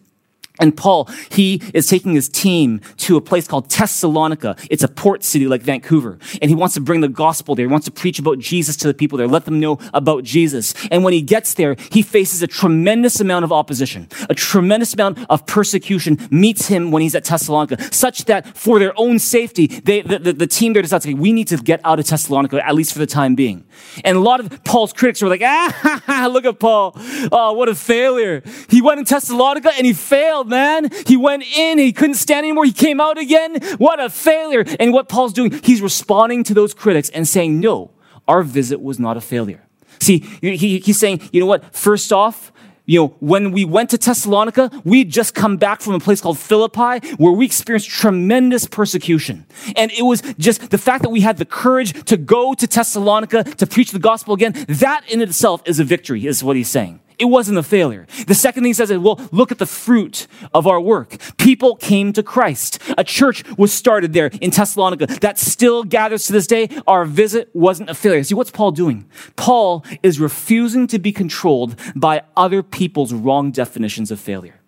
And 0.59 0.75
Paul, 0.75 1.09
he 1.29 1.61
is 1.73 1.87
taking 1.87 2.13
his 2.13 2.29
team 2.29 2.81
to 2.97 3.17
a 3.17 3.21
place 3.21 3.47
called 3.47 3.69
Thessalonica. 3.69 4.55
It's 4.69 4.83
a 4.83 4.87
port 4.87 5.23
city 5.23 5.47
like 5.47 5.61
Vancouver. 5.61 6.17
And 6.41 6.49
he 6.49 6.55
wants 6.55 6.75
to 6.75 6.81
bring 6.81 7.01
the 7.01 7.07
gospel 7.07 7.55
there. 7.55 7.65
He 7.65 7.71
wants 7.71 7.85
to 7.85 7.91
preach 7.91 8.19
about 8.19 8.39
Jesus 8.39 8.75
to 8.77 8.87
the 8.87 8.93
people 8.93 9.17
there, 9.17 9.27
let 9.27 9.45
them 9.45 9.59
know 9.59 9.79
about 9.93 10.23
Jesus. 10.23 10.73
And 10.91 11.03
when 11.03 11.13
he 11.13 11.21
gets 11.21 11.53
there, 11.53 11.75
he 11.91 12.01
faces 12.01 12.41
a 12.41 12.47
tremendous 12.47 13.19
amount 13.19 13.45
of 13.45 13.51
opposition. 13.51 14.07
A 14.29 14.35
tremendous 14.35 14.93
amount 14.93 15.19
of 15.29 15.45
persecution 15.45 16.17
meets 16.31 16.67
him 16.67 16.91
when 16.91 17.01
he's 17.01 17.15
at 17.15 17.25
Thessalonica, 17.25 17.93
such 17.93 18.25
that 18.25 18.57
for 18.57 18.79
their 18.79 18.93
own 18.97 19.19
safety, 19.19 19.67
they, 19.67 20.01
the, 20.01 20.19
the, 20.19 20.33
the 20.33 20.47
team 20.47 20.73
there 20.73 20.81
decides, 20.81 21.05
okay, 21.05 21.13
we 21.13 21.33
need 21.33 21.47
to 21.49 21.57
get 21.57 21.81
out 21.83 21.99
of 21.99 22.07
Thessalonica, 22.07 22.65
at 22.65 22.75
least 22.75 22.93
for 22.93 22.99
the 22.99 23.07
time 23.07 23.35
being. 23.35 23.65
And 24.03 24.17
a 24.17 24.19
lot 24.19 24.39
of 24.39 24.63
Paul's 24.63 24.93
critics 24.93 25.21
were 25.21 25.29
like, 25.29 25.41
ah, 25.45 26.27
look 26.31 26.45
at 26.45 26.59
Paul. 26.59 26.93
Oh, 27.31 27.53
what 27.53 27.69
a 27.69 27.75
failure. 27.75 28.41
He 28.69 28.81
went 28.81 28.99
in 28.99 29.05
Thessalonica 29.05 29.71
and 29.75 29.85
he 29.85 29.93
failed 29.93 30.46
man. 30.47 30.89
He 31.05 31.17
went 31.17 31.43
in, 31.43 31.77
he 31.77 31.93
couldn't 31.93 32.15
stand 32.15 32.45
anymore, 32.45 32.65
he 32.65 32.71
came 32.71 32.99
out 32.99 33.17
again. 33.17 33.61
What 33.77 33.99
a 33.99 34.09
failure. 34.09 34.65
And 34.79 34.93
what 34.93 35.09
Paul's 35.09 35.33
doing, 35.33 35.51
he's 35.63 35.81
responding 35.81 36.43
to 36.45 36.53
those 36.53 36.73
critics 36.73 37.09
and 37.09 37.27
saying, 37.27 37.59
no, 37.59 37.91
our 38.27 38.43
visit 38.43 38.81
was 38.81 38.99
not 38.99 39.17
a 39.17 39.21
failure. 39.21 39.63
See, 39.99 40.19
he, 40.41 40.79
he's 40.79 40.99
saying, 40.99 41.21
you 41.31 41.39
know 41.39 41.45
what? 41.47 41.75
First 41.75 42.13
off, 42.13 42.51
you 42.87 43.01
know, 43.01 43.07
when 43.19 43.51
we 43.51 43.65
went 43.65 43.89
to 43.89 43.97
Thessalonica, 43.97 44.71
we 44.85 45.03
just 45.03 45.35
come 45.35 45.57
back 45.57 45.81
from 45.81 45.93
a 45.93 45.99
place 45.99 46.21
called 46.21 46.39
Philippi 46.39 47.05
where 47.17 47.33
we 47.33 47.45
experienced 47.45 47.89
tremendous 47.89 48.65
persecution. 48.65 49.45
And 49.75 49.91
it 49.91 50.03
was 50.03 50.21
just 50.37 50.69
the 50.69 50.77
fact 50.77 51.03
that 51.03 51.09
we 51.09 51.19
had 51.19 51.37
the 51.37 51.45
courage 51.45 52.05
to 52.05 52.15
go 52.15 52.53
to 52.53 52.65
Thessalonica 52.65 53.43
to 53.43 53.67
preach 53.67 53.91
the 53.91 53.99
gospel 53.99 54.33
again. 54.33 54.53
That 54.69 55.03
in 55.09 55.21
itself 55.21 55.61
is 55.65 55.81
a 55.81 55.83
victory, 55.83 56.25
is 56.25 56.43
what 56.43 56.55
he's 56.55 56.69
saying. 56.69 57.01
It 57.19 57.25
wasn't 57.25 57.57
a 57.57 57.63
failure. 57.63 58.05
The 58.27 58.35
second 58.35 58.63
thing 58.63 58.69
he 58.69 58.73
says 58.73 58.91
is, 58.91 58.99
well, 58.99 59.19
look 59.31 59.51
at 59.51 59.57
the 59.57 59.65
fruit 59.65 60.27
of 60.53 60.67
our 60.67 60.79
work. 60.79 61.17
People 61.37 61.75
came 61.75 62.13
to 62.13 62.21
Christ. 62.21 62.79
A 62.97 63.03
church 63.03 63.43
was 63.57 63.73
started 63.73 64.13
there 64.13 64.27
in 64.39 64.51
Thessalonica 64.51 65.07
that 65.21 65.39
still 65.39 65.83
gathers 65.83 66.27
to 66.27 66.33
this 66.33 66.45
day. 66.45 66.69
Our 66.85 67.05
visit 67.05 67.49
wasn't 67.53 67.89
a 67.89 67.95
failure. 67.95 68.23
See, 68.23 68.35
what's 68.35 68.51
Paul 68.51 68.71
doing? 68.71 69.09
Paul 69.35 69.83
is 70.03 70.19
refusing 70.19 70.85
to 70.87 70.99
be 70.99 71.11
controlled 71.11 71.75
by 71.95 72.21
other 72.35 72.61
people's 72.61 73.13
wrong 73.13 73.51
definitions 73.51 74.11
of 74.11 74.19
failure. 74.19 74.61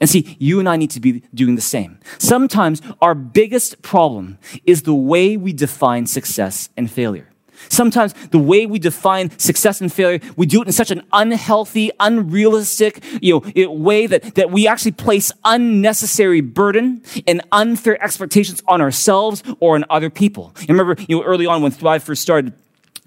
And 0.00 0.08
see, 0.08 0.36
you 0.38 0.60
and 0.60 0.68
I 0.68 0.76
need 0.76 0.90
to 0.90 1.00
be 1.00 1.24
doing 1.34 1.56
the 1.56 1.60
same. 1.60 1.98
Sometimes 2.18 2.80
our 3.02 3.16
biggest 3.16 3.82
problem 3.82 4.38
is 4.64 4.82
the 4.82 4.94
way 4.94 5.36
we 5.36 5.52
define 5.52 6.06
success 6.06 6.68
and 6.76 6.88
failure. 6.88 7.27
Sometimes 7.68 8.12
the 8.30 8.38
way 8.38 8.66
we 8.66 8.78
define 8.78 9.36
success 9.38 9.80
and 9.80 9.92
failure, 9.92 10.20
we 10.36 10.46
do 10.46 10.62
it 10.62 10.66
in 10.66 10.72
such 10.72 10.90
an 10.90 11.02
unhealthy, 11.12 11.90
unrealistic, 12.00 13.02
you 13.20 13.42
know, 13.54 13.70
way 13.70 14.06
that, 14.06 14.34
that 14.34 14.50
we 14.50 14.66
actually 14.66 14.92
place 14.92 15.32
unnecessary 15.44 16.40
burden 16.40 17.02
and 17.26 17.42
unfair 17.52 18.02
expectations 18.02 18.62
on 18.68 18.80
ourselves 18.80 19.42
or 19.60 19.74
on 19.74 19.84
other 19.90 20.10
people. 20.10 20.54
Remember, 20.68 20.96
you 21.08 21.16
know, 21.16 21.24
early 21.24 21.46
on 21.46 21.62
when 21.62 21.72
Thrive 21.72 22.02
first 22.02 22.22
started, 22.22 22.52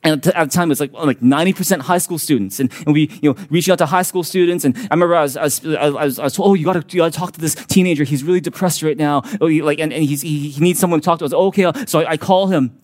and 0.04 0.26
at 0.28 0.50
the 0.50 0.50
time, 0.50 0.70
it 0.70 0.70
was 0.70 0.80
like, 0.80 0.92
oh, 0.96 1.06
like 1.06 1.20
90% 1.20 1.82
high 1.82 2.00
school 2.00 2.18
students. 2.18 2.60
And, 2.60 2.72
and 2.86 2.94
we, 2.94 3.10
you 3.22 3.32
know, 3.32 3.36
reaching 3.50 3.72
out 3.72 3.78
to 3.80 3.86
high 3.86 4.02
school 4.02 4.24
students. 4.24 4.66
And 4.66 4.76
I 4.76 4.96
remember 4.96 5.16
I 5.16 5.22
was, 5.22 5.38
I 5.38 5.44
was, 5.44 5.66
I 5.66 5.90
was, 5.90 6.20
I 6.20 6.24
was 6.24 6.34
told, 6.34 6.50
oh, 6.50 6.54
you 6.56 6.66
gotta, 6.66 6.84
you 6.90 6.98
gotta 6.98 7.12
talk 7.12 7.34
to 7.34 7.40
this 7.40 7.54
teenager. 7.54 8.04
He's 8.04 8.24
really 8.24 8.40
depressed 8.40 8.82
right 8.82 8.98
now. 8.98 9.22
Oh, 9.40 9.48
he, 9.48 9.62
like, 9.62 9.80
and, 9.80 9.94
and 9.94 10.04
he's, 10.04 10.22
he, 10.22 10.50
he 10.50 10.60
needs 10.60 10.80
someone 10.80 11.02
to 11.02 11.06
talk 11.06 11.20
to. 11.20 11.24
I 11.24 11.26
was 11.26 11.34
like, 11.34 11.74
okay. 11.74 11.86
So 11.86 12.02
I, 12.02 12.12
I 12.12 12.18
call 12.18 12.48
him 12.48 12.76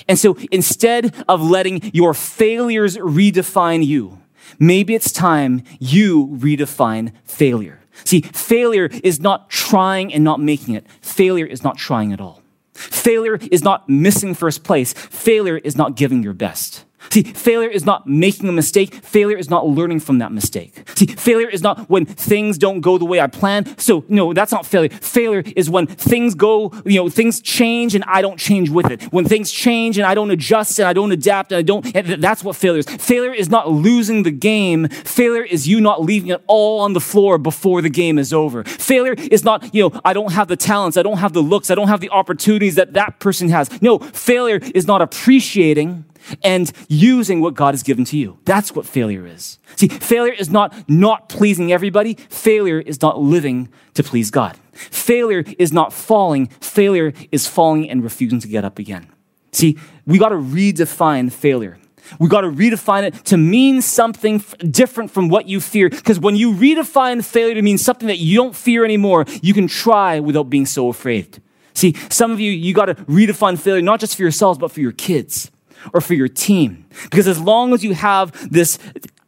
And 0.09 0.19
so 0.19 0.37
instead 0.51 1.15
of 1.29 1.43
letting 1.43 1.91
your 1.93 2.15
failures 2.15 2.97
redefine 2.97 3.85
you, 3.85 4.21
maybe 4.59 4.95
it's 4.95 5.13
time 5.13 5.63
you 5.79 6.29
redefine 6.29 7.13
failure. 7.25 7.81
See, 8.05 8.23
failure 8.23 8.89
is 9.05 9.21
not 9.21 9.51
trying 9.51 10.13
and 10.13 10.25
not 10.25 10.41
making 10.41 10.75
it. 10.75 10.87
Failure 11.01 11.47
is 11.47 11.63
not 11.63 11.77
trying 11.77 12.13
at 12.13 12.21
all. 12.21 12.40
Failure 12.81 13.39
is 13.51 13.63
not 13.63 13.89
missing 13.89 14.35
first 14.35 14.65
place. 14.65 14.93
Failure 14.93 15.59
is 15.59 15.77
not 15.77 15.97
giving 15.97 16.23
your 16.23 16.33
best. 16.33 16.85
See, 17.13 17.25
failure 17.25 17.69
is 17.69 17.85
not 17.85 18.07
making 18.07 18.49
a 18.49 18.53
mistake. 18.53 18.95
Failure 18.95 19.37
is 19.37 19.51
not 19.51 19.67
learning 19.67 20.01
from 20.01 20.19
that 20.19 20.31
mistake. 20.31 20.89
See, 20.95 21.07
failure 21.07 21.49
is 21.49 21.63
not 21.63 21.91
when 21.91 22.07
things 22.07 22.57
don't 22.57 22.81
go 22.81 22.99
the 22.99 23.05
way 23.05 23.21
I 23.21 23.27
planned. 23.27 23.81
So, 23.81 24.05
no, 24.09 24.33
that's 24.33 24.53
not 24.53 24.65
failure. 24.65 24.91
Failure 24.91 25.43
is 25.57 25.69
when 25.69 25.87
things 25.87 26.37
go, 26.37 26.73
you 26.85 27.03
know, 27.03 27.09
things 27.09 27.41
change 27.41 27.97
and 27.97 28.05
I 28.05 28.23
don't 28.23 28.39
change 28.39 28.71
with 28.71 28.91
it. 28.91 29.03
When 29.13 29.25
things 29.25 29.51
change 29.51 29.99
and 29.99 30.07
I 30.07 30.15
don't 30.15 30.31
adjust 30.31 30.79
and 30.79 30.87
I 30.87 30.93
don't 30.93 31.11
adapt 31.11 31.51
and 31.51 31.59
I 31.59 31.63
don't, 31.63 32.21
that's 32.21 32.45
what 32.45 32.55
failure 32.55 32.79
is. 32.79 32.87
Failure 32.87 33.33
is 33.33 33.49
not 33.49 33.71
losing 33.71 34.23
the 34.23 34.31
game. 34.31 34.89
Failure 34.89 35.43
is 35.43 35.67
you 35.67 35.81
not 35.81 36.03
leaving 36.03 36.31
it 36.31 36.43
all 36.47 36.81
on 36.81 36.93
the 36.93 37.01
floor 37.01 37.39
before 37.39 37.83
the 37.83 37.91
game 37.91 38.19
is 38.19 38.33
over. 38.33 38.63
Failure 38.63 39.15
is 39.15 39.43
not, 39.43 39.75
you 39.75 39.89
know, 39.89 40.01
I 40.05 40.13
don't 40.13 40.33
have 40.33 40.47
the 40.47 40.57
talents, 40.57 40.97
I 40.97 41.03
don't 41.03 41.19
have 41.19 41.33
the 41.33 41.43
looks, 41.43 41.71
I 41.71 41.75
don't 41.75 41.89
have 41.89 42.01
the 42.01 42.11
opportunities 42.11 42.77
that 42.77 42.93
that 42.93 43.19
person 43.19 43.49
has. 43.49 43.83
No, 43.83 43.99
failure 43.99 44.61
is 44.75 44.87
not 44.87 45.03
appreciating 45.03 46.05
and 46.43 46.73
using 46.89 47.41
what 47.41 47.55
God 47.55 47.75
has 47.75 47.83
given 47.83 48.05
to 48.07 48.17
you. 48.17 48.39
That's 48.45 48.75
what 48.75 48.87
failure 48.87 49.27
is. 49.27 49.59
See, 49.77 49.89
failure 49.89 50.33
is 50.33 50.51
not 50.51 50.89
not 50.89 51.29
pleasing 51.29 51.73
everybody. 51.73 52.15
Failure 52.15 52.81
is 52.81 53.01
not 53.01 53.21
living 53.21 53.69
to 53.95 54.03
please 54.03 54.31
God. 54.31 54.57
Failure 54.73 55.45
is 55.59 55.73
not 55.73 55.93
falling. 55.93 56.47
Failure 56.61 57.13
is 57.33 57.47
falling 57.47 57.89
and 57.91 58.03
refusing 58.03 58.41
to 58.41 58.49
get 58.49 58.65
up 58.65 58.79
again. 58.79 59.09
See, 59.53 59.79
we 60.07 60.19
got 60.19 60.31
to 60.31 60.37
redefine 60.37 61.33
failure. 61.33 61.79
We 62.19 62.29
got 62.29 62.41
to 62.41 62.49
redefine 62.49 63.05
it 63.05 63.15
to 63.27 63.37
mean 63.37 63.83
something 63.83 64.37
f- 64.37 64.55
different 64.59 65.11
from 65.11 65.29
what 65.29 65.47
you 65.47 65.61
fear. 65.61 65.91
Because 65.91 66.19
when 66.19 66.35
you 66.35 66.53
redefine 66.53 67.25
failure 67.25 67.55
to 67.55 67.63
mean 67.63 67.79
something 67.79 68.09
that 68.09 68.19
you 68.19 68.37
don't 68.37 68.57
fear 68.57 68.85
anymore, 68.85 69.27
you 69.43 69.55
can 69.55 69.69
try 69.69 70.19
without 70.19 70.51
being 70.51 70.67
so 70.67 70.89
afraid. 70.89 71.41
See, 71.75 71.95
some 72.09 72.31
of 72.33 72.41
you, 72.41 72.51
you 72.51 72.75
got 72.75 72.87
to 72.87 72.95
redefine 72.95 73.59
failure, 73.59 73.83
not 73.83 74.01
just 74.01 74.17
for 74.17 74.23
yourselves, 74.23 74.59
but 74.59 74.73
for 74.73 74.81
your 74.81 74.93
kids 74.93 75.51
or 75.93 76.01
for 76.01 76.15
your 76.15 76.29
team. 76.29 76.87
Because 77.05 77.27
as 77.27 77.41
long 77.41 77.73
as 77.73 77.85
you 77.85 77.95
have 77.95 78.51
this 78.51 78.79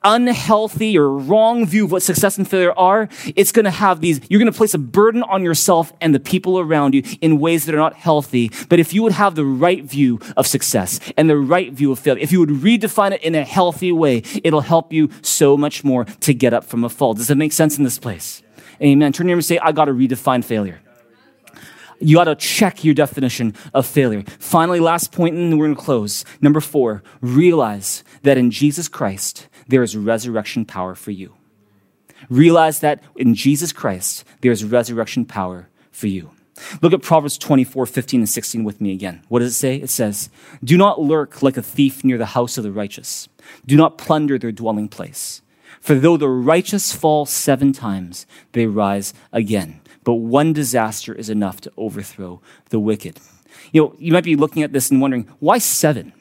unhealthy 0.04 0.98
or 0.98 1.08
wrong 1.10 1.66
view 1.66 1.84
of 1.84 1.92
what 1.92 2.02
success 2.02 2.38
and 2.38 2.48
failure 2.48 2.72
are, 2.76 3.08
it's 3.36 3.52
going 3.52 3.64
to 3.64 3.70
have 3.70 4.00
these, 4.00 4.20
you're 4.28 4.38
going 4.38 4.50
to 4.50 4.56
place 4.56 4.74
a 4.74 4.78
burden 4.78 5.22
on 5.22 5.42
yourself 5.42 5.92
and 6.00 6.14
the 6.14 6.20
people 6.20 6.58
around 6.58 6.94
you 6.94 7.02
in 7.20 7.38
ways 7.38 7.66
that 7.66 7.74
are 7.74 7.78
not 7.78 7.94
healthy. 7.94 8.50
But 8.68 8.80
if 8.80 8.92
you 8.92 9.02
would 9.02 9.12
have 9.12 9.34
the 9.34 9.44
right 9.44 9.84
view 9.84 10.20
of 10.36 10.46
success 10.46 11.00
and 11.16 11.28
the 11.28 11.36
right 11.36 11.72
view 11.72 11.92
of 11.92 11.98
failure, 11.98 12.22
if 12.22 12.32
you 12.32 12.40
would 12.40 12.50
redefine 12.50 13.12
it 13.12 13.22
in 13.22 13.34
a 13.34 13.44
healthy 13.44 13.92
way, 13.92 14.22
it'll 14.42 14.60
help 14.60 14.92
you 14.92 15.10
so 15.22 15.56
much 15.56 15.84
more 15.84 16.04
to 16.04 16.34
get 16.34 16.52
up 16.52 16.64
from 16.64 16.84
a 16.84 16.88
fall. 16.88 17.14
Does 17.14 17.28
that 17.28 17.36
make 17.36 17.52
sense 17.52 17.78
in 17.78 17.84
this 17.84 17.98
place? 17.98 18.42
Amen. 18.82 19.12
Turn 19.12 19.28
to 19.28 19.32
and 19.32 19.44
say, 19.44 19.58
I 19.58 19.72
got 19.72 19.84
to 19.84 19.92
redefine 19.92 20.44
failure 20.44 20.81
you 22.02 22.16
got 22.16 22.24
to 22.24 22.34
check 22.34 22.84
your 22.84 22.94
definition 22.94 23.54
of 23.74 23.86
failure. 23.86 24.24
Finally, 24.38 24.80
last 24.80 25.12
point, 25.12 25.34
and 25.34 25.58
we're 25.58 25.66
going 25.66 25.76
to 25.76 25.82
close. 25.82 26.24
Number 26.40 26.60
four, 26.60 27.02
realize 27.20 28.04
that 28.22 28.38
in 28.38 28.50
Jesus 28.50 28.88
Christ, 28.88 29.48
there 29.68 29.82
is 29.82 29.96
resurrection 29.96 30.64
power 30.64 30.94
for 30.94 31.10
you. 31.10 31.34
Realize 32.28 32.80
that 32.80 33.02
in 33.16 33.34
Jesus 33.34 33.72
Christ, 33.72 34.24
there 34.40 34.52
is 34.52 34.64
resurrection 34.64 35.24
power 35.24 35.68
for 35.90 36.06
you. 36.06 36.30
Look 36.80 36.92
at 36.92 37.02
Proverbs 37.02 37.38
24, 37.38 37.86
15, 37.86 38.20
and 38.20 38.28
16 38.28 38.64
with 38.64 38.80
me 38.80 38.92
again. 38.92 39.22
What 39.28 39.40
does 39.40 39.50
it 39.50 39.54
say? 39.54 39.76
It 39.76 39.90
says, 39.90 40.30
Do 40.62 40.76
not 40.76 41.00
lurk 41.00 41.42
like 41.42 41.56
a 41.56 41.62
thief 41.62 42.04
near 42.04 42.18
the 42.18 42.26
house 42.26 42.58
of 42.58 42.64
the 42.64 42.72
righteous. 42.72 43.28
Do 43.66 43.76
not 43.76 43.98
plunder 43.98 44.38
their 44.38 44.52
dwelling 44.52 44.88
place. 44.88 45.42
For 45.80 45.96
though 45.96 46.16
the 46.16 46.28
righteous 46.28 46.92
fall 46.92 47.26
seven 47.26 47.72
times, 47.72 48.26
they 48.52 48.66
rise 48.66 49.14
again 49.32 49.80
but 50.04 50.14
one 50.14 50.52
disaster 50.52 51.14
is 51.14 51.30
enough 51.30 51.60
to 51.62 51.72
overthrow 51.76 52.40
the 52.70 52.80
wicked. 52.80 53.20
You 53.72 53.82
know, 53.82 53.96
you 53.98 54.12
might 54.12 54.24
be 54.24 54.36
looking 54.36 54.62
at 54.62 54.72
this 54.72 54.90
and 54.90 55.00
wondering, 55.00 55.28
why 55.38 55.58
seven? 55.58 56.12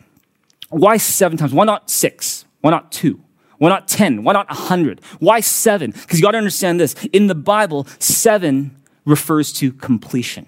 Why 0.70 0.98
seven 0.98 1.38
times? 1.38 1.54
Why 1.54 1.65
not 1.65 1.89
six? 1.89 2.46
Why 2.62 2.72
not 2.72 2.91
two? 2.91 3.22
Why 3.62 3.70
not 3.70 3.88
10? 3.88 4.24
Why 4.24 4.34
not 4.34 4.48
a 4.50 4.56
100? 4.56 5.02
Why 5.20 5.39
seven? 5.39 5.91
Because 5.91 6.20
you 6.20 6.24
got 6.24 6.32
to 6.32 6.39
understand 6.39 6.80
this. 6.80 6.96
In 7.13 7.28
the 7.28 7.36
Bible, 7.36 7.86
seven 8.00 8.76
refers 9.06 9.54
to 9.54 9.72
completion. 9.74 10.48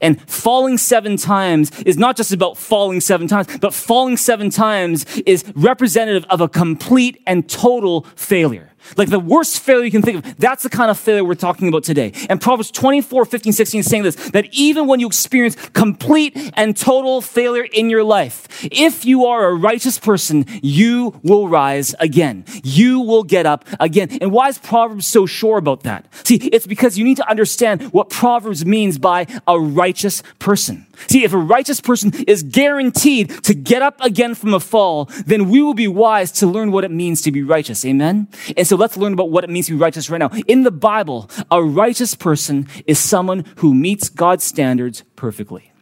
And 0.00 0.18
falling 0.30 0.78
seven 0.78 1.18
times 1.18 1.70
is 1.82 1.98
not 1.98 2.16
just 2.16 2.32
about 2.32 2.56
falling 2.56 3.02
seven 3.02 3.26
times, 3.26 3.48
but 3.58 3.74
falling 3.74 4.16
seven 4.16 4.48
times 4.48 5.04
is 5.26 5.44
representative 5.56 6.24
of 6.30 6.40
a 6.40 6.48
complete 6.48 7.22
and 7.26 7.46
total 7.46 8.06
failure. 8.14 8.67
Like 8.96 9.10
the 9.10 9.20
worst 9.20 9.60
failure 9.60 9.84
you 9.84 9.90
can 9.90 10.02
think 10.02 10.24
of. 10.24 10.38
That's 10.38 10.62
the 10.62 10.70
kind 10.70 10.90
of 10.90 10.98
failure 10.98 11.24
we're 11.24 11.34
talking 11.34 11.68
about 11.68 11.84
today. 11.84 12.12
And 12.28 12.40
Proverbs 12.40 12.70
24, 12.70 13.24
15, 13.24 13.52
16 13.52 13.80
is 13.80 13.86
saying 13.86 14.02
this, 14.02 14.16
that 14.30 14.48
even 14.52 14.86
when 14.86 15.00
you 15.00 15.06
experience 15.06 15.56
complete 15.70 16.36
and 16.54 16.76
total 16.76 17.20
failure 17.20 17.66
in 17.72 17.90
your 17.90 18.04
life, 18.04 18.46
if 18.64 19.04
you 19.04 19.26
are 19.26 19.48
a 19.48 19.54
righteous 19.54 19.98
person, 19.98 20.44
you 20.62 21.18
will 21.22 21.48
rise 21.48 21.94
again. 22.00 22.44
You 22.64 23.00
will 23.00 23.24
get 23.24 23.46
up 23.46 23.64
again. 23.80 24.18
And 24.20 24.32
why 24.32 24.48
is 24.48 24.58
Proverbs 24.58 25.06
so 25.06 25.26
sure 25.26 25.58
about 25.58 25.82
that? 25.84 26.06
See, 26.26 26.36
it's 26.36 26.66
because 26.66 26.98
you 26.98 27.04
need 27.04 27.16
to 27.18 27.28
understand 27.28 27.92
what 27.92 28.10
Proverbs 28.10 28.64
means 28.64 28.98
by 28.98 29.26
a 29.46 29.58
righteous 29.58 30.22
person. 30.38 30.86
See, 31.06 31.24
if 31.24 31.32
a 31.32 31.38
righteous 31.38 31.80
person 31.80 32.12
is 32.26 32.42
guaranteed 32.42 33.44
to 33.44 33.54
get 33.54 33.82
up 33.82 34.00
again 34.00 34.34
from 34.34 34.52
a 34.52 34.60
fall, 34.60 35.06
then 35.26 35.48
we 35.48 35.62
will 35.62 35.74
be 35.74 35.88
wise 35.88 36.32
to 36.32 36.46
learn 36.46 36.72
what 36.72 36.84
it 36.84 36.90
means 36.90 37.22
to 37.22 37.32
be 37.32 37.42
righteous. 37.42 37.84
Amen? 37.84 38.28
And 38.56 38.66
so 38.66 38.76
let's 38.76 38.96
learn 38.96 39.12
about 39.12 39.30
what 39.30 39.44
it 39.44 39.50
means 39.50 39.66
to 39.66 39.72
be 39.72 39.78
righteous 39.78 40.10
right 40.10 40.18
now. 40.18 40.30
In 40.46 40.64
the 40.64 40.70
Bible, 40.70 41.30
a 41.50 41.62
righteous 41.62 42.14
person 42.14 42.68
is 42.86 42.98
someone 42.98 43.44
who 43.56 43.74
meets 43.74 44.08
God's 44.08 44.44
standards 44.44 45.04
perfectly. 45.16 45.72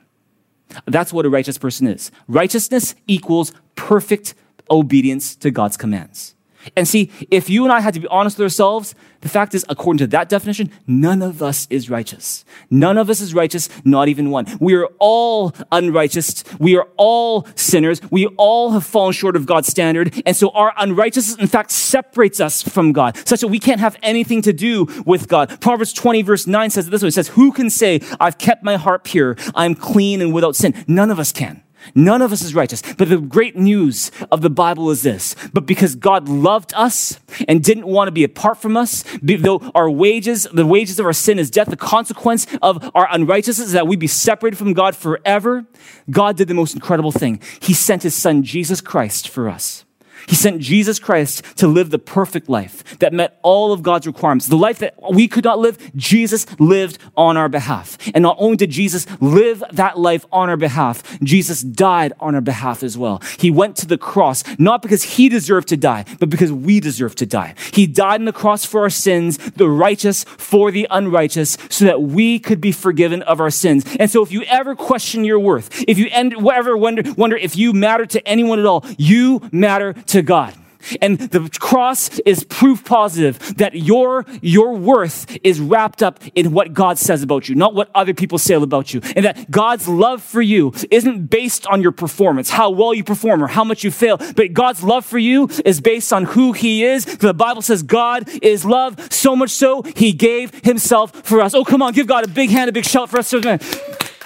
That's 0.86 1.12
what 1.12 1.26
a 1.26 1.30
righteous 1.30 1.58
person 1.58 1.86
is. 1.86 2.10
Righteousness 2.28 2.94
equals 3.06 3.52
perfect 3.74 4.34
obedience 4.70 5.34
to 5.36 5.50
God's 5.50 5.76
commands. 5.76 6.35
And 6.76 6.88
see, 6.88 7.10
if 7.30 7.48
you 7.48 7.64
and 7.64 7.72
I 7.72 7.80
had 7.80 7.94
to 7.94 8.00
be 8.00 8.08
honest 8.08 8.38
with 8.38 8.44
ourselves, 8.44 8.94
the 9.20 9.28
fact 9.28 9.54
is, 9.54 9.64
according 9.68 9.98
to 9.98 10.06
that 10.08 10.28
definition, 10.28 10.70
none 10.86 11.22
of 11.22 11.42
us 11.42 11.66
is 11.70 11.90
righteous. 11.90 12.44
None 12.70 12.96
of 12.96 13.10
us 13.10 13.20
is 13.20 13.34
righteous, 13.34 13.68
not 13.84 14.08
even 14.08 14.30
one. 14.30 14.46
We 14.60 14.74
are 14.74 14.86
all 14.98 15.54
unrighteous. 15.72 16.44
We 16.58 16.76
are 16.76 16.88
all 16.96 17.46
sinners. 17.54 18.00
We 18.10 18.26
all 18.36 18.70
have 18.70 18.84
fallen 18.84 19.12
short 19.12 19.36
of 19.36 19.46
God's 19.46 19.68
standard. 19.68 20.22
And 20.26 20.36
so 20.36 20.50
our 20.50 20.72
unrighteousness, 20.78 21.38
in 21.38 21.48
fact, 21.48 21.70
separates 21.70 22.40
us 22.40 22.62
from 22.62 22.92
God, 22.92 23.16
such 23.26 23.40
that 23.40 23.48
we 23.48 23.58
can't 23.58 23.80
have 23.80 23.96
anything 24.02 24.42
to 24.42 24.52
do 24.52 24.86
with 25.04 25.28
God. 25.28 25.60
Proverbs 25.60 25.92
20, 25.92 26.22
verse 26.22 26.46
9 26.46 26.70
says 26.70 26.86
it 26.86 26.90
this 26.90 27.02
way 27.02 27.08
It 27.08 27.14
says, 27.14 27.28
Who 27.28 27.52
can 27.52 27.70
say, 27.70 28.00
I've 28.20 28.38
kept 28.38 28.62
my 28.62 28.76
heart 28.76 29.04
pure, 29.04 29.36
I'm 29.54 29.74
clean 29.74 30.20
and 30.20 30.32
without 30.32 30.56
sin? 30.56 30.74
None 30.86 31.10
of 31.10 31.18
us 31.18 31.32
can. 31.32 31.62
None 31.94 32.22
of 32.22 32.32
us 32.32 32.42
is 32.42 32.54
righteous. 32.54 32.82
But 32.96 33.08
the 33.08 33.18
great 33.18 33.56
news 33.56 34.10
of 34.30 34.42
the 34.42 34.50
Bible 34.50 34.90
is 34.90 35.02
this. 35.02 35.34
But 35.52 35.66
because 35.66 35.94
God 35.94 36.28
loved 36.28 36.74
us 36.74 37.18
and 37.48 37.62
didn't 37.62 37.86
want 37.86 38.08
to 38.08 38.12
be 38.12 38.24
apart 38.24 38.58
from 38.58 38.76
us, 38.76 39.04
though 39.22 39.70
our 39.74 39.88
wages, 39.88 40.46
the 40.52 40.66
wages 40.66 40.98
of 41.00 41.06
our 41.06 41.12
sin 41.12 41.38
is 41.38 41.50
death, 41.50 41.68
the 41.68 41.76
consequence 41.76 42.46
of 42.60 42.90
our 42.94 43.08
unrighteousness 43.10 43.68
is 43.68 43.72
that 43.72 43.86
we 43.86 43.96
be 43.96 44.06
separated 44.06 44.56
from 44.56 44.74
God 44.74 44.94
forever, 44.94 45.64
God 46.10 46.36
did 46.36 46.48
the 46.48 46.54
most 46.54 46.74
incredible 46.74 47.12
thing. 47.12 47.40
He 47.60 47.72
sent 47.72 48.02
his 48.02 48.14
son, 48.14 48.42
Jesus 48.42 48.80
Christ, 48.80 49.28
for 49.28 49.48
us. 49.48 49.85
He 50.26 50.34
sent 50.34 50.60
Jesus 50.60 50.98
Christ 50.98 51.42
to 51.56 51.68
live 51.68 51.90
the 51.90 51.98
perfect 51.98 52.48
life 52.48 52.98
that 52.98 53.12
met 53.12 53.38
all 53.42 53.72
of 53.72 53.82
God's 53.82 54.06
requirements. 54.06 54.46
The 54.46 54.56
life 54.56 54.78
that 54.80 54.94
we 55.12 55.28
could 55.28 55.44
not 55.44 55.58
live, 55.58 55.78
Jesus 55.94 56.46
lived 56.58 56.98
on 57.16 57.36
our 57.36 57.48
behalf. 57.48 57.96
And 58.14 58.22
not 58.22 58.36
only 58.38 58.56
did 58.56 58.70
Jesus 58.70 59.06
live 59.20 59.62
that 59.72 59.98
life 59.98 60.26
on 60.32 60.48
our 60.48 60.56
behalf, 60.56 61.18
Jesus 61.20 61.62
died 61.62 62.12
on 62.20 62.34
our 62.34 62.40
behalf 62.40 62.82
as 62.82 62.98
well. 62.98 63.22
He 63.38 63.50
went 63.50 63.76
to 63.76 63.86
the 63.86 63.98
cross, 63.98 64.42
not 64.58 64.82
because 64.82 65.02
he 65.02 65.28
deserved 65.28 65.68
to 65.68 65.76
die, 65.76 66.04
but 66.18 66.30
because 66.30 66.52
we 66.52 66.80
deserve 66.80 67.14
to 67.16 67.26
die. 67.26 67.54
He 67.72 67.86
died 67.86 68.20
on 68.20 68.24
the 68.24 68.32
cross 68.32 68.64
for 68.64 68.82
our 68.82 68.90
sins, 68.90 69.38
the 69.38 69.68
righteous 69.68 70.24
for 70.24 70.70
the 70.70 70.86
unrighteous, 70.90 71.56
so 71.70 71.84
that 71.84 72.02
we 72.02 72.38
could 72.38 72.60
be 72.60 72.72
forgiven 72.72 73.22
of 73.22 73.40
our 73.40 73.50
sins. 73.50 73.84
And 73.98 74.10
so 74.10 74.22
if 74.22 74.32
you 74.32 74.42
ever 74.44 74.74
question 74.74 75.24
your 75.24 75.38
worth, 75.38 75.84
if 75.86 75.98
you 75.98 76.08
ever 76.08 76.76
wonder, 76.76 77.02
wonder 77.14 77.36
if 77.36 77.56
you 77.56 77.72
matter 77.72 78.06
to 78.06 78.26
anyone 78.26 78.58
at 78.58 78.66
all, 78.66 78.84
you 78.98 79.40
matter 79.52 79.92
to 79.92 80.15
to 80.16 80.22
God. 80.22 80.54
And 81.00 81.18
the 81.18 81.50
cross 81.58 82.18
is 82.20 82.44
proof 82.44 82.84
positive 82.84 83.56
that 83.56 83.74
your, 83.74 84.24
your 84.40 84.74
worth 84.74 85.36
is 85.42 85.60
wrapped 85.60 86.00
up 86.00 86.20
in 86.36 86.52
what 86.52 86.72
God 86.72 86.96
says 86.96 87.24
about 87.24 87.48
you, 87.48 87.56
not 87.56 87.74
what 87.74 87.90
other 87.92 88.14
people 88.14 88.38
say 88.38 88.54
about 88.54 88.94
you. 88.94 89.00
And 89.16 89.24
that 89.24 89.50
God's 89.50 89.88
love 89.88 90.22
for 90.22 90.40
you 90.40 90.72
isn't 90.92 91.26
based 91.26 91.66
on 91.66 91.82
your 91.82 91.90
performance, 91.90 92.50
how 92.50 92.70
well 92.70 92.94
you 92.94 93.02
perform 93.02 93.42
or 93.42 93.48
how 93.48 93.64
much 93.64 93.82
you 93.82 93.90
fail, 93.90 94.16
but 94.36 94.52
God's 94.52 94.84
love 94.84 95.04
for 95.04 95.18
you 95.18 95.48
is 95.64 95.80
based 95.80 96.12
on 96.12 96.24
who 96.24 96.52
he 96.52 96.84
is. 96.84 97.04
The 97.04 97.34
Bible 97.34 97.62
says 97.62 97.82
God 97.82 98.28
is 98.40 98.64
love, 98.64 99.12
so 99.12 99.34
much 99.34 99.50
so 99.50 99.82
he 99.82 100.12
gave 100.12 100.54
himself 100.64 101.12
for 101.26 101.40
us. 101.40 101.52
Oh, 101.52 101.64
come 101.64 101.82
on, 101.82 101.94
give 101.94 102.06
God 102.06 102.24
a 102.24 102.28
big 102.28 102.50
hand, 102.50 102.70
a 102.70 102.72
big 102.72 102.84
shout 102.84 103.10
for 103.10 103.18
us. 103.18 103.34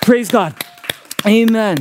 Praise 0.03 0.29
God. 0.29 0.55
Amen. 1.27 1.77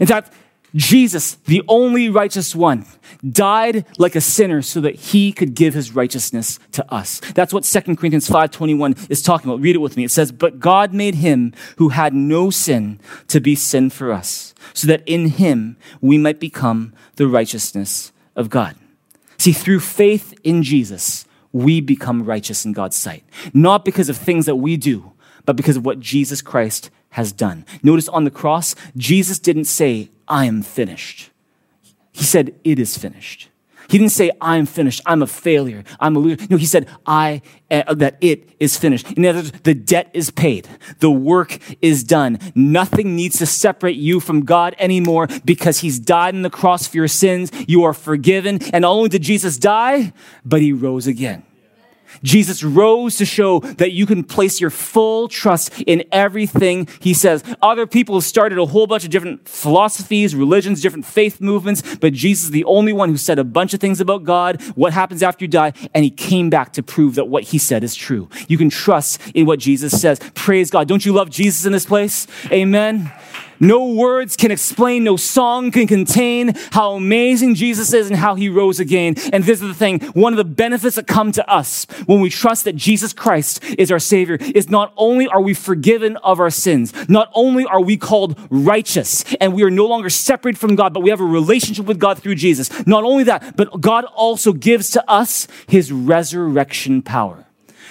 In 0.00 0.06
fact, 0.06 0.32
Jesus, 0.74 1.34
the 1.46 1.62
only 1.68 2.08
righteous 2.08 2.54
one, 2.54 2.86
died 3.28 3.84
like 3.98 4.14
a 4.14 4.20
sinner 4.20 4.62
so 4.62 4.80
that 4.80 4.94
he 4.96 5.32
could 5.32 5.54
give 5.54 5.74
his 5.74 5.94
righteousness 5.94 6.58
to 6.72 6.92
us. 6.92 7.20
That's 7.34 7.52
what 7.52 7.64
2 7.64 7.96
Corinthians 7.96 8.28
5:21 8.28 8.96
is 9.08 9.22
talking 9.22 9.50
about. 9.50 9.60
Read 9.60 9.76
it 9.76 9.80
with 9.80 9.96
me. 9.96 10.04
It 10.04 10.10
says, 10.10 10.32
"But 10.32 10.60
God 10.60 10.94
made 10.94 11.16
him 11.16 11.52
who 11.76 11.90
had 11.90 12.14
no 12.14 12.50
sin 12.50 12.98
to 13.28 13.40
be 13.40 13.54
sin 13.54 13.90
for 13.90 14.12
us, 14.12 14.54
so 14.72 14.86
that 14.86 15.02
in 15.06 15.28
him 15.28 15.76
we 16.00 16.18
might 16.18 16.40
become 16.40 16.92
the 17.16 17.26
righteousness 17.26 18.12
of 18.36 18.50
God." 18.50 18.76
See, 19.38 19.52
through 19.52 19.80
faith 19.80 20.34
in 20.44 20.62
Jesus, 20.62 21.24
we 21.52 21.80
become 21.80 22.24
righteous 22.24 22.64
in 22.64 22.72
God's 22.72 22.96
sight, 22.96 23.24
not 23.52 23.84
because 23.84 24.08
of 24.08 24.16
things 24.16 24.46
that 24.46 24.56
we 24.56 24.76
do, 24.76 25.12
but 25.46 25.56
because 25.56 25.76
of 25.76 25.84
what 25.84 25.98
Jesus 25.98 26.42
Christ 26.42 26.90
has 27.10 27.32
done. 27.32 27.64
Notice 27.82 28.08
on 28.08 28.24
the 28.24 28.30
cross, 28.30 28.74
Jesus 28.96 29.38
didn't 29.38 29.64
say, 29.64 30.10
I 30.28 30.44
am 30.44 30.62
finished. 30.62 31.29
He 32.12 32.24
said, 32.24 32.54
It 32.64 32.78
is 32.78 32.96
finished. 32.96 33.50
He 33.90 33.98
didn't 33.98 34.12
say, 34.12 34.30
I'm 34.40 34.66
finished. 34.66 35.02
I'm 35.04 35.20
a 35.20 35.26
failure. 35.26 35.82
I'm 35.98 36.14
a 36.14 36.20
loser. 36.20 36.46
No, 36.48 36.56
he 36.56 36.64
said, 36.64 36.88
I, 37.06 37.42
uh, 37.72 37.92
that 37.94 38.18
it 38.20 38.50
is 38.60 38.76
finished. 38.76 39.10
In 39.12 39.26
other 39.26 39.40
words, 39.40 39.50
the 39.64 39.74
debt 39.74 40.10
is 40.14 40.30
paid. 40.30 40.68
The 41.00 41.10
work 41.10 41.58
is 41.82 42.04
done. 42.04 42.38
Nothing 42.54 43.16
needs 43.16 43.38
to 43.38 43.46
separate 43.46 43.96
you 43.96 44.20
from 44.20 44.44
God 44.44 44.76
anymore 44.78 45.26
because 45.44 45.80
he's 45.80 45.98
died 45.98 46.36
on 46.36 46.42
the 46.42 46.50
cross 46.50 46.86
for 46.86 46.98
your 46.98 47.08
sins. 47.08 47.50
You 47.66 47.82
are 47.82 47.92
forgiven. 47.92 48.60
And 48.72 48.82
not 48.82 48.92
only 48.92 49.08
did 49.08 49.22
Jesus 49.22 49.58
die, 49.58 50.12
but 50.44 50.60
he 50.60 50.72
rose 50.72 51.08
again. 51.08 51.42
Jesus 52.22 52.62
rose 52.62 53.16
to 53.16 53.24
show 53.24 53.60
that 53.60 53.92
you 53.92 54.06
can 54.06 54.24
place 54.24 54.60
your 54.60 54.70
full 54.70 55.28
trust 55.28 55.80
in 55.82 56.04
everything 56.12 56.88
he 57.00 57.14
says. 57.14 57.42
Other 57.62 57.86
people 57.86 58.20
started 58.20 58.58
a 58.58 58.66
whole 58.66 58.86
bunch 58.86 59.04
of 59.04 59.10
different 59.10 59.48
philosophies, 59.48 60.34
religions, 60.34 60.80
different 60.80 61.06
faith 61.06 61.40
movements, 61.40 61.96
but 61.96 62.12
Jesus 62.12 62.44
is 62.44 62.50
the 62.50 62.64
only 62.64 62.92
one 62.92 63.08
who 63.08 63.16
said 63.16 63.38
a 63.38 63.44
bunch 63.44 63.74
of 63.74 63.80
things 63.80 64.00
about 64.00 64.24
God, 64.24 64.60
what 64.74 64.92
happens 64.92 65.22
after 65.22 65.44
you 65.44 65.48
die, 65.48 65.72
and 65.94 66.04
he 66.04 66.10
came 66.10 66.50
back 66.50 66.72
to 66.74 66.82
prove 66.82 67.14
that 67.14 67.26
what 67.26 67.44
he 67.44 67.58
said 67.58 67.84
is 67.84 67.94
true. 67.94 68.28
You 68.48 68.58
can 68.58 68.70
trust 68.70 69.20
in 69.34 69.46
what 69.46 69.58
Jesus 69.58 70.00
says. 70.00 70.20
Praise 70.34 70.70
God. 70.70 70.88
Don't 70.88 71.04
you 71.04 71.12
love 71.12 71.30
Jesus 71.30 71.64
in 71.64 71.72
this 71.72 71.86
place? 71.86 72.26
Amen. 72.50 73.12
No 73.60 73.86
words 73.92 74.36
can 74.36 74.50
explain, 74.50 75.04
no 75.04 75.16
song 75.16 75.70
can 75.70 75.86
contain 75.86 76.54
how 76.72 76.92
amazing 76.92 77.54
Jesus 77.54 77.92
is 77.92 78.08
and 78.08 78.16
how 78.16 78.34
he 78.34 78.48
rose 78.48 78.80
again. 78.80 79.16
And 79.34 79.44
this 79.44 79.60
is 79.60 79.68
the 79.68 79.74
thing 79.74 80.00
one 80.14 80.32
of 80.32 80.38
the 80.38 80.44
benefits 80.44 80.96
that 80.96 81.06
come 81.06 81.30
to 81.32 81.48
us 81.48 81.84
when 82.06 82.20
we 82.20 82.30
trust 82.30 82.64
that 82.64 82.74
Jesus 82.74 83.12
Christ 83.12 83.62
is 83.78 83.92
our 83.92 83.98
Savior 83.98 84.38
is 84.40 84.70
not 84.70 84.94
only 84.96 85.28
are 85.28 85.42
we 85.42 85.52
forgiven 85.52 86.16
of 86.18 86.40
our 86.40 86.50
sins, 86.50 86.94
not 87.08 87.30
only 87.34 87.66
are 87.66 87.82
we 87.82 87.98
called 87.98 88.38
righteous 88.48 89.24
and 89.40 89.52
we 89.52 89.62
are 89.62 89.70
no 89.70 89.86
longer 89.86 90.08
separated 90.08 90.58
from 90.58 90.74
God, 90.74 90.94
but 90.94 91.00
we 91.00 91.10
have 91.10 91.20
a 91.20 91.24
relationship 91.24 91.84
with 91.84 91.98
God 91.98 92.18
through 92.22 92.36
Jesus. 92.36 92.86
Not 92.86 93.04
only 93.04 93.24
that, 93.24 93.56
but 93.56 93.80
God 93.80 94.06
also 94.06 94.54
gives 94.54 94.90
to 94.92 95.10
us 95.10 95.46
his 95.68 95.92
resurrection 95.92 97.02
power. 97.02 97.44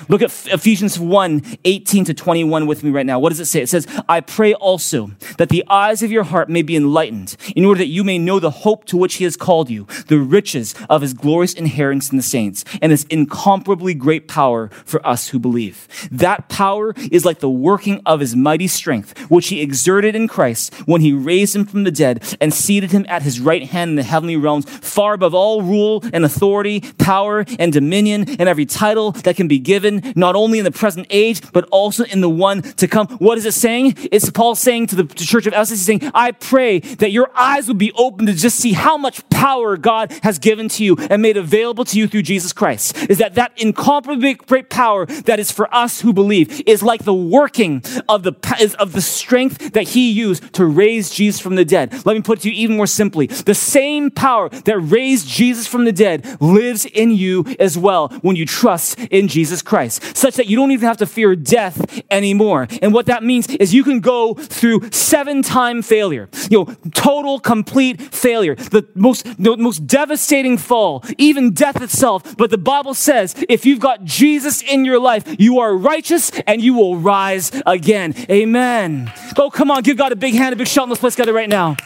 Look 0.08 0.22
at 0.22 0.32
Ephesians 0.47 1.00
1 1.00 1.58
18 1.64 2.06
to 2.06 2.14
21 2.14 2.68
with 2.68 2.84
me 2.84 2.91
right 2.91 3.06
now. 3.06 3.20
What 3.20 3.30
does 3.30 3.39
it 3.39 3.45
say? 3.45 3.62
It 3.62 3.70
says, 3.70 3.88
I 4.08 4.22
pray 4.22 4.54
also 4.54 5.12
that 5.38 5.50
the 5.50 5.64
eyes 5.70 6.02
of 6.02 6.12
your 6.12 6.24
heart 6.24 6.50
may 6.50 6.62
be 6.62 6.76
enlightened, 6.76 7.36
in 7.56 7.66
order 7.66 7.80
that 7.80 7.88
you 7.88 8.04
may 8.04 8.18
know 8.18 8.39
the 8.39 8.50
hope 8.50 8.86
to 8.86 8.97
which 8.97 9.16
he 9.16 9.24
has 9.24 9.36
called 9.36 9.70
you, 9.70 9.86
the 10.08 10.20
riches 10.20 10.76
of 10.89 11.02
his 11.02 11.14
glorious 11.14 11.54
inheritance 11.54 12.12
in 12.12 12.18
the 12.18 12.24
saints, 12.24 12.64
and 12.82 12.91
his 12.91 13.06
incomparably 13.06 13.93
great 13.93 14.28
power 14.28 14.70
for 14.86 15.06
us 15.06 15.30
who 15.30 15.39
believe. 15.39 15.88
That 16.12 16.50
power 16.50 16.93
is 17.12 17.26
like 17.26 17.39
the 17.39 17.50
working 17.50 18.02
of 18.06 18.20
his 18.20 18.36
mighty 18.36 18.68
strength, 18.68 19.18
which 19.30 19.47
he 19.47 19.62
exerted 19.62 20.16
in 20.16 20.28
Christ 20.28 20.74
when 20.86 21.02
he 21.02 21.12
raised 21.14 21.56
him 21.56 21.66
from 21.66 21.84
the 21.84 21.91
dead 21.91 22.24
and 22.39 22.54
seated 22.54 22.91
him 22.91 23.06
at 23.10 23.24
his 23.24 23.39
right 23.39 23.64
hand 23.64 23.89
in 23.89 23.95
the 23.95 24.04
heavenly 24.04 24.38
realms, 24.38 24.70
far 24.70 25.14
above 25.14 25.34
all 25.34 25.62
rule 25.62 26.04
and 26.14 26.24
authority, 26.24 26.82
power 26.97 27.45
and 27.58 27.74
dominion, 27.74 28.26
and 28.39 28.47
every 28.47 28.66
title 28.66 29.12
that 29.12 29.36
can 29.36 29.47
be 29.47 29.60
given 29.60 29.89
given 29.90 30.14
not 30.16 30.36
only 30.36 30.60
in 30.60 30.66
the 30.66 30.72
present 30.72 31.08
age, 31.10 31.42
but 31.52 31.68
also 31.72 32.04
in 32.06 32.22
the 32.22 32.30
one 32.30 32.62
to 32.62 32.88
come. 32.88 33.08
What 33.18 33.38
is 33.38 33.46
it 33.46 33.54
saying? 33.54 33.96
It's 34.12 34.30
Paul 34.30 34.56
saying 34.56 34.88
to 34.88 34.96
the 34.96 35.04
to 35.04 35.26
church 35.26 35.48
of 35.48 35.54
Ephesus, 35.54 35.80
he's 35.80 35.86
saying, 35.86 36.12
I 36.14 36.32
pray 36.32 36.80
that 36.80 37.12
your 37.12 37.30
eyes 37.36 37.68
would 37.68 37.78
be 37.78 37.92
open 37.94 38.26
to 38.28 38.34
just 38.34 38.58
see 38.58 38.74
how 38.74 38.98
much 38.98 39.28
power 39.30 39.78
God 39.78 40.12
has 40.24 40.40
given 40.40 40.70
to 40.70 40.84
you 40.84 40.96
and 41.10 41.22
made 41.22 41.38
available 41.38 41.86
to 41.86 41.98
you 41.98 42.08
through 42.08 42.24
Jesus 42.24 42.54
Christ. 42.54 42.98
Is 43.10 43.18
that 43.18 43.36
that 43.36 43.52
incomparably 43.58 44.36
great 44.36 44.70
power 44.70 45.06
that 45.06 45.40
is 45.40 45.52
for 45.52 45.74
us 45.74 46.02
who 46.02 46.14
believe 46.14 46.62
is 46.68 46.84
like 46.84 47.04
the 47.04 47.14
working 47.14 47.84
of 48.08 48.24
the, 48.24 48.34
of 48.80 48.94
the 48.94 49.02
strength 49.02 49.74
that 49.74 49.90
he 49.90 50.12
used 50.12 50.54
to 50.54 50.66
raise 50.66 51.10
Jesus 51.10 51.40
from 51.40 51.56
the 51.56 51.66
dead. 51.66 52.06
Let 52.06 52.16
me 52.16 52.22
put 52.22 52.40
it 52.40 52.42
to 52.44 52.50
you 52.50 52.64
even 52.64 52.78
more 52.78 52.88
simply. 52.88 53.28
The 53.28 53.56
same 53.56 54.12
power 54.12 54.50
that 54.50 54.78
raised 54.80 55.28
Jesus 55.28 55.68
from 55.68 55.86
the 55.86 55.92
dead 55.92 56.42
lives 56.42 56.86
in 56.86 57.12
you 57.12 57.46
as 57.60 57.78
well 57.78 58.10
when 58.22 58.36
you 58.36 58.46
trust 58.46 59.00
in 59.12 59.28
Jesus 59.28 59.62
Christ. 59.62 59.79
Christ, 59.80 60.18
such 60.18 60.36
that 60.36 60.48
you 60.48 60.58
don't 60.58 60.72
even 60.72 60.86
have 60.90 60.98
to 60.98 61.06
fear 61.06 61.38
death 61.38 62.04
anymore. 62.12 62.68
And 62.82 62.94
what 62.94 63.06
that 63.06 63.24
means 63.24 63.48
is 63.48 63.74
you 63.74 63.86
can 63.86 64.02
go 64.02 64.34
through 64.34 64.92
seven 64.92 65.42
time 65.42 65.82
failure, 65.82 66.28
you 66.50 66.66
know, 66.66 66.76
total, 66.94 67.40
complete 67.40 68.02
failure, 68.02 68.56
the 68.56 68.86
most, 68.94 69.24
the 69.42 69.56
most 69.56 69.88
devastating 69.88 70.58
fall, 70.58 71.06
even 71.18 71.54
death 71.54 71.82
itself. 71.82 72.36
But 72.36 72.50
the 72.50 72.58
Bible 72.58 72.94
says 72.94 73.34
if 73.48 73.66
you've 73.66 73.80
got 73.80 74.04
Jesus 74.04 74.62
in 74.64 74.84
your 74.84 75.00
life, 75.00 75.24
you 75.40 75.60
are 75.60 75.74
righteous 75.74 76.30
and 76.46 76.62
you 76.62 76.74
will 76.74 76.98
rise 76.98 77.50
again. 77.66 78.14
Amen. 78.30 79.10
Oh, 79.38 79.50
come 79.50 79.72
on, 79.72 79.84
give 79.84 79.96
God 79.96 80.12
a 80.12 80.18
big 80.18 80.34
hand, 80.34 80.52
a 80.52 80.58
big 80.58 80.68
shout 80.68 80.84
in 80.84 80.90
this 80.90 81.00
place 81.00 81.16
together 81.16 81.32
right 81.32 81.48
now. 81.48 81.78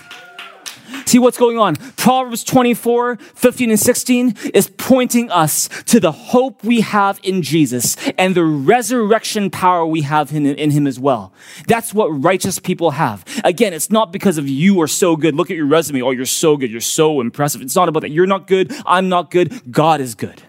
See 1.13 1.19
what's 1.19 1.37
going 1.37 1.59
on. 1.59 1.75
Proverbs 1.75 2.43
24, 2.43 3.17
15, 3.17 3.69
and 3.69 3.79
16 3.79 4.35
is 4.51 4.67
pointing 4.67 5.29
us 5.29 5.69
to 5.83 5.99
the 5.99 6.11
hope 6.11 6.63
we 6.63 6.81
have 6.81 7.19
in 7.21 7.43
Jesus 7.43 7.95
and 8.17 8.33
the 8.33 8.43
resurrection 8.43 9.51
power 9.51 9.85
we 9.85 10.01
have 10.01 10.33
in, 10.33 10.47
in 10.47 10.71
him 10.71 10.87
as 10.87 10.99
well. 10.99 11.31
That's 11.67 11.93
what 11.93 12.07
righteous 12.07 12.57
people 12.57 12.89
have. 12.89 13.23
Again, 13.43 13.73
it's 13.73 13.91
not 13.91 14.11
because 14.11 14.39
of 14.39 14.49
you 14.49 14.81
are 14.81 14.87
so 14.87 15.15
good. 15.15 15.35
Look 15.35 15.51
at 15.51 15.55
your 15.55 15.67
resume. 15.67 16.01
Oh, 16.01 16.09
you're 16.09 16.25
so 16.25 16.57
good. 16.57 16.71
You're 16.71 16.81
so 16.81 17.21
impressive. 17.21 17.61
It's 17.61 17.75
not 17.75 17.89
about 17.89 17.99
that. 17.99 18.09
You're 18.09 18.25
not 18.25 18.47
good. 18.47 18.73
I'm 18.83 19.07
not 19.07 19.29
good. 19.29 19.71
God 19.71 20.01
is 20.01 20.15
good. 20.15 20.41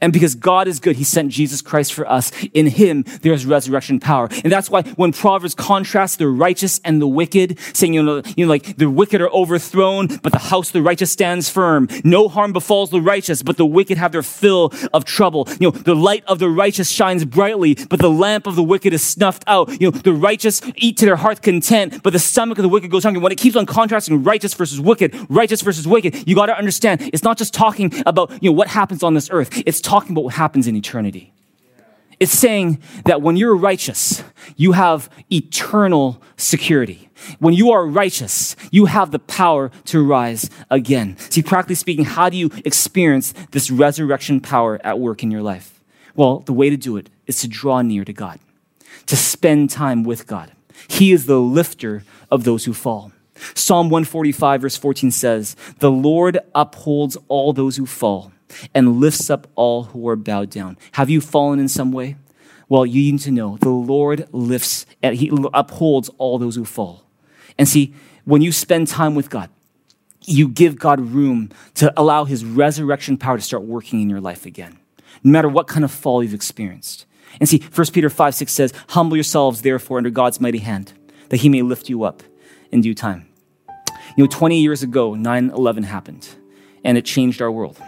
And 0.00 0.12
because 0.12 0.34
God 0.34 0.68
is 0.68 0.80
good, 0.80 0.96
he 0.96 1.04
sent 1.04 1.30
Jesus 1.30 1.62
Christ 1.62 1.94
for 1.94 2.08
us. 2.08 2.30
In 2.52 2.66
him, 2.66 3.04
there 3.22 3.32
is 3.32 3.46
resurrection 3.46 4.00
power. 4.00 4.28
And 4.44 4.52
that's 4.52 4.70
why 4.70 4.82
when 4.82 5.12
Proverbs 5.12 5.54
contrasts 5.54 6.16
the 6.16 6.28
righteous 6.28 6.80
and 6.84 7.00
the 7.00 7.08
wicked, 7.08 7.58
saying, 7.74 7.94
you 7.94 8.02
know, 8.02 8.22
you 8.36 8.46
know, 8.46 8.50
like 8.50 8.76
the 8.76 8.90
wicked 8.90 9.20
are 9.20 9.30
overthrown, 9.30 10.08
but 10.22 10.32
the 10.32 10.38
house 10.38 10.68
of 10.68 10.72
the 10.74 10.82
righteous 10.82 11.10
stands 11.10 11.48
firm. 11.48 11.88
No 12.04 12.28
harm 12.28 12.52
befalls 12.52 12.90
the 12.90 13.00
righteous, 13.00 13.42
but 13.42 13.56
the 13.56 13.66
wicked 13.66 13.98
have 13.98 14.12
their 14.12 14.22
fill 14.22 14.72
of 14.92 15.04
trouble. 15.04 15.48
You 15.60 15.70
know, 15.70 15.70
the 15.70 15.94
light 15.94 16.24
of 16.26 16.38
the 16.38 16.48
righteous 16.48 16.90
shines 16.90 17.24
brightly, 17.24 17.74
but 17.74 18.00
the 18.00 18.10
lamp 18.10 18.46
of 18.46 18.56
the 18.56 18.62
wicked 18.62 18.92
is 18.92 19.02
snuffed 19.02 19.44
out. 19.46 19.80
You 19.80 19.90
know, 19.90 19.98
the 19.98 20.12
righteous 20.12 20.60
eat 20.76 20.96
to 20.98 21.06
their 21.06 21.16
heart's 21.16 21.40
content, 21.40 22.02
but 22.02 22.12
the 22.12 22.18
stomach 22.18 22.58
of 22.58 22.62
the 22.62 22.68
wicked 22.68 22.90
goes 22.90 23.04
hungry. 23.04 23.22
When 23.22 23.32
it 23.32 23.38
keeps 23.38 23.56
on 23.56 23.66
contrasting 23.66 24.22
righteous 24.22 24.54
versus 24.54 24.80
wicked, 24.80 25.14
righteous 25.28 25.62
versus 25.62 25.86
wicked, 25.86 26.28
you 26.28 26.34
got 26.34 26.46
to 26.46 26.56
understand 26.56 27.10
it's 27.12 27.22
not 27.22 27.38
just 27.38 27.54
talking 27.54 27.92
about, 28.06 28.30
you 28.42 28.50
know, 28.50 28.56
what 28.56 28.68
happens 28.68 29.02
on 29.02 29.14
this 29.14 29.28
earth. 29.30 29.62
It's 29.66 29.80
talking 29.86 30.12
about 30.12 30.24
what 30.24 30.34
happens 30.34 30.66
in 30.66 30.74
eternity. 30.74 31.32
It's 32.18 32.32
saying 32.32 32.80
that 33.04 33.22
when 33.22 33.36
you're 33.36 33.54
righteous, 33.54 34.24
you 34.56 34.72
have 34.72 35.08
eternal 35.30 36.20
security. 36.36 37.08
When 37.38 37.54
you 37.54 37.70
are 37.70 37.86
righteous, 37.86 38.56
you 38.72 38.86
have 38.86 39.12
the 39.12 39.20
power 39.20 39.70
to 39.86 40.04
rise 40.04 40.50
again. 40.70 41.16
See, 41.18 41.42
practically 41.42 41.76
speaking, 41.76 42.04
how 42.04 42.28
do 42.30 42.36
you 42.36 42.50
experience 42.64 43.32
this 43.52 43.70
resurrection 43.70 44.40
power 44.40 44.80
at 44.82 44.98
work 44.98 45.22
in 45.22 45.30
your 45.30 45.42
life? 45.42 45.80
Well, 46.16 46.40
the 46.40 46.52
way 46.52 46.68
to 46.68 46.76
do 46.76 46.96
it 46.96 47.08
is 47.26 47.40
to 47.42 47.48
draw 47.48 47.80
near 47.82 48.04
to 48.04 48.12
God, 48.12 48.40
to 49.06 49.16
spend 49.16 49.70
time 49.70 50.02
with 50.02 50.26
God. 50.26 50.50
He 50.88 51.12
is 51.12 51.26
the 51.26 51.40
lifter 51.40 52.02
of 52.30 52.44
those 52.44 52.64
who 52.64 52.72
fall. 52.72 53.12
Psalm 53.54 53.88
145, 53.90 54.62
verse 54.62 54.76
14 54.76 55.10
says, 55.10 55.54
The 55.78 55.90
Lord 55.90 56.38
upholds 56.54 57.16
all 57.28 57.52
those 57.52 57.76
who 57.76 57.86
fall 57.86 58.32
and 58.74 59.00
lifts 59.00 59.30
up 59.30 59.46
all 59.54 59.84
who 59.84 60.08
are 60.08 60.16
bowed 60.16 60.50
down. 60.50 60.78
Have 60.92 61.10
you 61.10 61.20
fallen 61.20 61.58
in 61.58 61.68
some 61.68 61.92
way? 61.92 62.16
Well, 62.68 62.84
you 62.84 63.12
need 63.12 63.20
to 63.20 63.30
know 63.30 63.58
the 63.60 63.70
Lord 63.70 64.28
lifts 64.32 64.86
and 65.02 65.16
he 65.16 65.30
upholds 65.54 66.08
all 66.18 66.38
those 66.38 66.56
who 66.56 66.64
fall. 66.64 67.04
And 67.58 67.68
see, 67.68 67.94
when 68.24 68.42
you 68.42 68.52
spend 68.52 68.88
time 68.88 69.14
with 69.14 69.30
God, 69.30 69.50
you 70.26 70.48
give 70.48 70.78
God 70.78 71.00
room 71.00 71.50
to 71.74 71.92
allow 71.96 72.24
his 72.24 72.44
resurrection 72.44 73.16
power 73.16 73.36
to 73.36 73.42
start 73.42 73.62
working 73.62 74.00
in 74.00 74.10
your 74.10 74.20
life 74.20 74.44
again, 74.44 74.78
no 75.22 75.30
matter 75.30 75.48
what 75.48 75.68
kind 75.68 75.84
of 75.84 75.92
fall 75.92 76.22
you've 76.22 76.34
experienced. 76.34 77.06
And 77.38 77.48
see, 77.48 77.62
1 77.74 77.86
Peter 77.92 78.10
5 78.10 78.34
6 78.34 78.52
says, 78.52 78.72
Humble 78.88 79.16
yourselves, 79.16 79.62
therefore, 79.62 79.98
under 79.98 80.10
God's 80.10 80.40
mighty 80.40 80.58
hand, 80.58 80.92
that 81.28 81.38
he 81.38 81.48
may 81.48 81.62
lift 81.62 81.88
you 81.88 82.02
up 82.02 82.22
in 82.72 82.80
due 82.80 82.94
time. 82.94 83.28
You 84.16 84.24
know, 84.24 84.26
20 84.26 84.60
years 84.60 84.82
ago, 84.82 85.14
9 85.14 85.50
11 85.50 85.82
happened, 85.84 86.28
and 86.82 86.98
it 86.98 87.04
changed 87.04 87.40
our 87.40 87.50
world. 87.50 87.80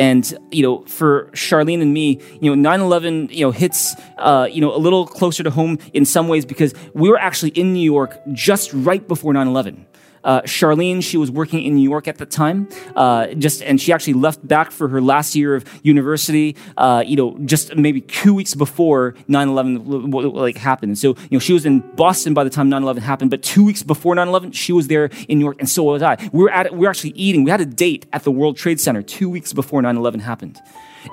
And, 0.00 0.32
you 0.50 0.62
know, 0.62 0.80
for 0.86 1.26
Charlene 1.32 1.82
and 1.82 1.92
me, 1.92 2.22
you 2.40 2.56
know, 2.56 2.70
9-11, 2.70 3.30
you 3.30 3.44
know, 3.44 3.50
hits, 3.50 3.94
uh, 4.16 4.48
you 4.50 4.62
know, 4.62 4.74
a 4.74 4.80
little 4.80 5.06
closer 5.06 5.42
to 5.42 5.50
home 5.50 5.78
in 5.92 6.06
some 6.06 6.26
ways 6.26 6.46
because 6.46 6.72
we 6.94 7.10
were 7.10 7.18
actually 7.18 7.50
in 7.50 7.74
New 7.74 7.84
York 7.84 8.18
just 8.32 8.72
right 8.72 9.06
before 9.06 9.34
9-11. 9.34 9.84
Uh, 10.24 10.42
Charlene, 10.42 11.02
she 11.02 11.16
was 11.16 11.30
working 11.30 11.62
in 11.62 11.74
New 11.74 11.88
York 11.88 12.08
at 12.08 12.18
the 12.18 12.26
time, 12.26 12.68
uh, 12.96 13.28
just 13.34 13.62
and 13.62 13.80
she 13.80 13.92
actually 13.92 14.14
left 14.14 14.46
back 14.46 14.70
for 14.70 14.88
her 14.88 15.00
last 15.00 15.34
year 15.34 15.54
of 15.54 15.64
university. 15.82 16.56
Uh, 16.76 17.02
you 17.06 17.16
know, 17.16 17.38
just 17.44 17.74
maybe 17.76 18.00
two 18.00 18.34
weeks 18.34 18.54
before 18.54 19.14
9/11 19.28 20.34
like 20.34 20.56
happened. 20.56 20.98
So 20.98 21.08
you 21.08 21.32
know, 21.32 21.38
she 21.38 21.52
was 21.52 21.64
in 21.64 21.80
Boston 21.96 22.34
by 22.34 22.44
the 22.44 22.50
time 22.50 22.70
9/11 22.70 22.98
happened, 22.98 23.30
but 23.30 23.42
two 23.42 23.64
weeks 23.64 23.82
before 23.82 24.14
9/11, 24.14 24.52
she 24.52 24.72
was 24.72 24.88
there 24.88 25.10
in 25.28 25.38
New 25.38 25.44
York, 25.44 25.56
and 25.58 25.68
so 25.68 25.84
was 25.84 26.02
I. 26.02 26.16
We 26.32 26.42
were 26.42 26.50
at 26.50 26.72
we 26.72 26.80
were 26.80 26.90
actually 26.90 27.10
eating. 27.10 27.44
We 27.44 27.50
had 27.50 27.60
a 27.60 27.66
date 27.66 28.06
at 28.12 28.24
the 28.24 28.30
World 28.30 28.56
Trade 28.56 28.80
Center 28.80 29.02
two 29.02 29.30
weeks 29.30 29.52
before 29.52 29.82
9/11 29.82 30.20
happened. 30.20 30.60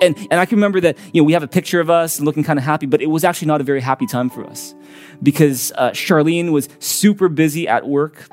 And, 0.01 0.17
and 0.29 0.39
I 0.39 0.45
can 0.45 0.57
remember 0.57 0.81
that, 0.81 0.97
you 1.13 1.21
know, 1.21 1.25
we 1.25 1.33
have 1.33 1.43
a 1.43 1.47
picture 1.47 1.79
of 1.79 1.89
us 1.89 2.19
looking 2.19 2.43
kind 2.43 2.59
of 2.59 2.65
happy, 2.65 2.85
but 2.85 3.01
it 3.01 3.07
was 3.07 3.23
actually 3.23 3.47
not 3.47 3.61
a 3.61 3.63
very 3.63 3.81
happy 3.81 4.05
time 4.05 4.29
for 4.29 4.45
us 4.45 4.75
because 5.23 5.71
uh, 5.75 5.91
Charlene 5.91 6.51
was 6.51 6.69
super 6.79 7.29
busy 7.29 7.67
at 7.67 7.87
work. 7.87 8.27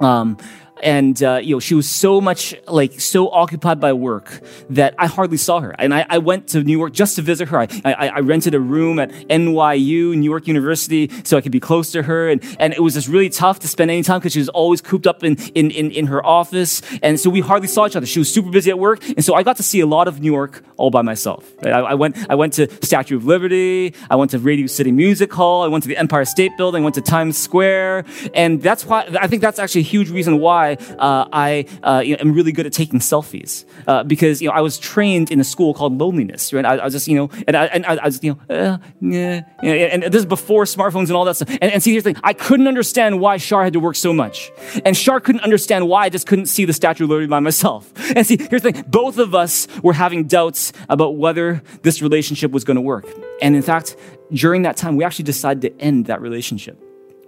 Um, 0.00 0.38
and 0.82 1.22
uh, 1.22 1.40
you 1.42 1.56
know 1.56 1.60
she 1.60 1.74
was 1.74 1.88
so 1.88 2.20
much 2.20 2.54
like 2.66 3.00
so 3.00 3.30
occupied 3.30 3.80
by 3.80 3.92
work 3.92 4.40
that 4.70 4.94
I 4.98 5.06
hardly 5.06 5.36
saw 5.36 5.60
her. 5.60 5.74
And 5.78 5.94
I, 5.94 6.06
I 6.08 6.18
went 6.18 6.48
to 6.48 6.62
New 6.62 6.78
York 6.78 6.92
just 6.92 7.16
to 7.16 7.22
visit 7.22 7.48
her. 7.48 7.58
I, 7.58 7.68
I, 7.84 8.08
I, 8.08 8.20
rented 8.20 8.54
a 8.54 8.60
room 8.60 8.98
at 8.98 9.10
NYU, 9.10 10.16
New 10.16 10.30
York 10.30 10.46
University, 10.46 11.10
so 11.24 11.36
I 11.36 11.40
could 11.40 11.52
be 11.52 11.60
close 11.60 11.92
to 11.92 12.02
her. 12.02 12.28
And, 12.28 12.44
and 12.58 12.72
it 12.72 12.80
was 12.80 12.94
just 12.94 13.08
really 13.08 13.28
tough 13.28 13.58
to 13.60 13.68
spend 13.68 13.90
any 13.90 14.02
time 14.02 14.20
because 14.20 14.32
she 14.32 14.38
was 14.38 14.48
always 14.50 14.80
cooped 14.80 15.06
up 15.06 15.24
in, 15.24 15.36
in, 15.54 15.70
in, 15.70 15.90
in 15.90 16.06
her 16.06 16.24
office. 16.24 16.82
And 17.02 17.18
so 17.18 17.30
we 17.30 17.40
hardly 17.40 17.68
saw 17.68 17.86
each 17.86 17.96
other. 17.96 18.06
She 18.06 18.18
was 18.18 18.32
super 18.32 18.50
busy 18.50 18.70
at 18.70 18.78
work, 18.78 19.02
and 19.08 19.24
so 19.24 19.34
I 19.34 19.42
got 19.42 19.56
to 19.56 19.62
see 19.62 19.80
a 19.80 19.86
lot 19.86 20.08
of 20.08 20.20
New 20.20 20.32
York 20.32 20.62
all 20.76 20.90
by 20.90 21.02
myself. 21.02 21.52
I, 21.62 21.70
I, 21.70 21.94
went 21.94 22.16
I 22.30 22.34
went 22.34 22.52
to 22.54 22.68
Statue 22.84 23.16
of 23.16 23.24
Liberty. 23.24 23.94
I 24.08 24.16
went 24.16 24.30
to 24.32 24.38
Radio 24.38 24.66
City 24.66 24.92
Music 24.92 25.32
Hall. 25.32 25.62
I 25.62 25.68
went 25.68 25.82
to 25.84 25.88
the 25.88 25.96
Empire 25.96 26.24
State 26.24 26.56
Building. 26.56 26.82
I 26.82 26.84
went 26.84 26.94
to 26.94 27.02
Times 27.02 27.36
Square, 27.36 28.04
and 28.34 28.62
that's 28.62 28.86
why 28.86 29.08
I 29.20 29.26
think 29.26 29.42
that's 29.42 29.58
actually 29.58 29.82
a 29.82 29.84
huge 29.84 30.10
reason 30.10 30.38
why 30.38 30.69
uh, 30.98 31.28
I 31.32 31.66
uh, 31.82 32.02
you 32.04 32.16
know, 32.16 32.20
am 32.20 32.32
really 32.32 32.52
good 32.52 32.66
at 32.66 32.72
taking 32.72 33.00
selfies 33.00 33.64
uh, 33.86 34.04
because 34.04 34.40
you 34.42 34.48
know 34.48 34.54
I 34.54 34.60
was 34.60 34.78
trained 34.78 35.30
in 35.30 35.40
a 35.40 35.44
school 35.44 35.74
called 35.74 35.98
loneliness. 35.98 36.52
Right? 36.52 36.64
I, 36.64 36.76
I 36.76 36.84
was 36.84 36.94
just 36.94 37.08
you 37.08 37.16
know, 37.16 37.30
and 37.46 37.56
I, 37.56 37.64
and 37.66 37.86
I, 37.86 37.96
I 37.96 38.04
was 38.06 38.22
you 38.22 38.38
know, 38.48 38.54
uh, 38.54 38.78
yeah, 39.00 39.42
and 39.62 40.02
this 40.02 40.20
is 40.20 40.26
before 40.26 40.64
smartphones 40.64 41.08
and 41.08 41.12
all 41.12 41.24
that 41.24 41.36
stuff. 41.36 41.48
And, 41.60 41.72
and 41.72 41.82
see, 41.82 41.92
here's 41.92 42.04
the 42.04 42.12
thing: 42.12 42.20
I 42.24 42.32
couldn't 42.32 42.68
understand 42.68 43.20
why 43.20 43.36
Shar 43.36 43.64
had 43.64 43.72
to 43.74 43.80
work 43.80 43.96
so 43.96 44.12
much, 44.12 44.50
and 44.84 44.96
Shar 44.96 45.20
couldn't 45.20 45.42
understand 45.42 45.88
why 45.88 46.04
I 46.04 46.08
just 46.08 46.26
couldn't 46.26 46.46
see 46.46 46.64
the 46.64 46.72
Statue 46.72 47.04
of 47.04 47.10
Liberty 47.10 47.26
by 47.26 47.40
myself. 47.40 47.92
And 48.14 48.26
see, 48.26 48.36
here's 48.36 48.62
the 48.62 48.72
thing: 48.72 48.84
both 48.88 49.18
of 49.18 49.34
us 49.34 49.66
were 49.82 49.92
having 49.92 50.26
doubts 50.26 50.72
about 50.88 51.16
whether 51.16 51.62
this 51.82 52.02
relationship 52.02 52.50
was 52.50 52.64
going 52.64 52.76
to 52.76 52.80
work. 52.80 53.06
And 53.42 53.56
in 53.56 53.62
fact, 53.62 53.96
during 54.32 54.62
that 54.62 54.76
time, 54.76 54.96
we 54.96 55.04
actually 55.04 55.24
decided 55.24 55.62
to 55.62 55.82
end 55.82 56.06
that 56.06 56.20
relationship. 56.20 56.78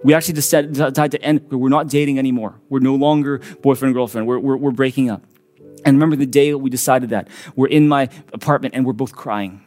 We 0.03 0.13
actually 0.13 0.33
decided, 0.33 0.75
to 0.75 1.21
end. 1.21 1.49
We're 1.49 1.69
not 1.69 1.87
dating 1.87 2.19
anymore. 2.19 2.59
We're 2.69 2.79
no 2.79 2.95
longer 2.95 3.39
boyfriend 3.61 3.89
and 3.89 3.95
girlfriend. 3.95 4.27
We're, 4.27 4.39
we're, 4.39 4.57
we're 4.57 4.71
breaking 4.71 5.09
up. 5.09 5.23
And 5.85 5.97
remember 5.97 6.15
the 6.15 6.25
day 6.25 6.53
we 6.53 6.69
decided 6.69 7.09
that. 7.09 7.27
We're 7.55 7.67
in 7.67 7.87
my 7.87 8.09
apartment 8.31 8.75
and 8.75 8.85
we're 8.85 8.93
both 8.93 9.13
crying. 9.13 9.61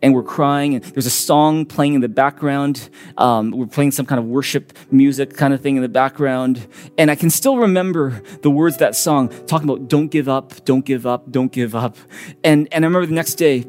And 0.00 0.14
we're 0.14 0.22
crying, 0.22 0.74
and 0.74 0.84
there's 0.84 1.06
a 1.06 1.10
song 1.10 1.66
playing 1.66 1.94
in 1.94 2.00
the 2.00 2.08
background. 2.08 2.88
Um, 3.18 3.50
we're 3.50 3.66
playing 3.66 3.90
some 3.90 4.06
kind 4.06 4.18
of 4.18 4.24
worship 4.24 4.72
music 4.90 5.36
kind 5.36 5.52
of 5.52 5.60
thing 5.60 5.76
in 5.76 5.82
the 5.82 5.88
background. 5.88 6.66
And 6.96 7.10
I 7.10 7.14
can 7.14 7.28
still 7.28 7.58
remember 7.58 8.22
the 8.42 8.50
words 8.50 8.76
of 8.76 8.80
that 8.80 8.96
song 8.96 9.28
talking 9.46 9.68
about 9.68 9.88
don't 9.88 10.08
give 10.08 10.28
up, 10.28 10.64
don't 10.64 10.84
give 10.84 11.06
up, 11.06 11.30
don't 11.30 11.52
give 11.52 11.74
up. 11.74 11.96
And, 12.42 12.68
and 12.72 12.84
I 12.84 12.86
remember 12.86 13.06
the 13.06 13.14
next 13.14 13.34
day, 13.34 13.66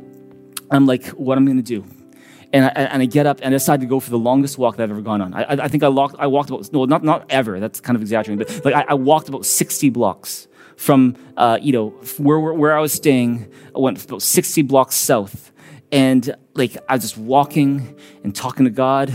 I'm 0.71 0.85
like, 0.85 1.07
what 1.07 1.37
am 1.37 1.43
I 1.43 1.51
going 1.51 1.63
to 1.63 1.81
do? 1.81 1.96
And 2.53 2.65
I, 2.65 2.69
and 2.69 3.01
I 3.01 3.05
get 3.05 3.25
up 3.25 3.39
and 3.39 3.47
I 3.47 3.57
decide 3.57 3.81
to 3.81 3.85
go 3.85 3.99
for 3.99 4.09
the 4.09 4.17
longest 4.17 4.57
walk 4.57 4.77
that 4.77 4.83
I've 4.83 4.91
ever 4.91 5.01
gone 5.01 5.21
on. 5.21 5.33
I, 5.33 5.65
I 5.65 5.67
think 5.67 5.83
I 5.83 5.89
walked, 5.89 6.15
I 6.17 6.27
walked 6.27 6.49
about, 6.49 6.71
no, 6.71 6.85
not, 6.85 7.03
not 7.03 7.25
ever, 7.29 7.59
that's 7.59 7.79
kind 7.79 7.95
of 7.95 8.01
exaggerating, 8.01 8.45
but 8.45 8.65
like 8.65 8.73
I, 8.73 8.85
I 8.89 8.93
walked 8.93 9.29
about 9.29 9.45
60 9.45 9.89
blocks 9.89 10.47
from, 10.77 11.15
uh, 11.35 11.57
you 11.61 11.73
know, 11.73 11.89
where, 12.17 12.39
where 12.39 12.77
I 12.77 12.79
was 12.79 12.93
staying. 12.93 13.51
I 13.75 13.79
went 13.79 14.03
about 14.03 14.21
60 14.21 14.61
blocks 14.61 14.95
south. 14.95 15.51
And 15.91 16.35
like 16.53 16.77
I 16.89 16.95
was 16.95 17.03
just 17.03 17.17
walking 17.17 17.97
and 18.23 18.35
talking 18.35 18.65
to 18.65 18.71
God 18.71 19.13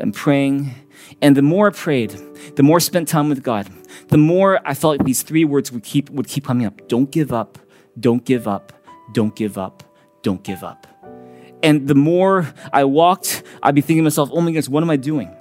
and 0.00 0.12
praying. 0.12 0.74
And 1.22 1.36
the 1.36 1.42
more 1.42 1.68
I 1.68 1.70
prayed, 1.70 2.18
the 2.56 2.62
more 2.62 2.76
I 2.76 2.80
spent 2.80 3.08
time 3.08 3.28
with 3.28 3.42
God, 3.42 3.70
the 4.08 4.18
more 4.18 4.60
I 4.66 4.74
felt 4.74 4.98
like 4.98 5.06
these 5.06 5.22
three 5.22 5.44
words 5.44 5.70
would 5.70 5.84
keep, 5.84 6.10
would 6.10 6.26
keep 6.26 6.46
coming 6.46 6.66
up. 6.66 6.88
Don't 6.88 7.10
give 7.10 7.32
up, 7.32 7.58
don't 8.00 8.24
give 8.24 8.48
up, 8.48 8.72
don't 9.12 9.34
give 9.36 9.56
up, 9.58 9.82
don't 10.22 10.42
give 10.42 10.64
up. 10.64 10.93
And 11.64 11.88
the 11.88 11.94
more 11.94 12.52
I 12.74 12.84
walked, 12.84 13.42
I'd 13.62 13.74
be 13.74 13.80
thinking 13.80 14.02
to 14.02 14.04
myself, 14.04 14.28
oh 14.32 14.42
my 14.42 14.50
goodness, 14.50 14.68
what 14.68 14.82
am 14.82 14.90
I 14.90 14.96
doing? 14.96 15.34